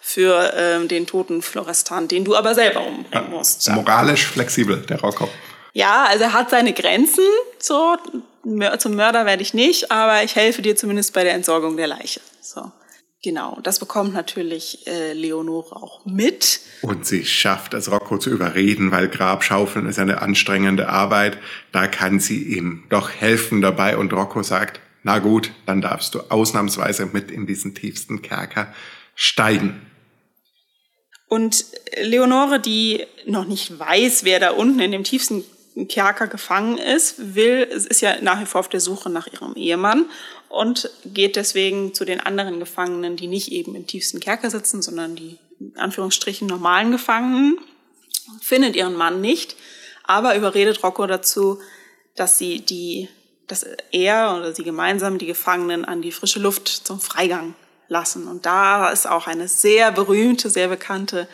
für 0.00 0.52
ähm, 0.54 0.86
den 0.86 1.06
toten 1.06 1.40
Florestan, 1.40 2.06
den 2.06 2.24
du 2.24 2.36
aber 2.36 2.54
selber 2.54 2.86
umbringen 2.86 3.30
musst. 3.30 3.66
Ja. 3.66 3.74
Moralisch 3.74 4.26
flexibel, 4.26 4.82
der 4.82 5.00
Rocco. 5.00 5.30
Ja, 5.72 6.04
also 6.04 6.24
er 6.24 6.32
hat 6.34 6.50
seine 6.50 6.74
Grenzen. 6.74 7.24
So, 7.58 7.96
zum 8.78 8.94
Mörder 8.94 9.24
werde 9.24 9.42
ich 9.42 9.54
nicht, 9.54 9.90
aber 9.90 10.22
ich 10.22 10.36
helfe 10.36 10.60
dir 10.60 10.76
zumindest 10.76 11.14
bei 11.14 11.24
der 11.24 11.32
Entsorgung 11.32 11.76
der 11.76 11.86
Leiche. 11.86 12.20
So. 12.40 12.70
Genau, 13.24 13.58
das 13.62 13.78
bekommt 13.78 14.12
natürlich 14.12 14.86
äh, 14.86 15.14
Leonore 15.14 15.76
auch 15.76 16.04
mit. 16.04 16.60
Und 16.82 17.06
sie 17.06 17.24
schafft 17.24 17.72
es, 17.72 17.90
Rocco 17.90 18.18
zu 18.18 18.28
überreden, 18.28 18.90
weil 18.90 19.08
Grabschaufeln 19.08 19.86
ist 19.86 19.98
eine 19.98 20.20
anstrengende 20.20 20.90
Arbeit. 20.90 21.38
Da 21.72 21.86
kann 21.86 22.20
sie 22.20 22.42
ihm 22.42 22.84
doch 22.90 23.08
helfen 23.08 23.62
dabei. 23.62 23.96
Und 23.96 24.12
Rocco 24.12 24.42
sagt, 24.42 24.78
na 25.04 25.20
gut, 25.20 25.52
dann 25.64 25.80
darfst 25.80 26.14
du 26.14 26.20
ausnahmsweise 26.28 27.06
mit 27.06 27.30
in 27.30 27.46
diesen 27.46 27.74
tiefsten 27.74 28.20
Kerker 28.20 28.74
steigen. 29.14 29.80
Und 31.26 31.64
Leonore, 32.02 32.60
die 32.60 33.06
noch 33.24 33.46
nicht 33.46 33.78
weiß, 33.78 34.24
wer 34.24 34.38
da 34.38 34.50
unten 34.50 34.80
in 34.80 34.92
dem 34.92 35.04
tiefsten 35.04 35.44
Kerker 35.88 36.28
gefangen 36.28 36.78
ist, 36.78 37.34
will, 37.34 37.62
ist 37.62 38.00
ja 38.00 38.20
nach 38.22 38.40
wie 38.40 38.46
vor 38.46 38.60
auf 38.60 38.68
der 38.68 38.80
Suche 38.80 39.10
nach 39.10 39.26
ihrem 39.26 39.54
Ehemann 39.56 40.06
und 40.48 40.90
geht 41.04 41.34
deswegen 41.36 41.94
zu 41.94 42.04
den 42.04 42.20
anderen 42.20 42.60
Gefangenen, 42.60 43.16
die 43.16 43.26
nicht 43.26 43.50
eben 43.50 43.74
im 43.74 43.86
tiefsten 43.86 44.20
Kerker 44.20 44.50
sitzen, 44.50 44.82
sondern 44.82 45.16
die 45.16 45.38
in 45.58 45.76
Anführungsstrichen 45.76 46.46
normalen 46.46 46.92
Gefangenen, 46.92 47.58
findet 48.40 48.76
ihren 48.76 48.94
Mann 48.94 49.20
nicht, 49.20 49.56
aber 50.04 50.36
überredet 50.36 50.82
Rocco 50.82 51.06
dazu, 51.06 51.58
dass 52.14 52.38
sie 52.38 52.60
die, 52.60 53.08
dass 53.46 53.66
er 53.90 54.36
oder 54.36 54.54
sie 54.54 54.64
gemeinsam 54.64 55.18
die 55.18 55.26
Gefangenen 55.26 55.84
an 55.84 56.02
die 56.02 56.12
frische 56.12 56.38
Luft 56.38 56.68
zum 56.68 57.00
Freigang 57.00 57.54
lassen. 57.88 58.28
Und 58.28 58.46
da 58.46 58.90
ist 58.90 59.08
auch 59.08 59.26
eine 59.26 59.48
sehr 59.48 59.92
berühmte, 59.92 60.50
sehr 60.50 60.68
bekannte 60.68 61.28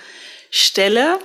Stelle, 0.51 1.19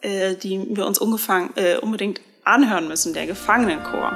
äh, 0.00 0.34
die 0.36 0.64
wir 0.70 0.86
uns 0.86 1.00
äh, 1.00 1.76
unbedingt 1.78 2.20
anhören 2.44 2.88
müssen, 2.88 3.14
der 3.14 3.26
Gefangenenchor. 3.26 4.12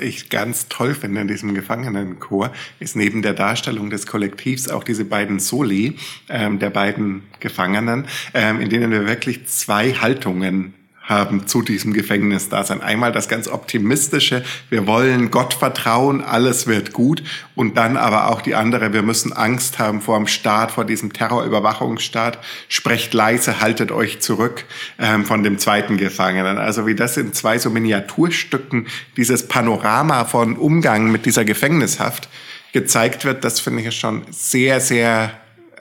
Ich 0.00 0.30
ganz 0.30 0.68
toll 0.68 0.94
finde 0.94 1.20
in 1.20 1.28
diesem 1.28 1.54
Gefangenenchor, 1.54 2.52
ist 2.78 2.96
neben 2.96 3.22
der 3.22 3.34
Darstellung 3.34 3.90
des 3.90 4.06
Kollektivs 4.06 4.68
auch 4.68 4.84
diese 4.84 5.04
beiden 5.04 5.38
Soli 5.38 5.96
ähm, 6.28 6.58
der 6.58 6.70
beiden 6.70 7.22
Gefangenen, 7.40 8.06
ähm, 8.34 8.60
in 8.60 8.68
denen 8.70 8.90
wir 8.90 9.06
wirklich 9.06 9.46
zwei 9.46 9.92
Haltungen 9.92 10.74
haben 11.10 11.46
zu 11.46 11.60
diesem 11.60 11.92
Gefängnisdasein. 11.92 12.80
Einmal 12.80 13.12
das 13.12 13.28
ganz 13.28 13.48
optimistische, 13.48 14.44
wir 14.70 14.86
wollen 14.86 15.30
Gott 15.30 15.54
vertrauen, 15.54 16.22
alles 16.22 16.66
wird 16.66 16.92
gut. 16.92 17.22
Und 17.54 17.76
dann 17.76 17.96
aber 17.96 18.28
auch 18.28 18.40
die 18.40 18.54
andere, 18.54 18.94
wir 18.94 19.02
müssen 19.02 19.32
Angst 19.32 19.78
haben 19.78 20.00
vor 20.00 20.16
dem 20.16 20.28
Staat, 20.28 20.70
vor 20.70 20.84
diesem 20.84 21.12
Terrorüberwachungsstaat. 21.12 22.38
Sprecht 22.68 23.12
leise, 23.12 23.60
haltet 23.60 23.90
euch 23.90 24.20
zurück 24.20 24.64
ähm, 24.98 25.26
von 25.26 25.42
dem 25.42 25.58
zweiten 25.58 25.96
Gefangenen. 25.96 26.56
Also 26.56 26.86
wie 26.86 26.94
das 26.94 27.16
in 27.16 27.32
zwei 27.32 27.58
so 27.58 27.70
Miniaturstücken, 27.70 28.86
dieses 29.16 29.48
Panorama 29.48 30.24
von 30.24 30.56
Umgang 30.56 31.10
mit 31.10 31.26
dieser 31.26 31.44
Gefängnishaft 31.44 32.28
gezeigt 32.72 33.24
wird, 33.24 33.44
das 33.44 33.58
finde 33.58 33.82
ich 33.82 33.98
schon 33.98 34.22
sehr, 34.30 34.80
sehr 34.80 35.32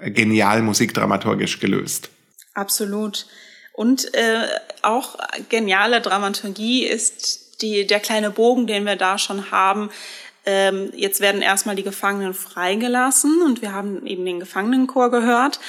genial 0.05 0.63
musikdramaturgisch 0.63 1.59
gelöst. 1.59 2.09
Absolut. 2.55 3.27
Und 3.79 4.13
äh, 4.13 4.45
auch 4.81 5.15
geniale 5.47 6.01
Dramaturgie 6.01 6.83
ist 6.83 7.61
die, 7.61 7.87
der 7.87 8.01
kleine 8.01 8.29
Bogen, 8.29 8.67
den 8.67 8.85
wir 8.85 8.97
da 8.97 9.17
schon 9.17 9.51
haben. 9.51 9.89
Ähm, 10.45 10.91
jetzt 10.93 11.21
werden 11.21 11.41
erstmal 11.41 11.77
die 11.77 11.83
Gefangenen 11.83 12.33
freigelassen 12.33 13.41
und 13.41 13.61
wir 13.61 13.71
haben 13.71 14.05
eben 14.05 14.25
den 14.25 14.41
Gefangenenchor 14.41 15.11
gehört. 15.11 15.61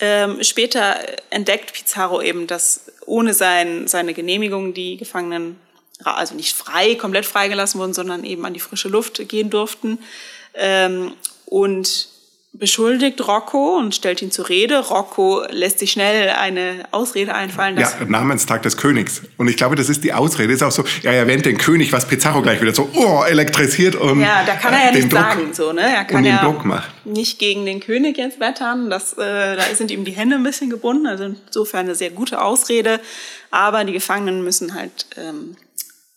Ähm, 0.00 0.42
später 0.42 0.96
entdeckt 1.28 1.74
Pizarro 1.74 2.22
eben, 2.22 2.46
dass 2.46 2.90
ohne 3.04 3.34
sein, 3.34 3.86
seine 3.86 4.14
Genehmigung 4.14 4.72
die 4.72 4.96
Gefangenen 4.96 5.60
also 6.02 6.34
nicht 6.36 6.56
frei, 6.56 6.94
komplett 6.94 7.26
freigelassen 7.26 7.78
wurden, 7.78 7.92
sondern 7.92 8.24
eben 8.24 8.46
an 8.46 8.54
die 8.54 8.60
frische 8.60 8.88
Luft 8.88 9.28
gehen 9.28 9.50
durften. 9.50 9.98
Ähm, 10.54 11.12
und 11.44 12.08
beschuldigt 12.52 13.26
Rocco 13.26 13.76
und 13.76 13.94
stellt 13.94 14.22
ihn 14.22 14.30
zur 14.30 14.48
Rede. 14.48 14.78
Rocco 14.78 15.42
lässt 15.50 15.78
sich 15.78 15.92
schnell 15.92 16.30
eine 16.30 16.86
Ausrede 16.90 17.34
einfallen. 17.34 17.78
Ja, 17.78 17.92
Namenstag 18.06 18.62
des 18.62 18.76
Königs. 18.76 19.22
Und 19.36 19.48
ich 19.48 19.56
glaube, 19.56 19.76
das 19.76 19.88
ist 19.88 20.02
die 20.02 20.12
Ausrede. 20.12 20.52
Ist 20.52 20.62
auch 20.62 20.72
so, 20.72 20.84
ja, 21.02 21.12
er 21.12 21.20
erwähnt 21.20 21.46
den 21.46 21.58
König, 21.58 21.92
was 21.92 22.06
Pizarro 22.06 22.42
gleich 22.42 22.60
wieder 22.60 22.74
so 22.74 22.88
oh, 22.94 23.22
elektrisiert 23.22 23.94
und 23.94 24.20
Ja, 24.20 24.44
da 24.44 24.54
kann 24.54 24.72
er 24.72 24.86
ja 24.86 24.92
nicht 24.92 25.12
sagen, 25.12 25.52
so, 25.52 25.72
ne? 25.72 25.82
Er 25.82 26.04
kann 26.04 26.24
ja 26.24 26.42
Druck 26.42 26.64
nicht 27.04 27.38
gegen 27.38 27.66
den 27.66 27.80
König 27.80 28.16
jetzt 28.18 28.40
wettern. 28.40 28.90
Das, 28.90 29.12
äh, 29.12 29.56
da 29.56 29.62
sind 29.74 29.90
ihm 29.90 30.04
die 30.04 30.12
Hände 30.12 30.36
ein 30.36 30.42
bisschen 30.42 30.70
gebunden. 30.70 31.06
Also 31.06 31.24
insofern 31.24 31.86
eine 31.86 31.94
sehr 31.94 32.10
gute 32.10 32.42
Ausrede. 32.42 33.00
Aber 33.50 33.84
die 33.84 33.92
Gefangenen 33.92 34.42
müssen 34.42 34.74
halt 34.74 35.06
ähm, 35.16 35.56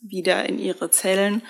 wieder 0.02 0.48
in 0.48 0.60
ihre 0.60 0.90
Zellen. 0.90 1.42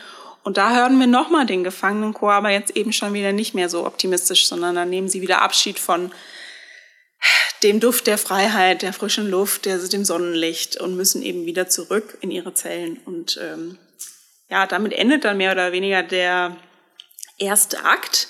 Und 0.43 0.58
da 0.58 0.75
hören 0.75 0.99
wir 0.99 1.08
nochmal 1.08 1.45
den 1.45 1.63
Gefangenenchor, 1.63 2.34
aber 2.34 2.49
jetzt 2.49 2.75
eben 2.75 2.93
schon 2.93 3.13
wieder 3.13 3.32
nicht 3.32 3.54
mehr 3.54 3.69
so 3.69 3.86
optimistisch, 3.86 4.47
sondern 4.47 4.75
dann 4.75 4.89
nehmen 4.89 5.08
sie 5.08 5.21
wieder 5.21 5.41
Abschied 5.41 5.77
von 5.77 6.12
dem 7.63 7.80
Duft 7.80 8.08
der 8.08 8.17
Freiheit, 8.17 8.82
der 8.82 8.93
frischen 8.93 9.30
Luft, 9.30 9.65
der, 9.65 9.77
dem 9.77 10.04
Sonnenlicht 10.04 10.77
und 10.77 10.95
müssen 10.95 11.21
eben 11.21 11.45
wieder 11.45 11.67
zurück 11.67 12.17
in 12.21 12.32
ihre 12.32 12.54
Zellen. 12.54 12.97
Und 13.06 13.39
ähm, 13.41 13.77
ja, 14.49 14.65
damit 14.65 14.93
endet 14.93 15.23
dann 15.25 15.38
mehr 15.38 15.51
oder 15.51 15.71
weniger 15.71 16.01
der 16.01 16.58
erste 17.38 17.84
Akt. 17.84 18.30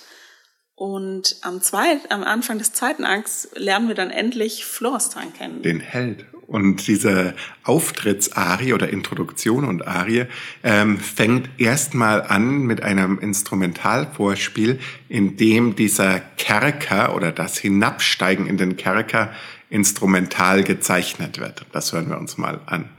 Und 0.76 1.38
am, 1.42 1.62
zweit, 1.62 2.12
am 2.12 2.24
Anfang 2.24 2.58
des 2.58 2.74
zweiten 2.74 3.06
Akts 3.06 3.50
lernen 3.54 3.88
wir 3.88 3.96
dann 3.96 4.10
endlich 4.10 4.66
Florestan 4.66 5.34
kennen. 5.34 5.62
Den 5.62 5.80
Held. 5.80 6.26
Und 6.52 6.86
diese 6.88 7.34
Auftrittsarie 7.64 8.74
oder 8.74 8.90
Introduktion 8.90 9.64
und 9.64 9.88
Arie 9.88 10.26
ähm, 10.64 10.98
fängt 11.00 11.50
erstmal 11.58 12.24
an 12.24 12.64
mit 12.64 12.84
einem 12.84 13.20
Instrumentalvorspiel, 13.20 14.78
in 15.08 15.38
dem 15.38 15.78
dieser 15.78 16.20
Kerker 16.20 17.16
oder 17.16 17.32
das 17.32 17.58
Hinabsteigen 17.58 18.48
in 18.48 18.58
den 18.58 18.76
Kerker 18.76 19.32
instrumental 19.70 20.64
gezeichnet 20.64 21.40
wird. 21.40 21.66
Das 21.72 21.94
hören 21.94 22.10
wir 22.10 22.18
uns 22.18 22.38
mal 22.38 22.60
an. 22.66 22.90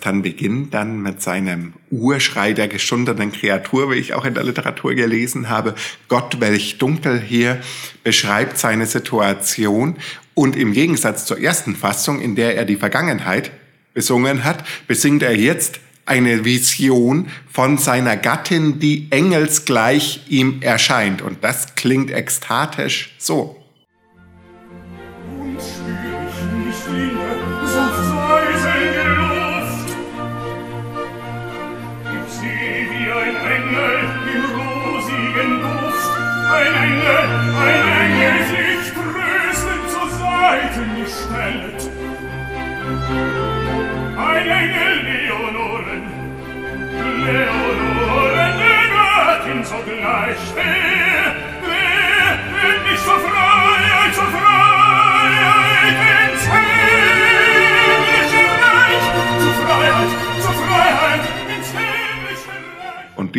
Florestan 0.00 0.22
beginnt 0.22 0.74
dann 0.74 1.02
mit 1.02 1.20
seinem 1.20 1.74
Urschrei 1.90 2.52
der 2.54 2.68
geschundenen 2.68 3.32
Kreatur, 3.32 3.90
wie 3.90 3.96
ich 3.96 4.14
auch 4.14 4.24
in 4.24 4.34
der 4.34 4.44
Literatur 4.44 4.94
gelesen 4.94 5.48
habe. 5.48 5.74
Gott, 6.08 6.40
welch 6.40 6.78
dunkel 6.78 7.20
hier, 7.20 7.60
beschreibt 8.02 8.58
seine 8.58 8.86
Situation. 8.86 9.96
Und 10.34 10.56
im 10.56 10.72
Gegensatz 10.72 11.26
zur 11.26 11.38
ersten 11.38 11.76
Fassung, 11.76 12.20
in 12.20 12.34
der 12.34 12.56
er 12.56 12.64
die 12.64 12.76
Vergangenheit 12.76 13.50
besungen 13.92 14.44
hat, 14.44 14.64
besingt 14.86 15.22
er 15.22 15.36
jetzt 15.36 15.80
eine 16.06 16.44
Vision 16.44 17.28
von 17.52 17.76
seiner 17.76 18.16
Gattin, 18.16 18.80
die 18.80 19.06
engelsgleich 19.10 20.22
ihm 20.28 20.62
erscheint. 20.62 21.20
Und 21.20 21.44
das 21.44 21.74
klingt 21.74 22.10
ekstatisch 22.10 23.14
so. 23.18 23.59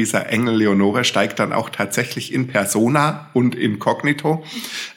Dieser 0.02 0.30
Engel 0.30 0.56
Leonore 0.56 1.04
steigt 1.04 1.38
dann 1.38 1.54
auch 1.54 1.70
tatsächlich 1.70 2.34
in 2.34 2.48
Persona 2.48 3.30
und 3.34 3.54
inkognito 3.54 4.44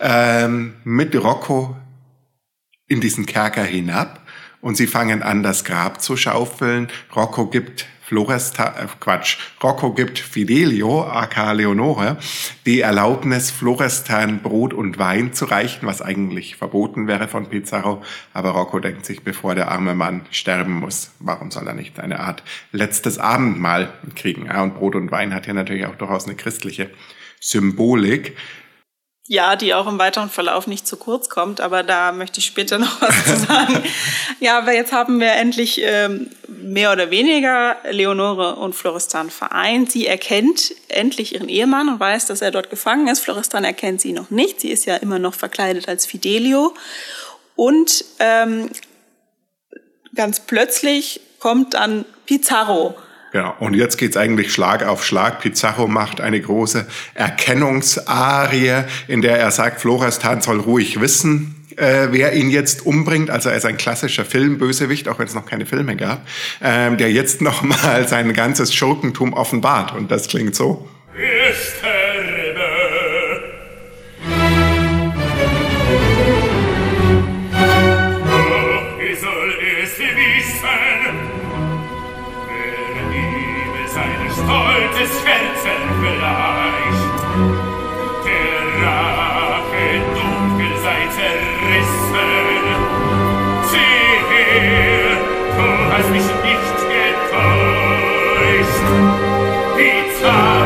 ähm, 0.00 0.76
mit 0.84 1.14
Rocco 1.14 1.76
in 2.86 3.02
diesen 3.02 3.26
Kerker 3.26 3.64
hinab. 3.64 4.20
Und 4.62 4.76
sie 4.76 4.86
fangen 4.86 5.22
an, 5.22 5.42
das 5.42 5.64
Grab 5.64 6.00
zu 6.00 6.16
schaufeln. 6.16 6.88
Rocco 7.14 7.48
gibt 7.48 7.84
Florestan, 8.06 8.74
äh, 8.76 8.86
Quatsch, 9.00 9.38
Rocco 9.62 9.92
gibt 9.92 10.18
Fidelio, 10.18 11.04
aka 11.04 11.52
Leonore, 11.52 12.18
die 12.66 12.80
Erlaubnis, 12.80 13.50
Florestan 13.50 14.42
Brot 14.42 14.74
und 14.74 14.98
Wein 14.98 15.32
zu 15.32 15.46
reichen, 15.46 15.86
was 15.86 16.02
eigentlich 16.02 16.56
verboten 16.56 17.06
wäre 17.06 17.28
von 17.28 17.48
Pizarro. 17.48 18.02
Aber 18.34 18.50
Rocco 18.50 18.78
denkt 18.78 19.06
sich, 19.06 19.22
bevor 19.22 19.54
der 19.54 19.70
arme 19.70 19.94
Mann 19.94 20.26
sterben 20.30 20.74
muss, 20.74 21.12
warum 21.18 21.50
soll 21.50 21.66
er 21.66 21.74
nicht 21.74 21.98
eine 21.98 22.20
Art 22.20 22.42
letztes 22.72 23.18
Abendmahl 23.18 23.92
kriegen? 24.14 24.46
Ja, 24.46 24.62
und 24.62 24.74
Brot 24.74 24.94
und 24.96 25.10
Wein 25.10 25.34
hat 25.34 25.46
ja 25.46 25.54
natürlich 25.54 25.86
auch 25.86 25.96
durchaus 25.96 26.26
eine 26.26 26.36
christliche 26.36 26.90
Symbolik. 27.40 28.36
Ja, 29.26 29.56
die 29.56 29.72
auch 29.72 29.86
im 29.86 29.98
weiteren 29.98 30.28
Verlauf 30.28 30.66
nicht 30.66 30.86
zu 30.86 30.98
kurz 30.98 31.30
kommt, 31.30 31.62
aber 31.62 31.82
da 31.82 32.12
möchte 32.12 32.40
ich 32.40 32.46
später 32.46 32.78
noch 32.80 33.00
was 33.00 33.24
zu 33.24 33.36
sagen. 33.36 33.82
ja, 34.40 34.58
aber 34.58 34.74
jetzt 34.74 34.92
haben 34.92 35.18
wir 35.18 35.32
endlich 35.32 35.80
ähm, 35.82 36.30
mehr 36.46 36.92
oder 36.92 37.10
weniger 37.10 37.76
Leonore 37.90 38.56
und 38.56 38.74
Florestan 38.74 39.30
vereint. 39.30 39.90
Sie 39.90 40.06
erkennt 40.06 40.74
endlich 40.88 41.34
ihren 41.34 41.48
Ehemann 41.48 41.88
und 41.88 42.00
weiß, 42.00 42.26
dass 42.26 42.42
er 42.42 42.50
dort 42.50 42.68
gefangen 42.68 43.08
ist. 43.08 43.20
Florestan 43.20 43.64
erkennt 43.64 44.02
sie 44.02 44.12
noch 44.12 44.28
nicht. 44.28 44.60
Sie 44.60 44.70
ist 44.70 44.84
ja 44.84 44.96
immer 44.96 45.18
noch 45.18 45.34
verkleidet 45.34 45.88
als 45.88 46.04
Fidelio. 46.04 46.74
Und 47.56 48.04
ähm, 48.18 48.70
ganz 50.14 50.40
plötzlich 50.40 51.20
kommt 51.38 51.74
dann 51.74 52.04
Pizarro. 52.26 52.94
Ja, 53.34 53.48
und 53.58 53.74
jetzt 53.74 53.98
geht's 53.98 54.16
eigentlich 54.16 54.52
Schlag 54.52 54.86
auf 54.86 55.04
Schlag. 55.04 55.40
Pizarro 55.40 55.88
macht 55.88 56.20
eine 56.20 56.40
große 56.40 56.86
Erkennungsarie, 57.14 58.84
in 59.08 59.22
der 59.22 59.40
er 59.40 59.50
sagt, 59.50 59.80
Florestan 59.80 60.40
soll 60.40 60.60
ruhig 60.60 61.00
wissen, 61.00 61.66
äh, 61.76 62.08
wer 62.12 62.34
ihn 62.34 62.48
jetzt 62.48 62.86
umbringt. 62.86 63.30
Also 63.30 63.48
er 63.48 63.56
ist 63.56 63.66
ein 63.66 63.76
klassischer 63.76 64.24
Filmbösewicht, 64.24 65.08
auch 65.08 65.18
wenn 65.18 65.26
es 65.26 65.34
noch 65.34 65.46
keine 65.46 65.66
Filme 65.66 65.96
gab, 65.96 66.24
ähm, 66.62 66.96
der 66.96 67.10
jetzt 67.10 67.40
nochmal 67.42 68.06
sein 68.06 68.32
ganzes 68.34 68.72
Schurkentum 68.72 69.32
offenbart. 69.32 69.92
Und 69.92 70.12
das 70.12 70.28
klingt 70.28 70.54
so. 70.54 70.88
Ich 71.16 71.82
hast 95.96 96.10
mich 96.10 96.22
nicht 96.22 96.76
getäuscht. 96.90 97.64
Pizarro, 99.76 100.63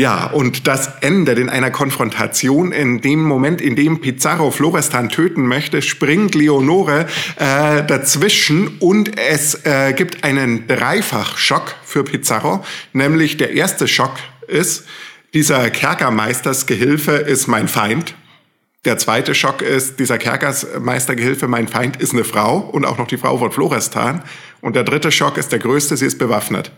Ja, 0.00 0.28
und 0.28 0.66
das 0.66 0.88
endet 1.02 1.38
in 1.38 1.50
einer 1.50 1.70
Konfrontation. 1.70 2.72
In 2.72 3.02
dem 3.02 3.22
Moment, 3.22 3.60
in 3.60 3.76
dem 3.76 4.00
Pizarro 4.00 4.50
Florestan 4.50 5.10
töten 5.10 5.46
möchte, 5.46 5.82
springt 5.82 6.34
Leonore 6.34 7.04
äh, 7.36 7.84
dazwischen 7.84 8.78
und 8.78 9.18
es 9.18 9.66
äh, 9.66 9.92
gibt 9.92 10.24
einen 10.24 10.66
Dreifachschock 10.66 11.74
für 11.84 12.02
Pizarro. 12.02 12.64
Nämlich 12.94 13.36
der 13.36 13.52
erste 13.52 13.86
Schock 13.86 14.14
ist, 14.48 14.86
dieser 15.34 15.68
Kerkermeistersgehilfe 15.68 17.12
ist 17.12 17.46
mein 17.46 17.68
Feind. 17.68 18.14
Der 18.86 18.96
zweite 18.96 19.34
Schock 19.34 19.60
ist, 19.60 20.00
dieser 20.00 20.16
Kerkersmeistergehilfe, 20.16 21.46
mein 21.46 21.68
Feind, 21.68 21.98
ist 21.98 22.14
eine 22.14 22.24
Frau 22.24 22.56
und 22.56 22.86
auch 22.86 22.96
noch 22.96 23.06
die 23.06 23.18
Frau 23.18 23.36
von 23.36 23.52
Florestan. 23.52 24.22
Und 24.62 24.76
der 24.76 24.84
dritte 24.84 25.12
Schock 25.12 25.36
ist 25.36 25.52
der 25.52 25.58
größte, 25.58 25.98
sie 25.98 26.06
ist 26.06 26.18
bewaffnet. 26.18 26.72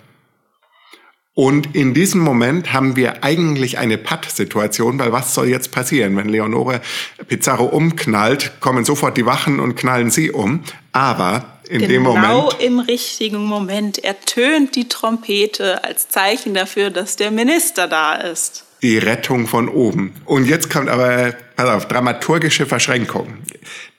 Und 1.34 1.74
in 1.74 1.94
diesem 1.94 2.20
Moment 2.20 2.74
haben 2.74 2.94
wir 2.94 3.24
eigentlich 3.24 3.78
eine 3.78 3.96
Patt-Situation, 3.96 4.98
weil 4.98 5.12
was 5.12 5.34
soll 5.34 5.48
jetzt 5.48 5.72
passieren? 5.72 6.14
Wenn 6.16 6.28
Leonore 6.28 6.82
Pizarro 7.26 7.64
umknallt, 7.64 8.60
kommen 8.60 8.84
sofort 8.84 9.16
die 9.16 9.24
Wachen 9.24 9.58
und 9.58 9.74
knallen 9.74 10.10
sie 10.10 10.30
um. 10.30 10.62
Aber 10.92 11.58
in 11.70 11.78
genau 11.80 11.88
dem 11.88 12.02
Moment. 12.02 12.24
Genau 12.24 12.52
im 12.58 12.78
richtigen 12.80 13.44
Moment 13.46 14.04
ertönt 14.04 14.76
die 14.76 14.88
Trompete 14.88 15.82
als 15.84 16.10
Zeichen 16.10 16.52
dafür, 16.52 16.90
dass 16.90 17.16
der 17.16 17.30
Minister 17.30 17.88
da 17.88 18.14
ist. 18.14 18.66
Die 18.82 18.98
Rettung 18.98 19.46
von 19.46 19.68
oben. 19.70 20.12
Und 20.26 20.46
jetzt 20.46 20.68
kommt 20.68 20.90
aber, 20.90 21.34
pass 21.56 21.68
auf, 21.70 21.88
dramaturgische 21.88 22.66
Verschränkung. 22.66 23.38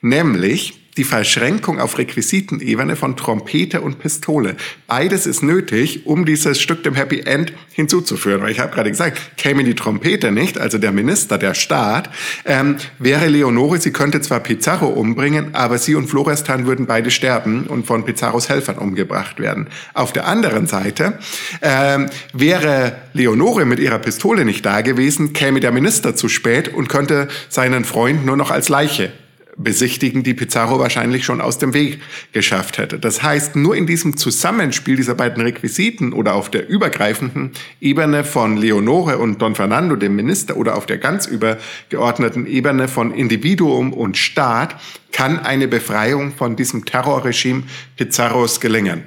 Nämlich, 0.02 0.83
die 0.96 1.04
Verschränkung 1.04 1.80
auf 1.80 1.98
Requisitenebene 1.98 2.96
von 2.96 3.16
Trompete 3.16 3.80
und 3.80 3.98
Pistole. 3.98 4.56
Beides 4.86 5.26
ist 5.26 5.42
nötig, 5.42 6.06
um 6.06 6.24
dieses 6.24 6.60
Stück 6.60 6.82
dem 6.84 6.94
Happy 6.94 7.20
End 7.20 7.52
hinzuzuführen. 7.72 8.42
Weil 8.42 8.52
ich 8.52 8.60
habe 8.60 8.72
gerade 8.72 8.90
gesagt, 8.90 9.36
käme 9.36 9.64
die 9.64 9.74
Trompete 9.74 10.30
nicht, 10.30 10.58
also 10.58 10.78
der 10.78 10.92
Minister, 10.92 11.38
der 11.38 11.54
Staat, 11.54 12.10
ähm, 12.44 12.76
wäre 12.98 13.26
Leonore, 13.28 13.80
sie 13.80 13.92
könnte 13.92 14.20
zwar 14.20 14.40
Pizarro 14.40 14.86
umbringen, 14.86 15.54
aber 15.54 15.78
sie 15.78 15.94
und 15.94 16.08
Florestan 16.08 16.66
würden 16.66 16.86
beide 16.86 17.10
sterben 17.10 17.66
und 17.66 17.86
von 17.86 18.04
Pizarros 18.04 18.48
Helfern 18.48 18.78
umgebracht 18.78 19.40
werden. 19.40 19.68
Auf 19.94 20.12
der 20.12 20.26
anderen 20.26 20.66
Seite 20.66 21.18
ähm, 21.62 22.06
wäre 22.32 22.96
Leonore 23.12 23.64
mit 23.64 23.80
ihrer 23.80 23.98
Pistole 23.98 24.44
nicht 24.44 24.64
da 24.64 24.80
gewesen, 24.80 25.32
käme 25.32 25.60
der 25.60 25.72
Minister 25.72 26.14
zu 26.14 26.28
spät 26.28 26.72
und 26.72 26.88
könnte 26.88 27.28
seinen 27.48 27.84
Freund 27.84 28.24
nur 28.24 28.36
noch 28.36 28.50
als 28.50 28.68
Leiche 28.68 29.12
besichtigen, 29.56 30.22
die 30.22 30.34
Pizarro 30.34 30.78
wahrscheinlich 30.78 31.24
schon 31.24 31.40
aus 31.40 31.58
dem 31.58 31.74
Weg 31.74 32.00
geschafft 32.32 32.78
hätte. 32.78 32.98
Das 32.98 33.22
heißt, 33.22 33.56
nur 33.56 33.76
in 33.76 33.86
diesem 33.86 34.16
Zusammenspiel 34.16 34.96
dieser 34.96 35.14
beiden 35.14 35.42
Requisiten 35.42 36.12
oder 36.12 36.34
auf 36.34 36.50
der 36.50 36.68
übergreifenden 36.68 37.52
Ebene 37.80 38.24
von 38.24 38.56
Leonore 38.56 39.18
und 39.18 39.40
Don 39.40 39.54
Fernando, 39.54 39.96
dem 39.96 40.16
Minister, 40.16 40.56
oder 40.56 40.76
auf 40.76 40.86
der 40.86 40.98
ganz 40.98 41.26
übergeordneten 41.26 42.46
Ebene 42.46 42.88
von 42.88 43.14
Individuum 43.14 43.92
und 43.92 44.16
Staat 44.16 44.76
kann 45.12 45.38
eine 45.38 45.68
Befreiung 45.68 46.32
von 46.32 46.56
diesem 46.56 46.84
Terrorregime 46.84 47.64
Pizarros 47.96 48.60
gelingen. 48.60 49.04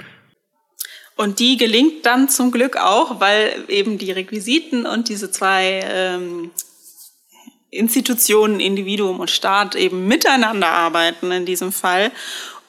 Und 1.17 1.39
die 1.39 1.57
gelingt 1.57 2.05
dann 2.05 2.29
zum 2.29 2.51
Glück 2.51 2.77
auch, 2.77 3.19
weil 3.19 3.65
eben 3.67 3.97
die 3.97 4.11
Requisiten 4.11 4.85
und 4.85 5.09
diese 5.09 5.31
zwei 5.31 5.81
ähm, 5.91 6.51
Institutionen, 7.69 8.59
Individuum 8.59 9.19
und 9.19 9.29
Staat 9.29 9.75
eben 9.75 10.07
miteinander 10.07 10.69
arbeiten 10.69 11.31
in 11.31 11.45
diesem 11.45 11.71
Fall. 11.71 12.11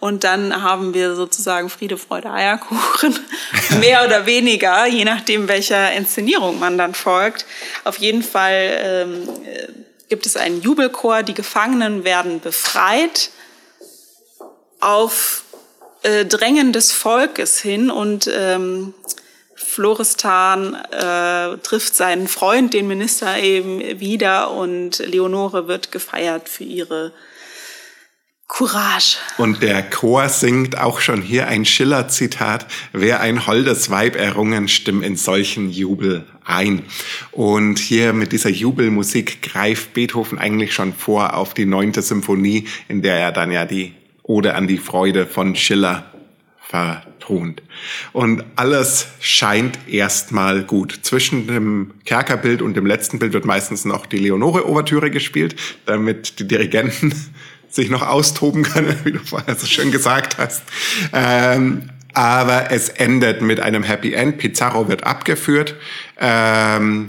Und 0.00 0.22
dann 0.22 0.62
haben 0.62 0.94
wir 0.94 1.16
sozusagen 1.16 1.70
Friede, 1.70 1.96
Freude, 1.96 2.30
Eierkuchen, 2.30 3.18
mehr 3.80 4.04
oder 4.04 4.26
weniger, 4.26 4.87
je 4.87 5.04
nachdem, 5.04 5.48
welcher 5.48 5.92
Inszenierung 5.92 6.61
man 6.61 6.78
dann 6.78 6.94
folgt. 6.94 7.46
Auf 7.84 7.98
jeden 7.98 8.22
Fall 8.22 8.78
ähm, 8.80 9.28
gibt 10.08 10.26
es 10.26 10.37
einen 10.37 10.61
Jubelchor, 10.61 11.24
die 11.24 11.34
Gefangenen 11.34 12.04
werden 12.04 12.40
befreit 12.40 13.30
auf 14.80 15.42
äh, 16.02 16.24
Drängen 16.24 16.72
des 16.72 16.92
Volkes 16.92 17.61
hin 17.61 17.90
und 17.90 18.30
ähm, 18.32 18.94
Florestan 19.58 20.74
äh, 20.74 21.58
trifft 21.58 21.96
seinen 21.96 22.28
Freund, 22.28 22.74
den 22.74 22.86
Minister, 22.86 23.38
eben 23.38 24.00
wieder 24.00 24.52
und 24.52 24.98
Leonore 24.98 25.66
wird 25.66 25.90
gefeiert 25.90 26.48
für 26.48 26.64
ihre 26.64 27.12
Courage. 28.46 29.18
Und 29.36 29.62
der 29.62 29.82
Chor 29.82 30.28
singt 30.28 30.78
auch 30.78 31.00
schon 31.00 31.20
hier 31.20 31.48
ein 31.48 31.64
Schiller-Zitat. 31.64 32.66
Wer 32.92 33.20
ein 33.20 33.46
holdes 33.46 33.90
Weib 33.90 34.16
errungen, 34.16 34.68
stimm 34.68 35.02
in 35.02 35.16
solchen 35.16 35.70
Jubel 35.70 36.24
ein. 36.44 36.84
Und 37.32 37.78
hier 37.78 38.12
mit 38.12 38.32
dieser 38.32 38.50
Jubelmusik 38.50 39.42
greift 39.42 39.92
Beethoven 39.92 40.38
eigentlich 40.38 40.72
schon 40.72 40.94
vor 40.94 41.34
auf 41.34 41.52
die 41.52 41.66
neunte 41.66 42.00
Symphonie, 42.00 42.66
in 42.88 43.02
der 43.02 43.18
er 43.18 43.32
dann 43.32 43.52
ja 43.52 43.66
die 43.66 43.94
Ode 44.22 44.54
an 44.54 44.66
die 44.66 44.78
Freude 44.78 45.26
von 45.26 45.54
Schiller 45.54 46.10
vertont. 46.68 47.62
Und 48.12 48.44
alles 48.57 49.09
scheint 49.20 49.78
erstmal 49.88 50.64
gut. 50.64 51.00
Zwischen 51.02 51.46
dem 51.46 51.92
Kerkerbild 52.04 52.61
und 52.61 52.74
dem 52.74 52.85
letzten 52.85 53.18
Bild 53.18 53.33
wird 53.33 53.46
meistens 53.46 53.87
noch 53.87 54.04
die 54.04 54.18
Leonore-Ouvertüre 54.18 55.11
gespielt, 55.11 55.57
damit 55.87 56.38
die 56.38 56.46
Dirigenten 56.46 57.14
sich 57.70 57.88
noch 57.88 58.07
austoben 58.07 58.64
können, 58.64 58.94
wie 59.04 59.12
du 59.12 59.18
vorher 59.20 59.57
so 59.57 59.66
schön 59.66 59.90
gesagt 59.90 60.37
hast. 60.37 60.62
Ähm, 61.14 61.88
aber 62.12 62.70
es 62.70 62.90
endet 62.90 63.40
mit 63.40 63.61
einem 63.61 63.83
Happy 63.83 64.12
End. 64.12 64.37
Pizarro 64.37 64.88
wird 64.88 65.04
abgeführt. 65.04 65.74
Ähm, 66.20 67.09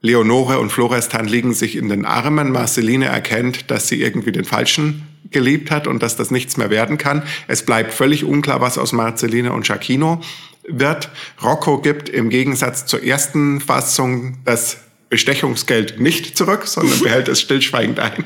Leonore 0.00 0.60
und 0.60 0.70
Florestan 0.70 1.26
liegen 1.26 1.54
sich 1.54 1.74
in 1.76 1.88
den 1.88 2.04
Armen. 2.04 2.52
Marceline 2.52 3.06
erkennt, 3.06 3.70
dass 3.70 3.88
sie 3.88 4.00
irgendwie 4.00 4.32
den 4.32 4.44
Falschen 4.44 5.08
geliebt 5.30 5.70
hat 5.70 5.86
und 5.86 6.02
dass 6.02 6.16
das 6.16 6.30
nichts 6.30 6.56
mehr 6.56 6.70
werden 6.70 6.98
kann. 6.98 7.22
Es 7.48 7.64
bleibt 7.64 7.92
völlig 7.92 8.24
unklar, 8.24 8.60
was 8.60 8.78
aus 8.78 8.92
Marceline 8.92 9.52
und 9.52 9.66
Giacchino 9.66 10.20
wird. 10.68 11.10
Rocco 11.42 11.80
gibt 11.80 12.08
im 12.08 12.30
Gegensatz 12.30 12.86
zur 12.86 13.02
ersten 13.02 13.60
Fassung 13.60 14.38
das 14.44 14.78
Bestechungsgeld 15.08 16.00
nicht 16.00 16.36
zurück, 16.36 16.66
sondern 16.66 16.98
behält 17.02 17.28
es 17.28 17.40
stillschweigend 17.40 18.00
ein. 18.00 18.24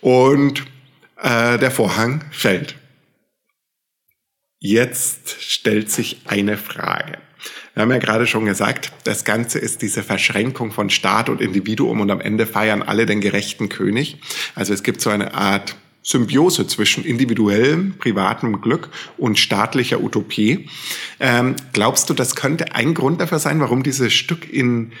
Und 0.00 0.64
äh, 1.22 1.58
der 1.58 1.70
Vorhang 1.70 2.24
fällt. 2.30 2.76
Jetzt 4.58 5.42
stellt 5.42 5.90
sich 5.90 6.22
eine 6.26 6.56
Frage. 6.56 7.18
Wir 7.74 7.82
haben 7.82 7.90
ja 7.90 7.98
gerade 7.98 8.26
schon 8.26 8.46
gesagt, 8.46 8.90
das 9.04 9.24
Ganze 9.24 9.58
ist 9.58 9.82
diese 9.82 10.02
Verschränkung 10.02 10.72
von 10.72 10.88
Staat 10.88 11.28
und 11.28 11.42
Individuum 11.42 12.00
und 12.00 12.10
am 12.10 12.22
Ende 12.22 12.46
feiern 12.46 12.82
alle 12.82 13.04
den 13.04 13.20
gerechten 13.20 13.68
König. 13.68 14.18
Also 14.54 14.72
es 14.72 14.82
gibt 14.82 15.02
so 15.02 15.10
eine 15.10 15.34
Art 15.34 15.76
Symbiose 16.06 16.68
zwischen 16.68 17.04
individuellem, 17.04 17.94
privatem 17.98 18.60
Glück 18.60 18.90
und 19.18 19.40
staatlicher 19.40 20.00
Utopie. 20.00 20.68
Ähm, 21.18 21.56
glaubst 21.72 22.08
du, 22.08 22.14
das 22.14 22.36
könnte 22.36 22.76
ein 22.76 22.94
Grund 22.94 23.20
dafür 23.20 23.40
sein, 23.40 23.58
warum 23.58 23.82
dieses 23.82 24.12
Stück 24.12 24.48
in 24.48 24.92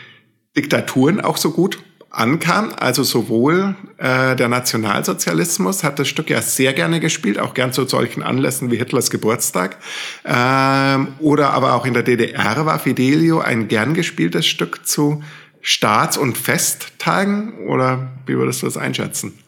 Diktaturen 0.56 1.20
auch 1.20 1.36
so 1.36 1.52
gut 1.52 1.78
ankam. 2.10 2.72
Also 2.76 3.04
sowohl 3.04 3.76
äh, 3.98 4.34
der 4.34 4.48
Nationalsozialismus 4.48 5.84
hat 5.84 6.00
das 6.00 6.08
Stück 6.08 6.28
ja 6.28 6.42
sehr 6.42 6.72
gerne 6.72 6.98
gespielt, 6.98 7.38
auch 7.38 7.54
gern 7.54 7.72
zu 7.72 7.86
solchen 7.86 8.24
Anlässen 8.24 8.72
wie 8.72 8.76
Hitlers 8.76 9.10
Geburtstag. 9.10 9.76
Ähm, 10.24 11.08
oder 11.20 11.50
aber 11.50 11.74
auch 11.74 11.86
in 11.86 11.94
der 11.94 12.02
DDR 12.02 12.66
war 12.66 12.80
Fidelio 12.80 13.38
ein 13.38 13.68
gern 13.68 13.94
gespieltes 13.94 14.44
Stück 14.44 14.84
zu 14.88 15.22
Staats- 15.60 16.18
und 16.18 16.36
Festtagen. 16.36 17.52
Oder 17.68 18.08
wie 18.26 18.36
würdest 18.36 18.62
du 18.62 18.66
das 18.66 18.76
einschätzen? 18.76 19.38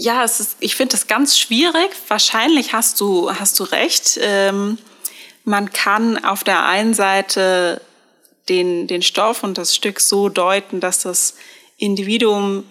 Ja, 0.00 0.22
es 0.22 0.38
ist, 0.38 0.56
ich 0.60 0.76
finde 0.76 0.92
das 0.92 1.08
ganz 1.08 1.36
schwierig. 1.36 1.90
Wahrscheinlich 2.06 2.72
hast 2.72 3.00
du, 3.00 3.32
hast 3.34 3.58
du 3.58 3.64
recht. 3.64 4.18
Ähm, 4.22 4.78
man 5.44 5.72
kann 5.72 6.24
auf 6.24 6.44
der 6.44 6.64
einen 6.66 6.94
Seite 6.94 7.80
den, 8.48 8.86
den 8.86 9.02
Stoff 9.02 9.42
und 9.42 9.58
das 9.58 9.74
Stück 9.74 9.98
so 9.98 10.28
deuten, 10.28 10.78
dass 10.78 11.02
das 11.02 11.34
Individuum 11.78 12.64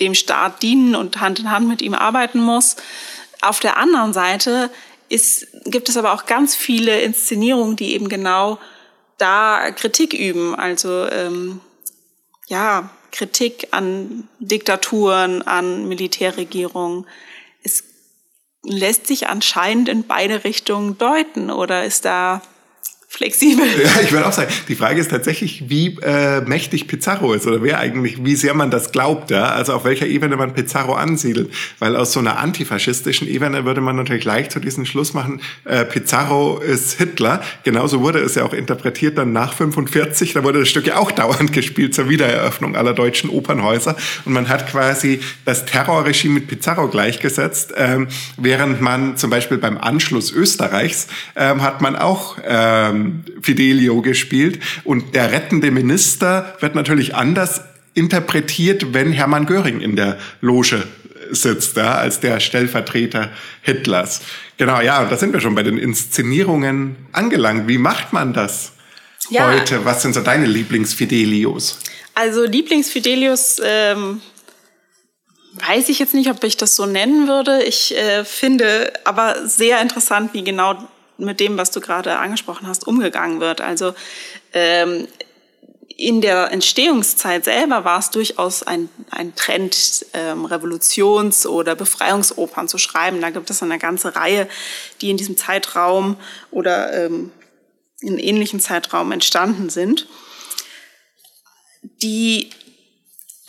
dem 0.00 0.14
Staat 0.14 0.62
dienen 0.62 0.96
und 0.96 1.20
Hand 1.20 1.38
in 1.38 1.52
Hand 1.52 1.68
mit 1.68 1.82
ihm 1.82 1.94
arbeiten 1.94 2.40
muss. 2.40 2.74
Auf 3.42 3.60
der 3.60 3.76
anderen 3.76 4.12
Seite 4.12 4.68
ist, 5.08 5.46
gibt 5.64 5.88
es 5.88 5.96
aber 5.96 6.12
auch 6.12 6.26
ganz 6.26 6.56
viele 6.56 7.00
Inszenierungen, 7.00 7.76
die 7.76 7.92
eben 7.94 8.08
genau 8.08 8.58
da 9.18 9.70
Kritik 9.70 10.14
üben. 10.14 10.56
Also 10.56 11.06
ähm, 11.06 11.60
ja, 12.48 12.90
Kritik 13.12 13.68
an 13.70 14.28
Diktaturen, 14.40 15.42
an 15.42 15.86
Militärregierungen. 15.86 17.06
Es 17.62 17.84
lässt 18.64 19.06
sich 19.06 19.28
anscheinend 19.28 19.88
in 19.88 20.04
beide 20.04 20.44
Richtungen 20.44 20.98
deuten 20.98 21.50
oder 21.50 21.84
ist 21.84 22.04
da 22.04 22.42
flexibel. 23.12 23.66
Ja, 23.82 24.00
ich 24.02 24.10
würde 24.10 24.26
auch 24.26 24.32
sagen, 24.32 24.50
die 24.68 24.74
Frage 24.74 24.98
ist 24.98 25.10
tatsächlich, 25.10 25.64
wie 25.68 25.98
äh, 26.02 26.40
mächtig 26.40 26.88
Pizarro 26.88 27.34
ist 27.34 27.46
oder 27.46 27.62
wer 27.62 27.78
eigentlich, 27.78 28.24
wie 28.24 28.34
sehr 28.36 28.54
man 28.54 28.70
das 28.70 28.90
glaubt, 28.90 29.30
ja, 29.30 29.50
also 29.50 29.74
auf 29.74 29.84
welcher 29.84 30.06
Ebene 30.06 30.36
man 30.36 30.54
Pizarro 30.54 30.94
ansiedelt, 30.94 31.52
weil 31.78 31.94
aus 31.94 32.12
so 32.12 32.20
einer 32.20 32.38
antifaschistischen 32.38 33.28
Ebene 33.28 33.66
würde 33.66 33.82
man 33.82 33.96
natürlich 33.96 34.24
leicht 34.24 34.50
zu 34.50 34.60
diesem 34.60 34.86
Schluss 34.86 35.12
machen, 35.12 35.42
äh, 35.66 35.84
Pizarro 35.84 36.58
ist 36.58 36.94
Hitler. 36.94 37.42
Genauso 37.64 38.00
wurde 38.00 38.18
es 38.20 38.34
ja 38.34 38.44
auch 38.44 38.54
interpretiert 38.54 39.18
dann 39.18 39.34
nach 39.34 39.52
45, 39.52 40.32
da 40.32 40.42
wurde 40.42 40.60
das 40.60 40.70
Stück 40.70 40.86
ja 40.86 40.96
auch 40.96 41.12
dauernd 41.12 41.52
gespielt 41.52 41.94
zur 41.94 42.08
Wiedereröffnung 42.08 42.76
aller 42.76 42.94
deutschen 42.94 43.28
Opernhäuser. 43.28 43.94
Und 44.24 44.32
man 44.32 44.48
hat 44.48 44.70
quasi 44.70 45.20
das 45.44 45.66
Terrorregime 45.66 46.34
mit 46.34 46.48
Pizarro 46.48 46.88
gleichgesetzt, 46.88 47.74
ähm, 47.76 48.08
während 48.38 48.80
man 48.80 49.18
zum 49.18 49.28
Beispiel 49.28 49.58
beim 49.58 49.76
Anschluss 49.76 50.32
Österreichs 50.32 51.08
ähm, 51.36 51.60
hat 51.62 51.82
man 51.82 51.94
auch 51.94 52.38
ähm, 52.42 53.01
Fidelio 53.42 54.02
gespielt. 54.02 54.60
Und 54.84 55.14
der 55.14 55.32
rettende 55.32 55.70
Minister 55.70 56.56
wird 56.60 56.74
natürlich 56.74 57.14
anders 57.14 57.62
interpretiert, 57.94 58.94
wenn 58.94 59.12
Hermann 59.12 59.46
Göring 59.46 59.80
in 59.80 59.96
der 59.96 60.18
Loge 60.40 60.84
sitzt, 61.30 61.76
ja, 61.76 61.94
als 61.94 62.20
der 62.20 62.40
Stellvertreter 62.40 63.30
Hitlers. 63.62 64.20
Genau, 64.56 64.80
ja, 64.80 65.04
da 65.04 65.16
sind 65.16 65.32
wir 65.32 65.40
schon 65.40 65.54
bei 65.54 65.62
den 65.62 65.78
Inszenierungen 65.78 66.96
angelangt. 67.12 67.68
Wie 67.68 67.78
macht 67.78 68.12
man 68.12 68.32
das 68.32 68.72
ja. 69.30 69.46
heute? 69.46 69.84
Was 69.84 70.02
sind 70.02 70.14
so 70.14 70.20
deine 70.20 70.46
Lieblingsfidelios? 70.46 71.78
Also 72.14 72.44
Lieblingsfidelios 72.44 73.60
ähm, 73.64 74.20
weiß 75.54 75.88
ich 75.88 75.98
jetzt 75.98 76.14
nicht, 76.14 76.30
ob 76.30 76.42
ich 76.44 76.56
das 76.56 76.76
so 76.76 76.86
nennen 76.86 77.28
würde. 77.28 77.62
Ich 77.62 77.96
äh, 77.96 78.24
finde 78.24 78.92
aber 79.04 79.46
sehr 79.46 79.80
interessant, 79.80 80.34
wie 80.34 80.44
genau 80.44 80.76
mit 81.24 81.40
dem, 81.40 81.56
was 81.56 81.70
du 81.70 81.80
gerade 81.80 82.18
angesprochen 82.18 82.66
hast, 82.66 82.86
umgegangen 82.86 83.40
wird. 83.40 83.60
Also 83.60 83.94
ähm, 84.52 85.08
in 85.96 86.20
der 86.20 86.50
Entstehungszeit 86.50 87.44
selber 87.44 87.84
war 87.84 87.98
es 87.98 88.10
durchaus 88.10 88.62
ein, 88.62 88.88
ein 89.10 89.34
Trend, 89.34 90.06
ähm, 90.14 90.44
Revolutions- 90.46 91.46
oder 91.46 91.74
Befreiungsopern 91.74 92.68
zu 92.68 92.78
schreiben. 92.78 93.20
Da 93.20 93.30
gibt 93.30 93.50
es 93.50 93.62
eine 93.62 93.78
ganze 93.78 94.16
Reihe, 94.16 94.48
die 95.00 95.10
in 95.10 95.16
diesem 95.16 95.36
Zeitraum 95.36 96.16
oder 96.50 97.04
ähm, 97.04 97.30
in 98.00 98.18
ähnlichen 98.18 98.60
Zeitraum 98.60 99.12
entstanden 99.12 99.70
sind. 99.70 100.08
Die 102.02 102.50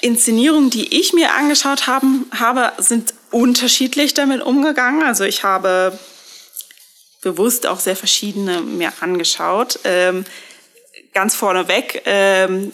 Inszenierungen, 0.01 0.69
die 0.69 0.99
ich 0.99 1.13
mir 1.13 1.33
angeschaut 1.33 1.87
haben, 1.87 2.25
habe, 2.37 2.73
sind 2.77 3.13
unterschiedlich 3.31 4.13
damit 4.13 4.41
umgegangen. 4.41 5.01
Also 5.01 5.23
ich 5.23 5.43
habe 5.43 5.97
bewusst 7.23 7.65
auch 7.65 7.79
sehr 7.79 7.95
verschiedene 7.95 8.61
mir 8.61 8.91
angeschaut. 8.99 9.79
Ähm, 9.83 10.25
ganz 11.13 11.35
vorneweg, 11.35 12.03
ähm, 12.05 12.71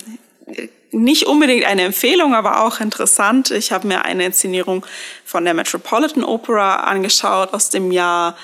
nicht 0.91 1.27
unbedingt 1.27 1.65
eine 1.65 1.83
Empfehlung, 1.83 2.33
aber 2.33 2.63
auch 2.63 2.79
interessant. 2.79 3.51
Ich 3.51 3.71
habe 3.71 3.87
mir 3.87 4.05
eine 4.05 4.25
Inszenierung 4.25 4.85
von 5.23 5.45
der 5.45 5.53
Metropolitan 5.53 6.23
Opera 6.23 6.77
angeschaut 6.77 7.53
aus 7.53 7.69
dem 7.69 7.91
Jahr 7.91 8.35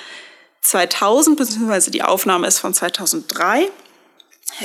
2000, 0.60 1.36
beziehungsweise 1.36 1.90
die 1.90 2.02
Aufnahme 2.02 2.46
ist 2.46 2.58
von 2.58 2.72
2003, 2.72 3.68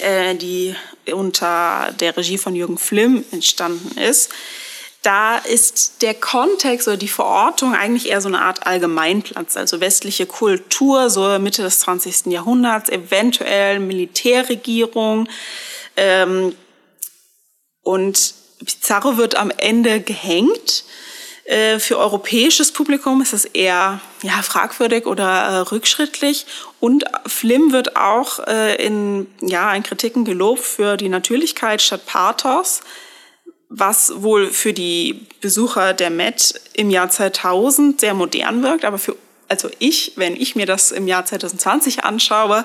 äh, 0.01 0.35
die 0.35 0.75
unter 1.11 1.91
der 1.99 2.15
Regie 2.15 2.37
von 2.37 2.55
Jürgen 2.55 2.77
Flimm 2.77 3.23
entstanden 3.31 3.97
ist 3.99 4.31
da 5.01 5.37
ist 5.37 6.03
der 6.03 6.13
Kontext 6.13 6.87
oder 6.87 6.97
die 6.97 7.07
Verortung 7.07 7.73
eigentlich 7.73 8.09
eher 8.09 8.21
so 8.21 8.27
eine 8.27 8.41
Art 8.41 8.67
Allgemeinplatz, 8.67 9.57
also 9.57 9.81
westliche 9.81 10.27
Kultur, 10.27 11.09
so 11.09 11.39
Mitte 11.39 11.63
des 11.63 11.79
20. 11.79 12.27
Jahrhunderts, 12.27 12.89
eventuell 12.89 13.79
Militärregierung. 13.79 15.27
Ähm, 15.97 16.55
und 17.81 18.35
Pizarro 18.63 19.17
wird 19.17 19.35
am 19.35 19.51
Ende 19.57 20.01
gehängt. 20.01 20.83
Äh, 21.45 21.79
für 21.79 21.97
europäisches 21.97 22.71
Publikum 22.71 23.23
ist 23.23 23.33
es 23.33 23.45
eher 23.45 23.99
ja, 24.21 24.41
fragwürdig 24.43 25.07
oder 25.07 25.25
äh, 25.25 25.57
rückschrittlich. 25.57 26.45
Und 26.79 27.05
Flim 27.25 27.71
wird 27.71 27.95
auch 27.95 28.37
äh, 28.45 28.75
in, 28.75 29.25
ja, 29.41 29.73
in 29.73 29.81
Kritiken 29.81 30.25
gelobt 30.25 30.61
für 30.61 30.95
die 30.95 31.09
Natürlichkeit 31.09 31.81
statt 31.81 32.05
Pathos 32.05 32.81
was 33.73 34.21
wohl 34.21 34.51
für 34.51 34.73
die 34.73 35.27
Besucher 35.39 35.93
der 35.93 36.09
Met 36.09 36.59
im 36.73 36.89
Jahr 36.89 37.09
2000 37.09 38.01
sehr 38.01 38.13
modern 38.13 38.61
wirkt, 38.63 38.83
aber 38.83 38.97
für 38.97 39.15
also 39.47 39.69
ich, 39.79 40.13
wenn 40.15 40.37
ich 40.37 40.55
mir 40.55 40.65
das 40.65 40.91
im 40.91 41.09
Jahr 41.09 41.25
2020 41.25 42.05
anschaue, 42.05 42.63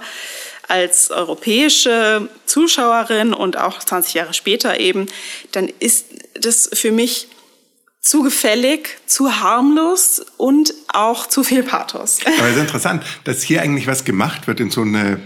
als 0.68 1.10
europäische 1.10 2.28
Zuschauerin 2.44 3.34
und 3.34 3.56
auch 3.56 3.80
20 3.80 4.14
Jahre 4.14 4.34
später 4.34 4.78
eben, 4.78 5.06
dann 5.50 5.68
ist 5.80 6.06
das 6.34 6.70
für 6.72 6.92
mich 6.92 7.26
zu 8.00 8.22
gefällig, 8.22 8.98
zu 9.06 9.40
harmlos 9.40 10.24
und 10.36 10.74
auch 10.86 11.26
zu 11.26 11.42
viel 11.42 11.64
Pathos. 11.64 12.18
Aber 12.24 12.48
es 12.48 12.54
ist 12.54 12.62
interessant, 12.62 13.02
dass 13.24 13.42
hier 13.42 13.62
eigentlich 13.62 13.88
was 13.88 14.04
gemacht 14.04 14.46
wird 14.46 14.60
in 14.60 14.70
so 14.70 14.82
eine 14.82 15.20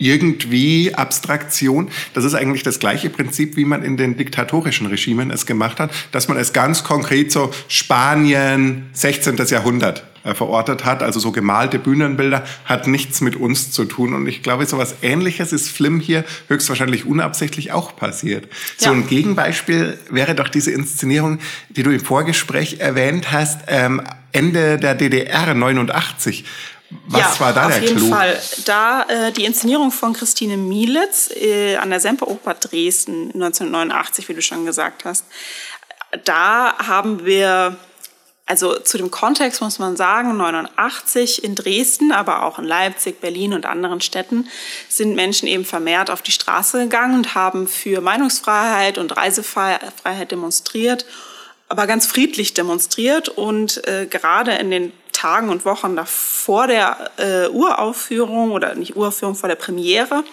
irgendwie 0.00 0.94
Abstraktion. 0.94 1.90
Das 2.14 2.24
ist 2.24 2.34
eigentlich 2.34 2.62
das 2.64 2.80
gleiche 2.80 3.10
Prinzip, 3.10 3.56
wie 3.56 3.64
man 3.64 3.84
in 3.84 3.96
den 3.96 4.16
diktatorischen 4.16 4.86
Regimen 4.86 5.30
es 5.30 5.46
gemacht 5.46 5.78
hat, 5.78 5.92
dass 6.10 6.26
man 6.26 6.36
es 6.36 6.52
ganz 6.52 6.82
konkret 6.82 7.30
so 7.30 7.52
Spanien, 7.68 8.88
16. 8.92 9.36
Jahrhundert 9.48 10.04
äh, 10.24 10.34
verortet 10.34 10.84
hat, 10.84 11.02
also 11.02 11.20
so 11.20 11.32
gemalte 11.32 11.78
Bühnenbilder, 11.78 12.44
hat 12.64 12.86
nichts 12.86 13.20
mit 13.20 13.36
uns 13.36 13.70
zu 13.70 13.84
tun. 13.84 14.14
Und 14.14 14.26
ich 14.26 14.42
glaube, 14.42 14.66
so 14.66 14.78
was 14.78 14.96
Ähnliches 15.02 15.52
ist 15.52 15.70
Flim 15.70 16.00
hier 16.00 16.24
höchstwahrscheinlich 16.48 17.06
unabsichtlich 17.06 17.72
auch 17.72 17.96
passiert. 17.96 18.44
Ja. 18.80 18.88
So 18.88 18.90
ein 18.90 19.06
Gegenbeispiel 19.06 19.98
wäre 20.10 20.34
doch 20.34 20.48
diese 20.48 20.72
Inszenierung, 20.72 21.38
die 21.70 21.82
du 21.82 21.90
im 21.90 22.00
Vorgespräch 22.00 22.80
erwähnt 22.80 23.32
hast, 23.32 23.60
ähm, 23.68 24.02
Ende 24.32 24.78
der 24.78 24.94
DDR 24.94 25.54
89 25.54 26.44
was 27.06 27.20
ja, 27.20 27.40
war 27.40 27.52
da 27.52 27.66
auf 27.66 27.74
der 27.74 27.82
jeden 27.82 27.96
Clou? 27.98 28.10
Fall. 28.10 28.40
Da 28.64 29.02
äh, 29.04 29.32
die 29.32 29.44
Inszenierung 29.44 29.92
von 29.92 30.12
Christine 30.12 30.56
Mielitz 30.56 31.30
äh, 31.30 31.76
an 31.76 31.90
der 31.90 32.00
Semperoper 32.00 32.54
Dresden 32.54 33.26
1989, 33.32 34.28
wie 34.28 34.34
du 34.34 34.42
schon 34.42 34.66
gesagt 34.66 35.04
hast. 35.04 35.24
Da 36.24 36.76
haben 36.78 37.24
wir, 37.24 37.76
also 38.46 38.76
zu 38.80 38.98
dem 38.98 39.12
Kontext 39.12 39.60
muss 39.60 39.78
man 39.78 39.96
sagen, 39.96 40.36
89 40.36 41.44
in 41.44 41.54
Dresden, 41.54 42.10
aber 42.10 42.42
auch 42.42 42.58
in 42.58 42.64
Leipzig, 42.64 43.20
Berlin 43.20 43.52
und 43.52 43.66
anderen 43.66 44.00
Städten 44.00 44.48
sind 44.88 45.14
Menschen 45.14 45.46
eben 45.46 45.64
vermehrt 45.64 46.10
auf 46.10 46.22
die 46.22 46.32
Straße 46.32 46.80
gegangen 46.80 47.14
und 47.14 47.36
haben 47.36 47.68
für 47.68 48.00
Meinungsfreiheit 48.00 48.98
und 48.98 49.16
Reisefreiheit 49.16 50.32
demonstriert 50.32 51.06
aber 51.70 51.86
ganz 51.86 52.04
friedlich 52.04 52.52
demonstriert 52.52 53.28
und 53.28 53.86
äh, 53.86 54.06
gerade 54.10 54.54
in 54.54 54.72
den 54.72 54.92
Tagen 55.20 55.50
und 55.50 55.66
Wochen 55.66 55.96
davor 55.96 56.66
der 56.66 57.10
äh, 57.18 57.48
Uraufführung 57.48 58.52
oder 58.52 58.74
nicht 58.74 58.96
Uraufführung, 58.96 59.34
vor 59.34 59.50
der 59.50 59.56
Premiere, 59.56 60.24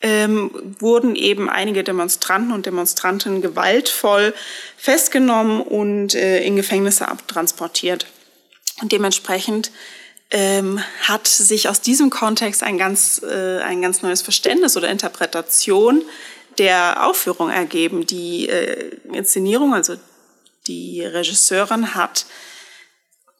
ähm, 0.00 0.50
wurden 0.78 1.16
eben 1.16 1.50
einige 1.50 1.82
Demonstranten 1.82 2.52
und 2.52 2.66
Demonstrantinnen 2.66 3.42
gewaltvoll 3.42 4.32
festgenommen 4.76 5.60
und 5.60 6.14
äh, 6.14 6.44
in 6.44 6.54
Gefängnisse 6.54 7.08
abtransportiert. 7.08 8.06
Und 8.80 8.92
dementsprechend 8.92 9.72
ähm, 10.30 10.80
hat 11.02 11.26
sich 11.26 11.68
aus 11.68 11.80
diesem 11.80 12.10
Kontext 12.10 12.62
ein 12.62 12.78
ganz, 12.78 13.20
äh, 13.28 13.58
ein 13.58 13.82
ganz 13.82 14.02
neues 14.02 14.22
Verständnis 14.22 14.76
oder 14.76 14.88
Interpretation 14.88 16.02
der 16.58 17.04
Aufführung 17.04 17.50
ergeben. 17.50 18.06
Die 18.06 18.48
äh, 18.48 18.96
Inszenierung, 19.12 19.74
also 19.74 19.96
die 20.68 21.02
Regisseurin 21.02 21.96
hat 21.96 22.26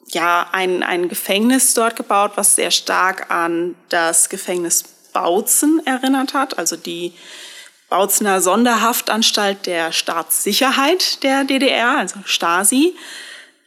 ja, 0.09 0.49
ein, 0.53 0.83
ein 0.83 1.09
Gefängnis 1.09 1.75
dort 1.75 1.97
gebaut, 1.97 2.33
was 2.37 2.57
sehr 2.57 2.71
stark 2.71 3.31
an 3.31 3.75
das 3.89 4.29
Gefängnis 4.29 4.85
Bautzen 5.13 5.81
erinnert 5.87 6.35
hat, 6.35 6.59
also 6.59 6.77
die 6.77 7.15
Bautzener 7.89 8.41
Sonderhaftanstalt 8.41 9.67
der 9.67 9.93
Staatssicherheit 9.93 11.23
der 11.23 11.45
DDR, 11.45 11.97
also 11.97 12.17
Stasi. 12.25 12.95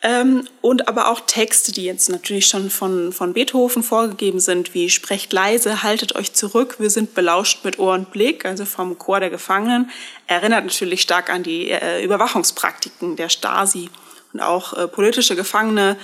Ähm, 0.01 0.47
und 0.61 0.87
aber 0.87 1.09
auch 1.09 1.21
Texte, 1.21 1.71
die 1.73 1.83
jetzt 1.83 2.09
natürlich 2.09 2.47
schon 2.47 2.69
von, 2.69 3.11
von 3.11 3.33
Beethoven 3.33 3.83
vorgegeben 3.83 4.39
sind, 4.39 4.73
wie 4.73 4.89
Sprecht 4.89 5.33
leise, 5.33 5.83
haltet 5.83 6.15
euch 6.15 6.33
zurück, 6.33 6.75
wir 6.79 6.89
sind 6.89 7.15
belauscht 7.15 7.65
mit 7.65 7.79
Ohr 7.79 7.95
und 7.95 8.11
Blick, 8.11 8.45
also 8.45 8.63
vom 8.63 8.97
Chor 8.97 9.19
der 9.19 9.29
Gefangenen, 9.29 9.89
erinnert 10.27 10.63
natürlich 10.63 11.01
stark 11.01 11.29
an 11.29 11.43
die 11.43 11.71
äh, 11.71 12.03
Überwachungspraktiken 12.03 13.17
der 13.17 13.27
Stasi 13.27 13.89
und 14.31 14.39
auch 14.39 14.73
äh, 14.73 14.87
politische 14.87 15.35
Gefangene 15.35 15.97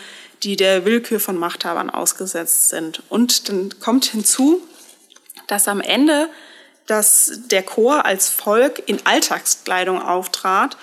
die 0.44 0.56
der 0.56 0.86
Willkür 0.86 1.20
von 1.20 1.38
Machthabern 1.38 1.90
ausgesetzt 1.90 2.70
sind. 2.70 3.04
Und 3.10 3.50
dann 3.50 3.80
kommt 3.80 4.06
hinzu, 4.06 4.62
dass 5.48 5.68
am 5.68 5.82
Ende 5.82 6.30
dass 6.88 7.40
der 7.50 7.64
Chor 7.64 8.06
als 8.06 8.30
Volk 8.30 8.84
in 8.86 9.00
Alltagskleidung 9.06 10.02
auftrat 10.02 10.78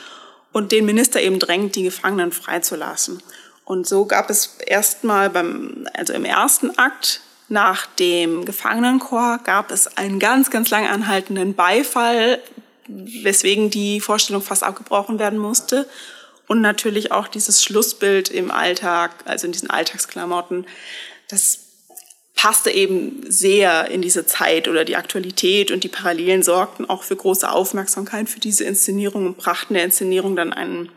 und 0.52 0.72
den 0.72 0.84
Minister 0.84 1.20
eben 1.20 1.38
drängt, 1.38 1.76
die 1.76 1.84
Gefangenen 1.84 2.32
freizulassen. 2.32 3.22
Und 3.64 3.86
so 3.86 4.04
gab 4.04 4.28
es 4.28 4.56
erstmal 4.66 5.30
beim, 5.30 5.88
also 5.94 6.12
im 6.12 6.24
ersten 6.24 6.76
Akt 6.78 7.20
nach 7.48 7.86
dem 7.86 8.44
Gefangenenchor 8.44 9.40
gab 9.44 9.70
es 9.70 9.96
einen 9.96 10.18
ganz, 10.18 10.50
ganz 10.50 10.70
lang 10.70 10.86
anhaltenden 10.86 11.54
Beifall, 11.54 12.40
weswegen 12.88 13.70
die 13.70 14.00
Vorstellung 14.00 14.42
fast 14.42 14.64
abgebrochen 14.64 15.18
werden 15.18 15.38
musste. 15.38 15.88
Und 16.48 16.60
natürlich 16.60 17.12
auch 17.12 17.28
dieses 17.28 17.62
Schlussbild 17.62 18.28
im 18.28 18.50
Alltag, 18.50 19.12
also 19.24 19.46
in 19.46 19.52
diesen 19.52 19.70
Alltagsklamotten, 19.70 20.66
das 21.28 21.60
passte 22.34 22.70
eben 22.70 23.22
sehr 23.28 23.88
in 23.90 24.02
diese 24.02 24.26
Zeit 24.26 24.66
oder 24.66 24.84
die 24.84 24.96
Aktualität 24.96 25.70
und 25.70 25.84
die 25.84 25.88
Parallelen 25.88 26.42
sorgten 26.42 26.88
auch 26.88 27.04
für 27.04 27.14
große 27.14 27.48
Aufmerksamkeit 27.48 28.28
für 28.28 28.40
diese 28.40 28.64
Inszenierung 28.64 29.26
und 29.26 29.36
brachten 29.36 29.74
der 29.74 29.84
Inszenierung 29.84 30.34
dann 30.34 30.52
einen 30.52 30.90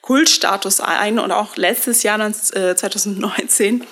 Kultstatus 0.00 0.80
ein. 0.80 1.18
Und 1.18 1.30
auch 1.32 1.56
letztes 1.56 2.02
Jahr, 2.02 2.18
2019, 2.32 3.86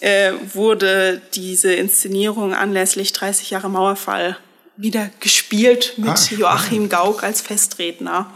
äh, 0.00 0.32
wurde 0.52 1.22
diese 1.34 1.72
Inszenierung 1.72 2.54
anlässlich 2.54 3.12
30 3.12 3.50
Jahre 3.50 3.70
Mauerfall 3.70 4.36
wieder 4.76 5.10
gespielt 5.20 5.94
mit 5.96 6.10
ah, 6.10 6.34
Joachim 6.36 6.88
Gauck 6.88 7.22
als 7.22 7.40
Festredner. 7.40 8.30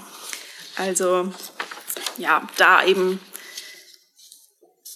Also 0.77 1.33
ja, 2.19 2.47
da 2.57 2.85
eben 2.85 3.21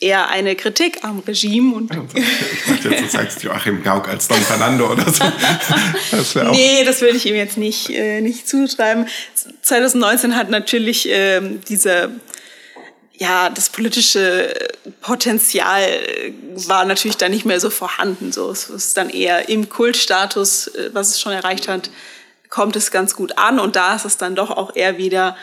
eher 0.01 0.29
eine 0.29 0.55
Kritik 0.57 1.03
am 1.03 1.21
Regime. 1.21 1.75
Und 1.75 1.91
ich 1.93 2.67
dachte 2.67 2.89
jetzt, 2.91 3.03
du 3.03 3.09
sagst 3.09 3.43
Joachim 3.43 3.83
Gauck 3.83 4.09
als 4.09 4.29
Don 4.29 4.41
Fernando 4.41 4.93
oder 4.93 5.11
so. 5.11 5.25
Das 6.11 6.35
nee, 6.53 6.85
das 6.85 7.01
würde 7.01 7.17
ich 7.17 7.27
ihm 7.27 7.35
jetzt 7.35 7.57
nicht, 7.57 7.91
äh, 7.91 8.21
nicht 8.21 8.49
zuschreiben. 8.49 9.09
2019 9.63 10.37
hat 10.37 10.51
natürlich 10.51 11.09
äh, 11.09 11.41
diese 11.69 12.11
ja, 13.17 13.49
das 13.49 13.71
politische 13.71 14.53
Potenzial 15.01 15.83
war 16.67 16.85
natürlich 16.85 17.17
dann 17.17 17.31
nicht 17.31 17.45
mehr 17.45 17.61
so 17.61 17.71
vorhanden. 17.71 18.33
So, 18.33 18.51
es 18.51 18.69
ist 18.69 18.97
dann 18.97 19.09
eher 19.09 19.49
im 19.49 19.69
Kultstatus, 19.69 20.69
äh, 20.69 20.91
was 20.93 21.11
es 21.11 21.21
schon 21.21 21.33
erreicht 21.33 21.69
hat, 21.69 21.91
kommt 22.51 22.77
es 22.77 22.91
ganz 22.91 23.15
gut 23.15 23.39
an. 23.39 23.61
Und 23.61 23.77
da 23.77 23.95
ist 23.95 24.05
es 24.05 24.17
dann 24.17 24.35
doch 24.35 24.51
auch 24.51 24.75
eher 24.75 24.99
wieder 24.99 25.37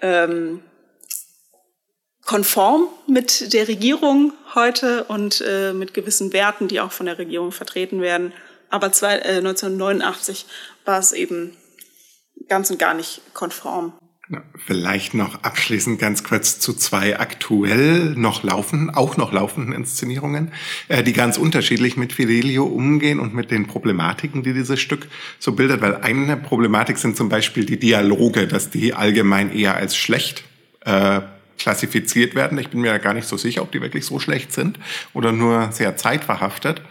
ähm, 0.00 0.62
konform 2.24 2.84
mit 3.06 3.52
der 3.52 3.68
Regierung 3.68 4.32
heute 4.54 5.04
und 5.04 5.42
äh, 5.46 5.72
mit 5.72 5.94
gewissen 5.94 6.32
Werten, 6.32 6.68
die 6.68 6.80
auch 6.80 6.92
von 6.92 7.06
der 7.06 7.18
Regierung 7.18 7.52
vertreten 7.52 8.00
werden. 8.00 8.32
Aber 8.70 8.92
zwei, 8.92 9.16
äh, 9.18 9.38
1989 9.38 10.46
war 10.84 10.98
es 10.98 11.12
eben 11.12 11.56
ganz 12.48 12.70
und 12.70 12.78
gar 12.78 12.94
nicht 12.94 13.20
konform. 13.34 13.92
Vielleicht 14.66 15.12
noch 15.12 15.42
abschließend 15.42 15.98
ganz 15.98 16.24
kurz 16.24 16.58
zu 16.58 16.72
zwei 16.72 17.18
aktuell 17.18 18.14
noch 18.14 18.42
laufenden, 18.42 18.88
auch 18.88 19.18
noch 19.18 19.32
laufenden 19.32 19.74
Inszenierungen, 19.74 20.52
äh, 20.88 21.02
die 21.02 21.12
ganz 21.12 21.36
unterschiedlich 21.36 21.96
mit 21.96 22.14
Fidelio 22.14 22.64
umgehen 22.64 23.20
und 23.20 23.34
mit 23.34 23.50
den 23.50 23.66
Problematiken, 23.66 24.42
die 24.42 24.54
dieses 24.54 24.80
Stück 24.80 25.08
so 25.38 25.52
bildet. 25.52 25.82
Weil 25.82 25.96
eine 25.96 26.38
Problematik 26.38 26.96
sind 26.96 27.16
zum 27.16 27.28
Beispiel 27.28 27.66
die 27.66 27.78
Dialoge, 27.78 28.46
dass 28.46 28.70
die 28.70 28.94
allgemein 28.94 29.52
eher 29.52 29.74
als 29.74 29.96
schlecht 29.96 30.44
äh, 30.86 31.20
klassifiziert 31.62 32.34
werden. 32.34 32.58
Ich 32.58 32.70
bin 32.70 32.80
mir 32.80 32.98
gar 32.98 33.14
nicht 33.14 33.28
so 33.28 33.36
sicher, 33.36 33.62
ob 33.62 33.70
die 33.72 33.80
wirklich 33.80 34.04
so 34.04 34.18
schlecht 34.18 34.52
sind 34.52 34.78
oder 35.14 35.32
nur 35.32 35.70
sehr 35.72 35.96
zeitverhaftet 35.96 36.82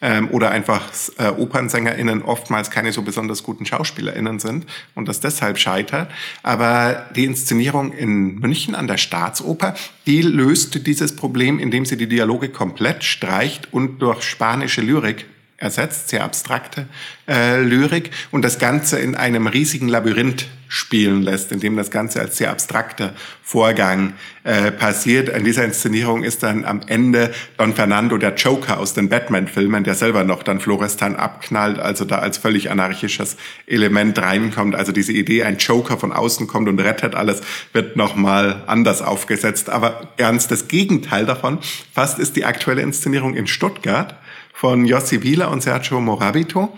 ähm, 0.00 0.28
oder 0.30 0.50
einfach 0.50 0.88
äh, 1.18 1.28
OpernsängerInnen 1.28 2.22
oftmals 2.22 2.70
keine 2.70 2.92
so 2.92 3.02
besonders 3.02 3.42
guten 3.42 3.66
SchauspielerInnen 3.66 4.38
sind 4.38 4.66
und 4.94 5.08
das 5.08 5.20
deshalb 5.20 5.58
scheitert. 5.58 6.10
Aber 6.42 7.06
die 7.16 7.24
Inszenierung 7.24 7.92
in 7.92 8.38
München 8.38 8.74
an 8.74 8.86
der 8.86 8.98
Staatsoper, 8.98 9.74
die 10.06 10.22
löst 10.22 10.86
dieses 10.86 11.16
Problem, 11.16 11.58
indem 11.58 11.84
sie 11.84 11.96
die 11.96 12.08
Dialoge 12.08 12.48
komplett 12.48 13.04
streicht 13.04 13.72
und 13.72 14.00
durch 14.00 14.22
spanische 14.22 14.80
Lyrik 14.80 15.26
ersetzt, 15.60 16.08
sehr 16.08 16.24
abstrakte 16.24 16.86
äh, 17.28 17.60
Lyrik 17.60 18.10
und 18.30 18.42
das 18.42 18.58
Ganze 18.58 18.98
in 18.98 19.14
einem 19.14 19.46
riesigen 19.46 19.88
Labyrinth 19.88 20.48
spielen 20.68 21.22
lässt, 21.22 21.52
in 21.52 21.60
dem 21.60 21.76
das 21.76 21.90
Ganze 21.90 22.20
als 22.20 22.36
sehr 22.36 22.50
abstrakter 22.50 23.12
Vorgang 23.42 24.14
äh, 24.44 24.70
passiert. 24.70 25.28
In 25.28 25.44
dieser 25.44 25.64
Inszenierung 25.64 26.22
ist 26.22 26.42
dann 26.42 26.64
am 26.64 26.80
Ende 26.86 27.32
Don 27.58 27.74
Fernando 27.74 28.16
der 28.16 28.36
Joker 28.36 28.78
aus 28.78 28.94
den 28.94 29.08
Batman-Filmen, 29.08 29.84
der 29.84 29.94
selber 29.94 30.24
noch 30.24 30.44
dann 30.44 30.60
Florestan 30.60 31.16
abknallt, 31.16 31.78
also 31.78 32.04
da 32.04 32.20
als 32.20 32.38
völlig 32.38 32.70
anarchisches 32.70 33.36
Element 33.66 34.18
reinkommt. 34.18 34.76
Also 34.76 34.92
diese 34.92 35.12
Idee, 35.12 35.42
ein 35.42 35.58
Joker 35.58 35.98
von 35.98 36.12
außen 36.12 36.46
kommt 36.46 36.68
und 36.68 36.78
rettet 36.78 37.14
alles, 37.16 37.42
wird 37.72 37.96
nochmal 37.96 38.62
anders 38.66 39.02
aufgesetzt. 39.02 39.68
Aber 39.68 40.08
ganz 40.16 40.46
das 40.46 40.68
Gegenteil 40.68 41.26
davon, 41.26 41.58
fast 41.92 42.18
ist 42.18 42.36
die 42.36 42.44
aktuelle 42.44 42.82
Inszenierung 42.82 43.34
in 43.34 43.48
Stuttgart 43.48 44.14
von 44.60 44.84
Jossi 44.84 45.22
Wieler 45.22 45.50
und 45.50 45.62
Sergio 45.62 46.00
Morabito. 46.02 46.68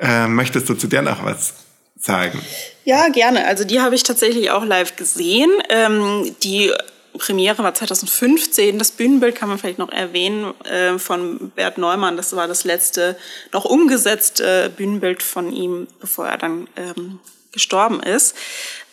Äh, 0.00 0.28
möchtest 0.28 0.66
du 0.70 0.74
zu 0.74 0.86
der 0.86 1.02
noch 1.02 1.22
was 1.22 1.52
sagen? 2.00 2.40
Ja, 2.86 3.08
gerne. 3.08 3.46
Also 3.46 3.64
die 3.64 3.82
habe 3.82 3.94
ich 3.94 4.02
tatsächlich 4.02 4.50
auch 4.50 4.64
live 4.64 4.96
gesehen. 4.96 5.50
Ähm, 5.68 6.34
die 6.42 6.72
Premiere 7.18 7.62
war 7.62 7.74
2015. 7.74 8.78
Das 8.78 8.92
Bühnenbild 8.92 9.34
kann 9.34 9.50
man 9.50 9.58
vielleicht 9.58 9.78
noch 9.78 9.92
erwähnen 9.92 10.54
äh, 10.64 10.98
von 10.98 11.50
Bert 11.50 11.76
Neumann. 11.76 12.16
Das 12.16 12.34
war 12.34 12.48
das 12.48 12.64
letzte 12.64 13.14
noch 13.52 13.66
umgesetzte 13.66 14.72
Bühnenbild 14.74 15.22
von 15.22 15.52
ihm, 15.52 15.86
bevor 16.00 16.28
er 16.28 16.38
dann 16.38 16.66
ähm, 16.76 17.20
gestorben 17.52 18.00
ist. 18.00 18.36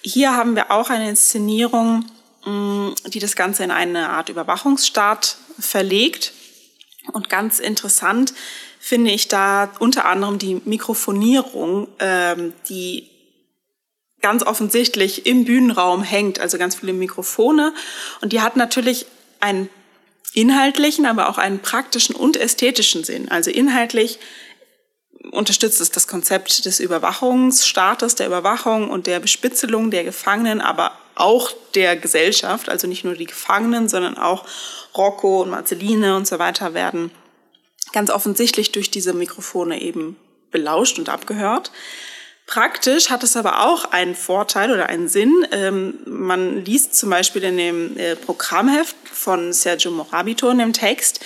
Hier 0.02 0.36
haben 0.36 0.58
wir 0.58 0.72
auch 0.72 0.90
eine 0.90 1.08
Inszenierung, 1.08 2.04
mh, 2.46 2.96
die 3.14 3.20
das 3.20 3.38
Ganze 3.38 3.64
in 3.64 3.72
eine 3.72 4.10
Art 4.10 4.28
Überwachungsstaat 4.28 5.38
verlegt. 5.58 6.34
Und 7.12 7.30
ganz 7.30 7.60
interessant 7.60 8.34
finde 8.80 9.12
ich 9.12 9.28
da 9.28 9.72
unter 9.80 10.06
anderem 10.06 10.38
die 10.38 10.62
Mikrofonierung, 10.66 11.88
ähm, 12.00 12.54
die 12.70 13.10
ganz 14.22 14.44
offensichtlich 14.44 15.26
im 15.26 15.46
Bühnenraum 15.46 16.04
hängt, 16.04 16.40
also 16.40 16.58
ganz 16.58 16.76
viele 16.76 16.94
Mikrofone. 16.94 17.74
Und 18.22 18.34
die 18.34 18.42
hat 18.42 18.56
natürlich 18.56 19.06
einen 19.40 19.70
inhaltlichen, 20.34 21.06
aber 21.06 21.30
auch 21.30 21.38
einen 21.38 21.60
praktischen 21.60 22.16
und 22.16 22.38
ästhetischen 22.38 23.04
Sinn. 23.04 23.30
Also 23.30 23.52
inhaltlich 23.52 24.20
unterstützt 25.32 25.82
es 25.82 25.92
das 25.92 26.08
Konzept 26.08 26.66
des 26.66 26.80
Überwachungsstaates, 26.80 28.16
der 28.16 28.28
Überwachung 28.28 28.90
und 28.90 29.08
der 29.08 29.20
Bespitzelung 29.20 29.92
der 29.92 30.04
Gefangenen, 30.04 30.62
aber 30.62 30.92
auch 31.16 31.52
der 31.74 31.96
Gesellschaft, 31.96 32.70
also 32.70 32.88
nicht 32.88 33.04
nur 33.04 33.16
die 33.16 33.26
Gefangenen, 33.26 33.90
sondern 33.90 34.18
auch 34.18 34.46
Rocco 34.96 35.42
und 35.42 35.50
Marceline 35.50 36.16
und 36.16 36.28
so 36.28 36.40
weiter 36.40 36.74
werden 36.74 37.12
ganz 37.94 38.10
offensichtlich 38.10 38.72
durch 38.72 38.92
diese 38.92 39.14
Mikrofone 39.14 39.82
eben 39.82 40.18
belauscht 40.52 41.00
und 41.00 41.10
abgehört. 41.10 41.72
Praktisch 42.48 43.10
hat 43.10 43.24
es 43.24 43.36
aber 43.36 43.66
auch 43.66 43.86
einen 43.92 44.16
Vorteil 44.16 44.72
oder 44.72 44.88
einen 44.88 45.08
Sinn. 45.08 45.48
Ähm, 45.52 45.96
man 46.06 46.64
liest 46.64 46.96
zum 46.96 47.10
Beispiel 47.10 47.44
in 47.44 47.58
dem 47.58 47.98
äh, 47.98 48.16
Programmheft 48.16 48.96
von 49.12 49.52
Sergio 49.52 49.90
Morabito 49.92 50.50
in 50.50 50.60
dem 50.60 50.74
Text, 50.74 51.22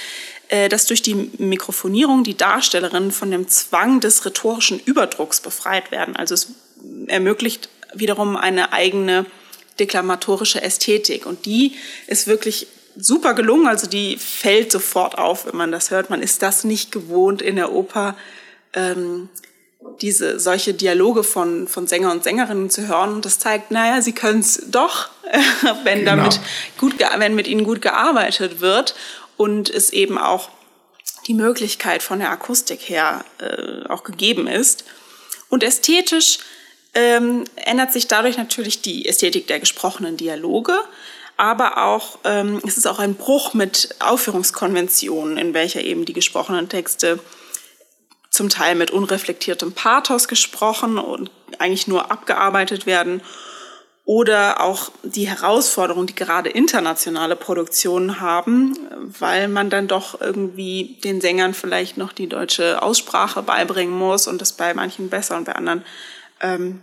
äh, 0.48 0.70
dass 0.70 0.86
durch 0.86 1.02
die 1.02 1.16
Mikrofonierung 1.38 2.24
die 2.24 2.38
Darstellerinnen 2.38 3.12
von 3.12 3.32
dem 3.32 3.50
Zwang 3.50 4.00
des 4.00 4.26
rhetorischen 4.26 4.80
Überdrucks 4.80 5.42
befreit 5.42 5.92
werden. 5.92 6.16
Also 6.16 6.36
es 6.36 6.54
ermöglicht 7.08 7.70
wiederum 7.94 8.38
eine 8.38 8.72
eigene 8.72 9.26
deklamatorische 9.80 10.62
Ästhetik. 10.62 11.26
Und 11.26 11.46
die 11.46 11.76
ist 12.08 12.28
wirklich 12.28 12.68
super 12.96 13.34
gelungen. 13.34 13.68
Also 13.68 13.88
die 13.88 14.18
fällt 14.18 14.72
sofort 14.72 15.18
auf, 15.18 15.46
wenn 15.46 15.56
man 15.56 15.72
das 15.72 15.92
hört. 15.92 16.10
Man 16.10 16.22
ist 16.22 16.42
das 16.42 16.64
nicht 16.64 16.92
gewohnt 16.92 17.42
in 17.42 17.56
der 17.56 17.72
Oper, 17.72 18.16
ähm, 18.74 19.30
diese 20.02 20.40
solche 20.40 20.74
Dialoge 20.74 21.24
von, 21.24 21.68
von 21.68 21.88
Sänger 21.88 22.12
und 22.12 22.24
Sängerinnen 22.24 22.70
zu 22.70 22.88
hören. 22.88 23.14
Und 23.14 23.26
das 23.26 23.40
zeigt, 23.40 23.72
naja, 23.72 24.02
sie 24.02 24.12
können 24.12 24.42
es 24.42 24.64
doch, 24.68 25.10
wenn 25.84 26.00
genau. 26.00 26.16
damit 26.18 26.40
gut, 26.78 26.96
wenn 27.18 27.36
mit 27.36 27.48
ihnen 27.48 27.64
gut 27.64 27.82
gearbeitet 27.82 28.60
wird 28.60 28.96
und 29.38 29.70
es 29.70 29.92
eben 29.92 30.18
auch 30.18 30.50
die 31.28 31.34
Möglichkeit 31.34 32.04
von 32.04 32.20
der 32.20 32.32
Akustik 32.32 32.82
her 32.90 33.24
äh, 33.40 33.88
auch 33.88 34.04
gegeben 34.04 34.48
ist. 34.48 34.84
Und 35.48 35.64
ästhetisch 35.64 36.40
ähm, 36.94 37.46
ändert 37.56 37.94
sich 37.94 38.08
dadurch 38.08 38.38
natürlich 38.38 38.82
die 38.82 39.08
Ästhetik 39.08 39.48
der 39.48 39.60
gesprochenen 39.60 40.18
Dialoge, 40.18 40.78
aber 41.38 41.84
auch 41.84 42.20
ähm, 42.24 42.62
es 42.66 42.78
ist 42.78 42.88
auch 42.88 43.00
ein 43.00 43.16
Bruch 43.16 43.54
mit 43.54 43.96
Aufführungskonventionen, 44.00 45.38
in 45.38 45.54
welcher 45.54 45.82
eben 45.82 46.06
die 46.06 46.14
gesprochenen 46.14 46.68
Texte 46.68 47.20
zum 48.30 48.50
Teil 48.50 48.76
mit 48.76 48.92
unreflektiertem 48.92 49.74
Pathos 49.74 50.28
gesprochen 50.28 50.98
und 50.98 51.32
eigentlich 51.58 51.88
nur 51.88 52.12
abgearbeitet 52.12 52.86
werden 52.86 53.22
oder 54.10 54.62
auch 54.62 54.90
die 55.04 55.28
Herausforderung, 55.28 56.08
die 56.08 56.16
gerade 56.16 56.50
internationale 56.50 57.36
Produktionen 57.36 58.20
haben, 58.20 58.76
weil 59.20 59.48
man 59.48 59.70
dann 59.70 59.88
doch 59.88 60.20
irgendwie 60.20 60.98
den 61.04 61.22
Sängern 61.22 61.54
vielleicht 61.54 61.98
noch 61.98 62.12
die 62.12 62.28
deutsche 62.28 62.82
Aussprache 62.82 63.44
beibringen 63.44 63.96
muss 63.96 64.28
und 64.28 64.42
das 64.42 64.54
bei 64.54 64.74
manchen 64.74 65.10
besser 65.10 65.38
und 65.38 65.46
bei 65.46 65.54
anderen 65.54 65.86
ähm, 66.42 66.82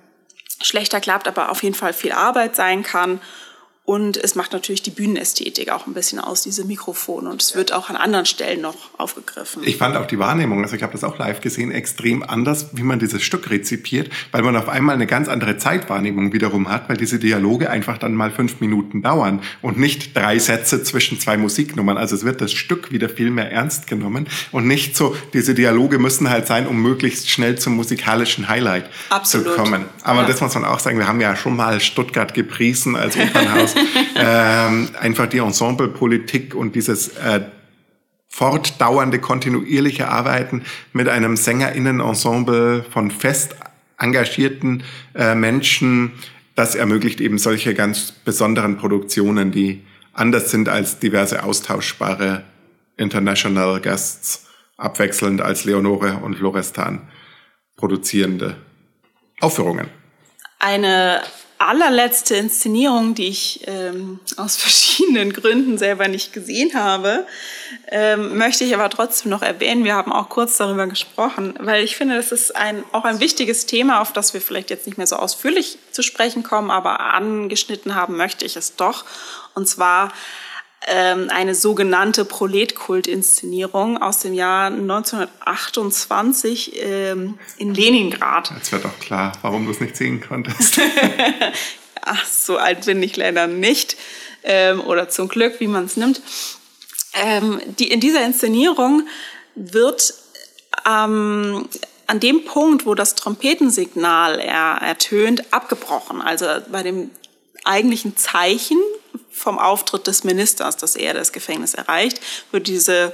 schlechter 0.62 1.00
klappt, 1.00 1.28
aber 1.28 1.50
auf 1.50 1.62
jeden 1.62 1.74
Fall 1.74 1.92
viel 1.92 2.12
Arbeit 2.12 2.56
sein 2.56 2.82
kann. 2.82 3.20
Und 3.86 4.16
es 4.16 4.34
macht 4.34 4.52
natürlich 4.52 4.82
die 4.82 4.90
Bühnenästhetik 4.90 5.70
auch 5.70 5.86
ein 5.86 5.94
bisschen 5.94 6.18
aus, 6.18 6.42
diese 6.42 6.64
Mikrofone. 6.64 7.30
Und 7.30 7.40
es 7.40 7.54
wird 7.54 7.72
auch 7.72 7.88
an 7.88 7.94
anderen 7.94 8.26
Stellen 8.26 8.60
noch 8.60 8.74
aufgegriffen. 8.98 9.62
Ich 9.64 9.76
fand 9.76 9.96
auch 9.96 10.06
die 10.06 10.18
Wahrnehmung, 10.18 10.64
also 10.64 10.74
ich 10.74 10.82
habe 10.82 10.92
das 10.92 11.04
auch 11.04 11.18
live 11.18 11.40
gesehen, 11.40 11.70
extrem 11.70 12.24
anders, 12.24 12.70
wie 12.72 12.82
man 12.82 12.98
dieses 12.98 13.22
Stück 13.22 13.48
rezipiert, 13.48 14.10
weil 14.32 14.42
man 14.42 14.56
auf 14.56 14.68
einmal 14.68 14.96
eine 14.96 15.06
ganz 15.06 15.28
andere 15.28 15.56
Zeitwahrnehmung 15.56 16.32
wiederum 16.32 16.68
hat, 16.68 16.88
weil 16.88 16.96
diese 16.96 17.20
Dialoge 17.20 17.70
einfach 17.70 17.96
dann 17.96 18.14
mal 18.14 18.32
fünf 18.32 18.58
Minuten 18.58 19.02
dauern 19.02 19.40
und 19.62 19.78
nicht 19.78 20.16
drei 20.16 20.40
Sätze 20.40 20.82
zwischen 20.82 21.20
zwei 21.20 21.36
Musiknummern. 21.36 21.96
Also 21.96 22.16
es 22.16 22.24
wird 22.24 22.40
das 22.40 22.50
Stück 22.50 22.90
wieder 22.90 23.08
viel 23.08 23.30
mehr 23.30 23.52
ernst 23.52 23.86
genommen 23.86 24.26
und 24.50 24.66
nicht 24.66 24.96
so, 24.96 25.14
diese 25.32 25.54
Dialoge 25.54 26.00
müssen 26.00 26.28
halt 26.28 26.48
sein, 26.48 26.66
um 26.66 26.82
möglichst 26.82 27.30
schnell 27.30 27.56
zum 27.56 27.76
musikalischen 27.76 28.48
Highlight 28.48 28.90
Absolut. 29.10 29.46
zu 29.46 29.52
kommen. 29.54 29.84
Aber 30.02 30.22
ja. 30.22 30.26
das 30.26 30.40
muss 30.40 30.54
man 30.54 30.64
auch 30.64 30.80
sagen, 30.80 30.98
wir 30.98 31.06
haben 31.06 31.20
ja 31.20 31.36
schon 31.36 31.54
mal 31.54 31.80
Stuttgart 31.80 32.34
gepriesen 32.34 32.96
als 32.96 33.16
Opernhaus. 33.16 33.75
ähm, 34.16 34.88
einfach 34.98 35.26
die 35.26 35.38
Ensemblepolitik 35.38 36.54
und 36.54 36.74
dieses 36.74 37.08
äh, 37.16 37.42
fortdauernde, 38.28 39.18
kontinuierliche 39.18 40.08
Arbeiten 40.08 40.62
mit 40.92 41.08
einem 41.08 41.36
Sängerinnenensemble 41.36 42.84
von 42.90 43.10
fest 43.10 43.56
engagierten 43.98 44.82
äh, 45.14 45.34
Menschen, 45.34 46.12
das 46.54 46.74
ermöglicht 46.74 47.20
eben 47.20 47.38
solche 47.38 47.74
ganz 47.74 48.12
besonderen 48.12 48.76
Produktionen, 48.76 49.52
die 49.52 49.84
anders 50.12 50.50
sind 50.50 50.68
als 50.68 50.98
diverse 50.98 51.44
austauschbare 51.44 52.44
International 52.96 53.80
Guests, 53.80 54.46
abwechselnd 54.76 55.40
als 55.40 55.64
Leonore 55.64 56.18
und 56.22 56.36
Florestan 56.36 57.08
produzierende 57.76 58.56
Aufführungen. 59.40 59.88
Eine 60.58 61.20
allerletzte 61.58 62.34
Inszenierung, 62.36 63.14
die 63.14 63.28
ich 63.28 63.60
ähm, 63.66 64.20
aus 64.36 64.56
verschiedenen 64.56 65.32
Gründen 65.32 65.78
selber 65.78 66.08
nicht 66.08 66.32
gesehen 66.32 66.74
habe, 66.74 67.26
ähm, 67.88 68.36
möchte 68.36 68.64
ich 68.64 68.74
aber 68.74 68.90
trotzdem 68.90 69.30
noch 69.30 69.42
erwähnen. 69.42 69.84
Wir 69.84 69.94
haben 69.94 70.12
auch 70.12 70.28
kurz 70.28 70.56
darüber 70.56 70.86
gesprochen, 70.86 71.54
weil 71.58 71.84
ich 71.84 71.96
finde, 71.96 72.16
das 72.16 72.32
ist 72.32 72.54
ein, 72.54 72.84
auch 72.92 73.04
ein 73.04 73.20
wichtiges 73.20 73.66
Thema, 73.66 74.00
auf 74.00 74.12
das 74.12 74.34
wir 74.34 74.40
vielleicht 74.40 74.70
jetzt 74.70 74.86
nicht 74.86 74.98
mehr 74.98 75.06
so 75.06 75.16
ausführlich 75.16 75.78
zu 75.92 76.02
sprechen 76.02 76.42
kommen, 76.42 76.70
aber 76.70 77.00
angeschnitten 77.00 77.94
haben 77.94 78.16
möchte 78.16 78.44
ich 78.44 78.56
es 78.56 78.76
doch. 78.76 79.04
Und 79.54 79.66
zwar 79.68 80.12
ähm, 80.86 81.28
eine 81.30 81.54
sogenannte 81.54 82.24
Proletkult-Inszenierung 82.24 84.00
aus 84.00 84.20
dem 84.20 84.32
Jahr 84.34 84.66
1928 84.66 86.80
ähm, 86.80 87.38
in 87.58 87.74
Leningrad. 87.74 88.52
Jetzt 88.56 88.72
wird 88.72 88.84
doch 88.84 88.98
klar, 89.00 89.32
warum 89.42 89.66
du 89.66 89.72
es 89.72 89.80
nicht 89.80 89.96
sehen 89.96 90.20
konntest. 90.20 90.80
Ach, 92.02 92.24
so 92.24 92.56
alt 92.56 92.86
bin 92.86 93.02
ich 93.02 93.16
leider 93.16 93.48
nicht. 93.48 93.96
Ähm, 94.44 94.80
oder 94.80 95.08
zum 95.08 95.28
Glück, 95.28 95.58
wie 95.58 95.66
man 95.66 95.86
es 95.86 95.96
nimmt. 95.96 96.20
Ähm, 97.14 97.60
die, 97.78 97.90
in 97.90 97.98
dieser 97.98 98.24
Inszenierung 98.24 99.08
wird 99.56 100.14
ähm, 100.86 101.68
an 102.06 102.20
dem 102.20 102.44
Punkt, 102.44 102.86
wo 102.86 102.94
das 102.94 103.16
Trompetensignal 103.16 104.38
er, 104.38 104.78
ertönt, 104.82 105.52
abgebrochen. 105.52 106.22
Also 106.22 106.46
bei 106.70 106.84
dem 106.84 107.10
eigentlichen 107.64 108.16
Zeichen 108.16 108.78
vom 109.36 109.58
Auftritt 109.58 110.06
des 110.06 110.24
Ministers, 110.24 110.76
dass 110.76 110.96
er 110.96 111.14
das 111.14 111.32
Gefängnis 111.32 111.74
erreicht, 111.74 112.20
wird 112.50 112.66
diese 112.66 113.12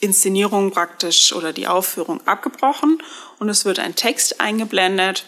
Inszenierung 0.00 0.72
praktisch 0.72 1.32
oder 1.32 1.52
die 1.52 1.68
Aufführung 1.68 2.20
abgebrochen 2.26 3.00
und 3.38 3.48
es 3.48 3.64
wird 3.64 3.78
ein 3.78 3.94
Text 3.94 4.40
eingeblendet, 4.40 5.24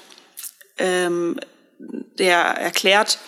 ähm, 0.79 1.39
der 1.79 2.39
erklärt, 2.39 3.19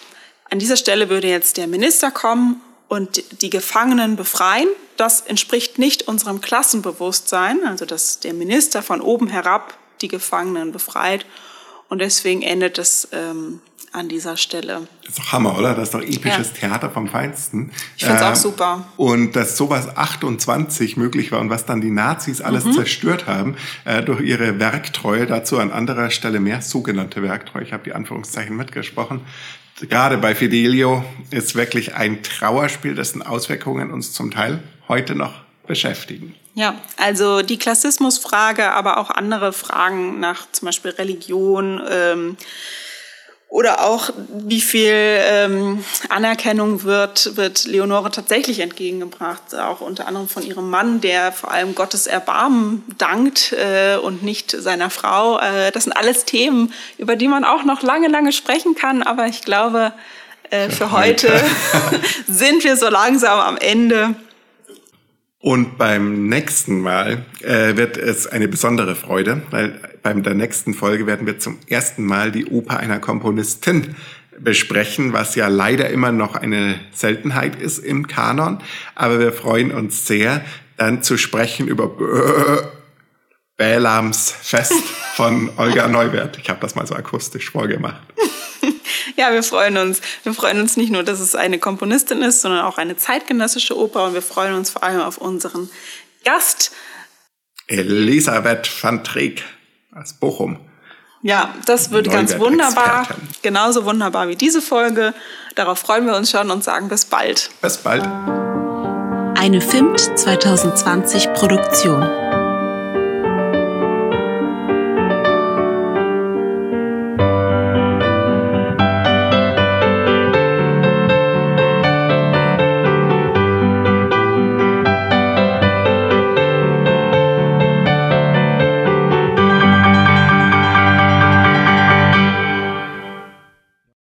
an 0.51 0.59
dieser 0.59 0.77
Stelle 0.77 1.09
würde 1.09 1.29
jetzt 1.29 1.57
der 1.57 1.69
Minister 1.69 2.11
kommen 2.11 2.61
und 2.89 3.23
die 3.43 3.51
Gefangenen 3.51 4.17
befreien. 4.17 4.69
Das 4.97 5.21
entspricht 5.21 5.79
nicht 5.79 6.09
unserem 6.09 6.41
Klassenbewusstsein, 6.41 7.67
also 7.67 7.85
dass 7.85 8.21
der 8.21 8.33
Minister 8.33 8.83
von 8.83 9.01
oben 9.01 9.29
herab 9.29 9.77
die 10.01 10.09
Gefangenen 10.09 10.73
befreit. 10.73 11.27
Und 11.89 12.01
deswegen 12.01 12.43
endet 12.43 12.79
es 12.79 13.09
ähm, 13.13 13.61
an 13.97 14.09
dieser 14.09 14.37
Stelle. 14.37 14.87
Das 15.01 15.11
ist 15.11 15.19
doch 15.19 15.33
Hammer, 15.33 15.59
oder? 15.59 15.75
Das 15.75 15.85
ist 15.89 15.95
doch 15.95 16.03
episches 16.03 16.53
ja. 16.61 16.69
Theater 16.69 16.91
vom 16.91 17.09
Feinsten. 17.09 17.71
Ich 17.97 18.05
finde 18.05 18.19
es 18.19 18.23
äh, 18.23 18.27
auch 18.27 18.37
super. 18.37 18.85
Und 18.97 19.37
dass 19.37 19.57
sowas 19.57 19.97
28 19.97 20.97
möglich 20.97 21.33
war 21.33 21.41
und 21.41 21.51
was 21.51 21.65
dann 21.67 21.81
die 21.81 21.91
Nazis 21.91 22.41
alles 22.41 22.65
mhm. 22.65 22.73
zerstört 22.73 23.27
haben, 23.27 23.57
äh, 23.85 24.03
durch 24.03 24.21
ihre 24.21 24.59
Werktreue, 24.59 25.27
dazu 25.27 25.59
an 25.59 25.73
anderer 25.73 26.11
Stelle 26.11 26.41
mehr 26.41 26.63
sogenannte 26.63 27.23
Werktreue, 27.23 27.63
ich 27.63 27.73
habe 27.73 27.85
die 27.85 27.93
Anführungszeichen 27.93 28.57
mitgesprochen, 28.57 29.23
gerade 29.81 30.19
bei 30.19 30.35
Fidelio 30.35 31.05
ist 31.31 31.55
wirklich 31.55 31.95
ein 31.95 32.23
Trauerspiel, 32.23 32.95
dessen 32.95 33.23
Auswirkungen 33.23 33.91
uns 33.91 34.13
zum 34.13 34.31
Teil 34.31 34.63
heute 34.89 35.15
noch 35.15 35.33
beschäftigen. 35.67 36.35
Ja, 36.55 36.75
also 36.97 37.43
die 37.43 37.59
Klassismusfrage, 37.59 38.73
aber 38.73 38.99
auch 38.99 39.11
andere 39.11 39.53
Fragen 39.53 40.21
nach 40.21 40.51
zum 40.53 40.67
Beispiel 40.67 40.93
Religion, 40.93 41.83
ähm, 41.91 42.37
oder 43.57 43.87
auch, 43.87 44.11
wie 44.29 44.61
viel 44.61 44.93
ähm, 44.93 45.83
Anerkennung 46.11 46.83
wird, 46.83 47.39
wird 47.39 47.65
Leonore 47.65 48.11
tatsächlich 48.11 48.61
entgegengebracht, 48.61 49.55
auch 49.55 49.81
unter 49.81 50.07
anderem 50.07 50.29
von 50.29 50.43
ihrem 50.43 50.69
Mann, 50.69 51.01
der 51.01 51.33
vor 51.33 51.51
allem 51.51 51.75
Gottes 51.75 52.07
Erbarmen 52.07 52.85
dankt 52.99 53.55
äh, 53.55 53.97
und 53.97 54.23
nicht 54.23 54.51
seiner 54.51 54.91
Frau. 54.91 55.39
Äh, 55.39 55.73
das 55.73 55.85
sind 55.85 55.95
alles 55.95 56.27
Themen, 56.27 56.71
über 56.99 57.17
die 57.17 57.29
man 57.29 57.45
auch 57.45 57.65
noch 57.65 57.81
lange, 57.83 58.09
lange 58.09 58.33
sprechen 58.33 58.75
kann, 58.75 59.03
aber 59.03 59.25
ich 59.25 59.41
glaube, 59.41 59.95
äh, 60.51 60.69
für 60.69 60.93
heute 60.93 61.33
sind 62.27 62.63
wir 62.63 62.77
so 62.77 62.91
langsam 62.91 63.41
am 63.41 63.57
Ende. 63.57 64.17
Und 65.39 65.79
beim 65.79 66.29
nächsten 66.29 66.83
Mal 66.83 67.25
äh, 67.41 67.75
wird 67.79 67.97
es 67.97 68.27
eine 68.27 68.49
besondere 68.49 68.97
Freude, 68.97 69.41
weil 69.51 69.81
beim 70.07 70.23
der 70.23 70.35
nächsten 70.35 70.73
Folge 70.73 71.09
werden 71.09 71.27
wir 71.27 71.41
zum 71.41 71.59
ersten 71.67 72.05
Mal 72.05 72.31
die 72.31 72.47
Oper 72.47 72.79
einer 72.79 73.01
Komponistin 73.01 73.97
besprechen, 74.39 75.13
was 75.13 75.35
ja 75.35 75.49
leider 75.49 75.91
immer 75.91 76.13
noch 76.13 76.37
eine 76.37 76.79
Seltenheit 76.93 77.61
ist 77.61 77.79
im 77.81 78.07
Kanon. 78.07 78.59
Aber 78.95 79.19
wir 79.19 79.33
freuen 79.33 79.73
uns 79.73 80.07
sehr, 80.07 80.45
dann 80.77 81.03
zu 81.03 81.19
sprechen 81.19 81.67
über 81.67 82.71
Bälams 83.57 84.31
Fest 84.31 84.75
von 85.17 85.51
Olga 85.57 85.89
Neuwert. 85.89 86.39
Ich 86.39 86.49
habe 86.51 86.61
das 86.61 86.77
mal 86.77 86.87
so 86.87 86.95
akustisch 86.95 87.51
vorgemacht. 87.51 88.03
Ja, 89.15 89.33
wir 89.33 89.43
freuen 89.43 89.79
uns. 89.79 90.03
Wir 90.25 90.35
freuen 90.35 90.61
uns 90.61 90.77
nicht 90.77 90.93
nur, 90.93 91.03
dass 91.03 91.21
es 91.21 91.35
eine 91.35 91.59
Komponistin 91.59 92.21
ist, 92.21 92.43
sondern 92.43 92.67
auch 92.67 92.77
eine 92.77 92.99
zeitgenössische 92.99 93.75
Oper. 93.75 94.09
Und 94.09 94.15
wir 94.15 94.21
freuen 94.21 94.53
uns 94.53 94.69
vor 94.69 94.83
allem 94.83 95.01
auf 95.01 95.17
unseren 95.17 95.71
Gast. 96.23 96.73
Elisabeth 97.67 98.71
van 98.83 99.05
Treek 99.05 99.43
aus 99.99 100.13
Bochum. 100.13 100.59
Ja, 101.23 101.55
das 101.65 101.91
wird 101.91 102.11
ganz 102.11 102.39
wunderbar. 102.39 103.07
Genauso 103.43 103.85
wunderbar 103.85 104.29
wie 104.29 104.37
diese 104.37 104.63
Folge. 104.63 105.15
Darauf 105.55 105.79
freuen 105.79 106.07
wir 106.07 106.15
uns 106.15 106.31
schon 106.31 106.51
und 106.51 106.63
sagen 106.63 106.89
bis 106.89 107.05
bald. 107.05 107.51
Bis 107.63 107.79
bald. 107.79 108.05
Eine 109.39 109.61
FIMT 109.61 110.19
2020 110.19 111.33
Produktion. 111.35 112.26